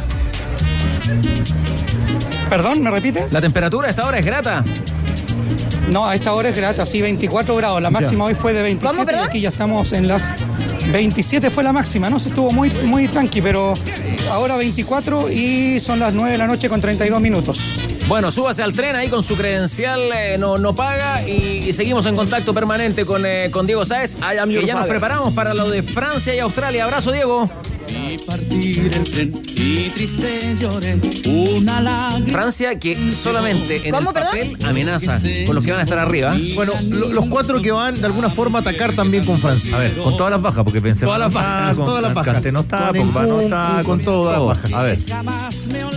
[2.50, 2.84] ¿Perdón?
[2.84, 3.32] ¿Me repites?
[3.32, 4.64] ¿La temperatura a esta hora es grata?
[5.90, 7.82] No, a esta hora es grata, sí, 24 grados.
[7.82, 10.24] La máxima hoy fue de 27 y aquí ya estamos en las
[10.92, 12.20] 27 fue la máxima, ¿no?
[12.20, 13.74] Se estuvo muy, muy tranqui, pero
[14.32, 17.60] ahora 24 y son las 9 de la noche con 32 minutos.
[18.08, 22.06] Bueno, súbase al tren ahí con su credencial, eh, no, no paga y, y seguimos
[22.08, 25.82] en contacto permanente con, eh, con Diego Sáez, que ya nos preparamos para lo de
[25.84, 26.84] Francia y Australia.
[26.84, 27.50] Abrazo, Diego.
[27.92, 30.98] Y partir el tren y triste lloré
[31.28, 32.30] una lágrima.
[32.32, 36.36] Francia que solamente en ¿Cómo, el papel amenaza con los que van a estar arriba.
[36.56, 39.76] Bueno, lo- los cuatro que van de alguna forma a atacar también con Francia.
[39.76, 42.54] A ver, con todas las bajas, porque Benzema Todas las bajas, con todas las bajas.
[42.54, 44.74] No está, Con Pogba no Nkunku, está, con todas las bajas.
[44.74, 45.00] A ver,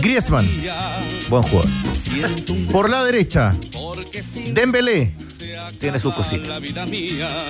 [0.01, 0.47] Griezmann,
[1.29, 1.69] buen jugador.
[2.71, 3.55] por la derecha,
[4.51, 5.13] Dembélé,
[5.79, 6.59] Tiene sus cositas.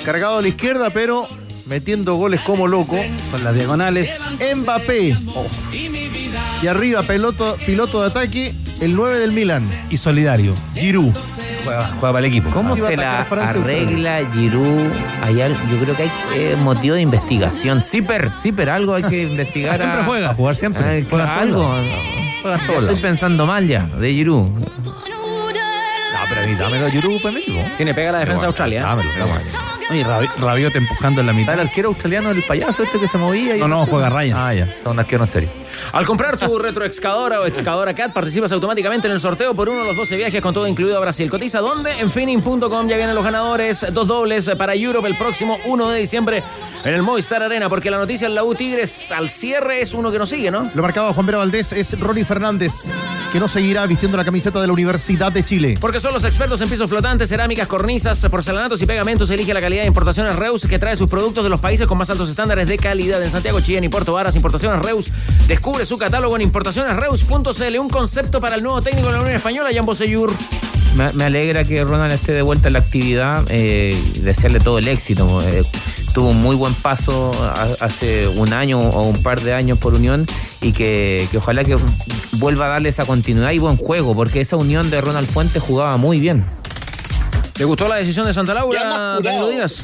[0.03, 1.27] cargado a la izquierda, pero
[1.66, 2.98] metiendo goles como loco.
[3.32, 4.20] Con las diagonales.
[4.56, 5.16] Mbappé.
[6.62, 9.68] Y arriba, piloto, piloto de ataque, el 9 del Milan.
[9.90, 10.54] Y solidario.
[10.74, 11.14] Giroud.
[11.64, 12.50] Juega, juega para el equipo.
[12.52, 14.92] ¿Cómo a se la arregla Giroud?
[15.24, 17.82] Hay yo creo que hay eh, motivo de investigación.
[17.82, 19.78] Zipper, Zipper, algo hay que investigar.
[19.78, 20.30] Siempre a- juega.
[20.30, 21.04] A jugar siempre.
[21.10, 21.64] Juega algo.
[21.64, 21.84] lado.
[22.44, 24.48] Juega Ya todo estoy pensando mal ya, de Giroud.
[24.50, 24.66] No,
[26.30, 27.64] pero a mí dámelo a Giroud equipo.
[27.78, 28.80] Tiene pega la defensa de Australia.
[28.80, 28.84] ¿eh?
[28.84, 29.40] Dámelo, dámelo.
[29.90, 31.53] Rabi- Rabiot empujando en la Está mitad.
[31.56, 33.56] el arquero australiano, el payaso este que se movía.
[33.56, 34.38] y No, no, juega Ryan.
[34.38, 34.68] Ah, ya.
[34.84, 35.49] Son un arquero en serio.
[35.91, 39.88] Al comprar tu retroexcavadora o excavadora CAT, participas automáticamente en el sorteo por uno de
[39.88, 41.30] los 12 viajes con todo incluido a Brasil.
[41.30, 41.99] Cotiza dónde?
[41.99, 43.86] En finning.com ya vienen los ganadores.
[43.91, 46.44] Dos dobles para Europe el próximo 1 de diciembre
[46.84, 50.12] en el Movistar Arena, porque la noticia en la U Tigres al cierre es uno
[50.12, 50.70] que nos sigue, ¿no?
[50.74, 52.91] Lo marcaba Juan Vera Valdés, es Ronnie Fernández,
[53.32, 55.78] que no seguirá vistiendo la camiseta de la Universidad de Chile.
[55.82, 59.30] Porque son los expertos en pisos flotantes, cerámicas, cornisas, porcelanatos y pegamentos.
[59.30, 62.10] Elige la calidad de importaciones Reus que trae sus productos de los países con más
[62.10, 63.22] altos estándares de calidad.
[63.23, 65.11] En Santiago, Chillán y Puerto Varas, Importaciones Reus.
[65.47, 67.80] Descubre su catálogo en importacionesreus.cl.
[67.80, 70.31] Un concepto para el nuevo técnico de la Unión Española, Jan Bosellur.
[70.95, 74.88] Me, me alegra que Ronald esté de vuelta en la actividad eh, desearle todo el
[74.88, 75.41] éxito.
[75.41, 75.64] Eh,
[76.14, 77.31] tuvo un muy buen paso
[77.81, 80.26] hace un año o un par de años por Unión
[80.61, 81.77] y que, que ojalá que
[82.34, 85.97] vuelva a darle esa continuidad y buen juego, porque esa unión de Ronald Fuentes jugaba
[85.97, 86.45] muy bien.
[87.56, 89.82] ¿Te gustó la decisión de Santa Laura, Danilo Díaz?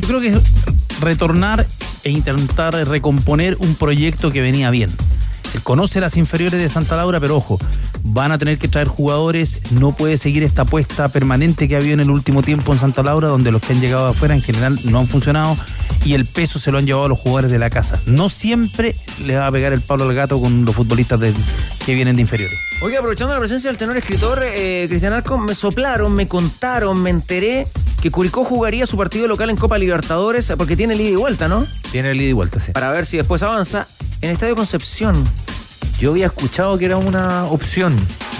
[0.00, 1.66] Yo creo que es retornar
[2.04, 4.90] e intentar recomponer un proyecto que venía bien.
[5.54, 7.58] Él conoce las inferiores de Santa Laura, pero ojo,
[8.02, 11.94] van a tener que traer jugadores, no puede seguir esta apuesta permanente que ha habido
[11.94, 14.78] en el último tiempo en Santa Laura, donde los que han llegado afuera en general
[14.84, 15.56] no han funcionado
[16.04, 18.00] y el peso se lo han llevado a los jugadores de la casa.
[18.06, 18.94] No siempre
[19.24, 21.34] le va a pegar el palo al gato con los futbolistas de-
[21.84, 22.58] que vienen de inferiores.
[22.82, 27.10] Oiga, aprovechando la presencia del tenor escritor, eh, Cristian Arco, me soplaron, me contaron, me
[27.10, 27.64] enteré
[28.00, 31.48] que Curicó jugaría su partido local en Copa Libertadores porque tiene el ida y vuelta,
[31.48, 31.66] ¿no?
[31.92, 32.72] Tiene el ida y vuelta, sí.
[32.72, 33.86] Para ver si después avanza
[34.22, 35.22] en Estadio Concepción.
[36.00, 37.94] Yo había escuchado que era una opción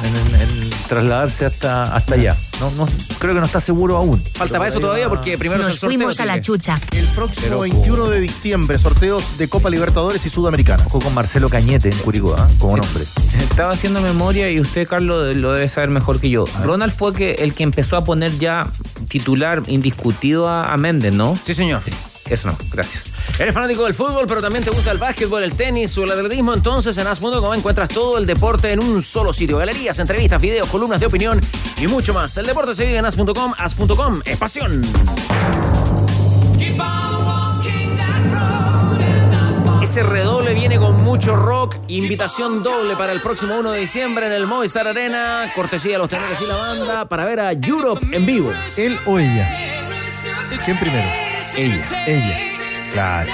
[0.04, 2.36] en, en- en trasladarse hasta, hasta allá.
[2.58, 2.88] No, no,
[3.18, 4.20] creo que no está seguro aún.
[4.34, 6.10] Falta para eso todavía porque primero es el sorteo.
[6.10, 6.40] Tigre.
[6.40, 6.80] chucha.
[6.92, 10.82] El próximo Pero 21 de diciembre, sorteos de Copa Libertadores y Sudamericana.
[10.86, 12.48] Ojo con Marcelo Cañete en Curicó, ¿ah?
[12.58, 13.04] como nombre.
[13.38, 16.46] Estaba haciendo memoria y usted, Carlos, lo debe saber mejor que yo.
[16.64, 18.66] Ronald fue que, el que empezó a poner ya
[19.08, 21.38] titular indiscutido a, a Méndez, ¿no?
[21.44, 21.82] Sí, señor.
[22.30, 23.04] Eso no, gracias.
[23.38, 26.54] Eres fanático del fútbol, pero también te gusta el básquetbol, el tenis o el atletismo.
[26.54, 29.58] Entonces en as.com encuentras todo el deporte en un solo sitio.
[29.58, 31.40] Galerías, entrevistas, videos, columnas de opinión
[31.76, 32.36] y mucho más.
[32.38, 33.52] El deporte se vive en as.com.
[33.58, 34.82] As.com es pasión.
[39.82, 41.74] Ese redoble viene con mucho rock.
[41.88, 45.50] Invitación doble para el próximo 1 de diciembre en el Movistar Arena.
[45.56, 48.52] Cortesía de los tenores y la banda para ver a Europe en vivo.
[48.76, 49.48] ¿Él o ella?
[50.64, 51.29] ¿Quién primero?
[51.56, 51.84] Ella.
[52.06, 52.38] Ella.
[52.92, 53.32] Claro.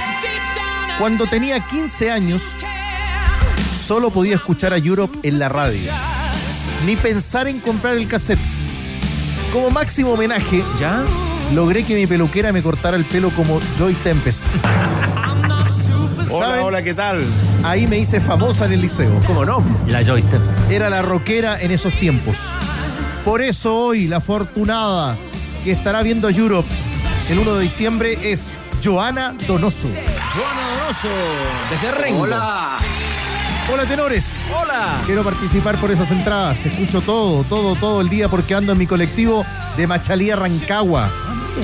[0.99, 2.43] Cuando tenía 15 años,
[3.77, 5.91] solo podía escuchar a Europe en la radio.
[6.85, 8.39] Ni pensar en comprar el cassette.
[9.53, 11.05] Como máximo homenaje, ¿Ya?
[11.53, 14.47] logré que mi peluquera me cortara el pelo como Joy Tempest.
[16.31, 17.23] Hola, hola, ¿qué tal?
[17.63, 19.21] Ahí me hice famosa en el liceo.
[19.27, 19.63] ¿Cómo no?
[19.87, 20.41] La joystick.
[20.71, 22.51] Era la rockera en esos tiempos.
[23.25, 25.17] Por eso hoy la afortunada
[25.65, 26.69] que estará viendo Europe
[27.31, 28.53] el 1 de diciembre es
[28.85, 29.89] Joana Donoso.
[29.89, 31.09] Joana Donoso,
[31.71, 32.23] desde Rengo.
[32.23, 32.79] Hola.
[33.73, 34.43] Hola tenores.
[34.57, 35.03] Hola.
[35.07, 36.65] Quiero participar por esas entradas.
[36.67, 39.45] Escucho todo, todo, todo el día porque ando en mi colectivo
[39.77, 41.11] de Machalí a Rancagua.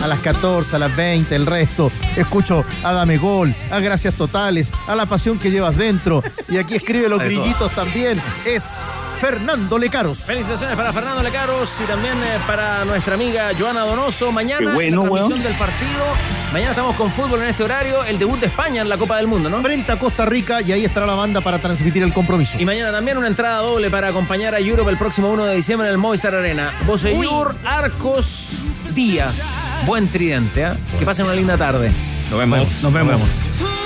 [0.02, 1.93] A las 14, a las 20, el resto.
[2.16, 6.24] Escucho a Dame Gol, a Gracias Totales, a la pasión que llevas dentro.
[6.48, 8.20] Y aquí escribe los grillitos también.
[8.44, 8.80] Es
[9.23, 10.19] Fernando Lecaros.
[10.23, 14.32] Felicitaciones para Fernando Lecaros y también eh, para nuestra amiga Joana Donoso.
[14.32, 16.05] Mañana bueno, la transmisión del partido.
[16.53, 18.03] Mañana estamos con fútbol en este horario.
[18.03, 19.62] El debut de España en la Copa del Mundo, ¿no?
[19.62, 22.59] Frente a Costa Rica y ahí estará la banda para transmitir el compromiso.
[22.59, 25.86] Y mañana también una entrada doble para acompañar a Europe el próximo 1 de diciembre
[25.86, 26.73] en el Movistar Arena.
[26.85, 28.49] Boseyur, Arcos,
[28.93, 29.57] Díaz.
[29.86, 30.77] Buen tridente, ¿ah?
[30.99, 31.93] Que pasen una linda tarde.
[32.28, 32.82] Nos vemos.
[32.82, 33.23] Nos vemos.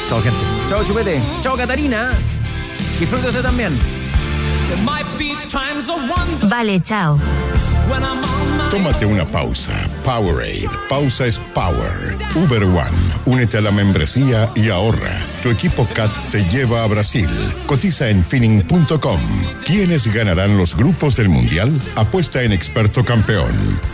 [0.09, 0.41] Chao, gente.
[0.71, 1.21] Chao, Chupete.
[1.43, 2.13] Chao, Catarina.
[2.99, 3.79] Disfrute usted también.
[6.49, 7.19] Vale, chao.
[8.71, 9.73] Tómate una pausa.
[10.03, 10.69] Powerade.
[10.89, 12.17] Pausa es power.
[12.35, 12.99] Uber One.
[13.27, 15.19] Únete a la membresía y ahorra.
[15.43, 17.29] Tu equipo CAT te lleva a Brasil.
[17.67, 19.21] Cotiza en finning.com.
[19.65, 21.71] ¿Quiénes ganarán los grupos del Mundial?
[21.95, 23.53] Apuesta en experto campeón.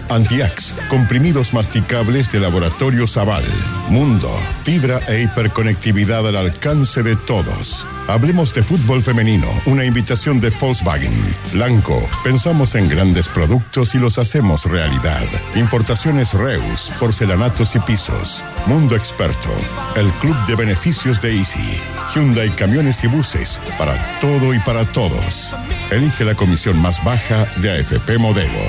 [0.08, 0.74] Antiax.
[0.88, 3.44] Comprimidos masticables de Laboratorio Zaval.
[3.88, 4.30] Mundo.
[4.62, 7.86] Fibra e hiperconectividad al alcance de todos.
[8.08, 9.46] Hablemos de fútbol femenino.
[9.66, 11.12] Una invitación de Volkswagen.
[11.52, 12.08] Blanco.
[12.24, 15.24] Pensamos en grandes productos y los hacemos realidad.
[15.54, 16.92] Importaciones Reus.
[16.98, 18.44] Porcelanatos y pisos.
[18.66, 19.50] Mundo Experto.
[19.94, 21.80] El club de beneficios de Easy.
[22.14, 23.60] Hyundai Camiones y Buses.
[23.78, 25.54] Para todo y para todos.
[25.90, 28.60] Elige la comisión más baja de AFP Modelo.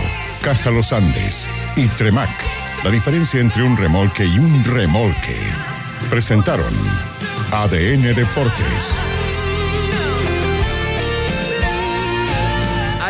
[0.41, 1.49] Caja Los Andes.
[1.75, 2.31] Y Tremac.
[2.83, 5.37] La diferencia entre un remolque y un remolque.
[6.09, 6.73] Presentaron
[7.51, 9.12] ADN Deportes.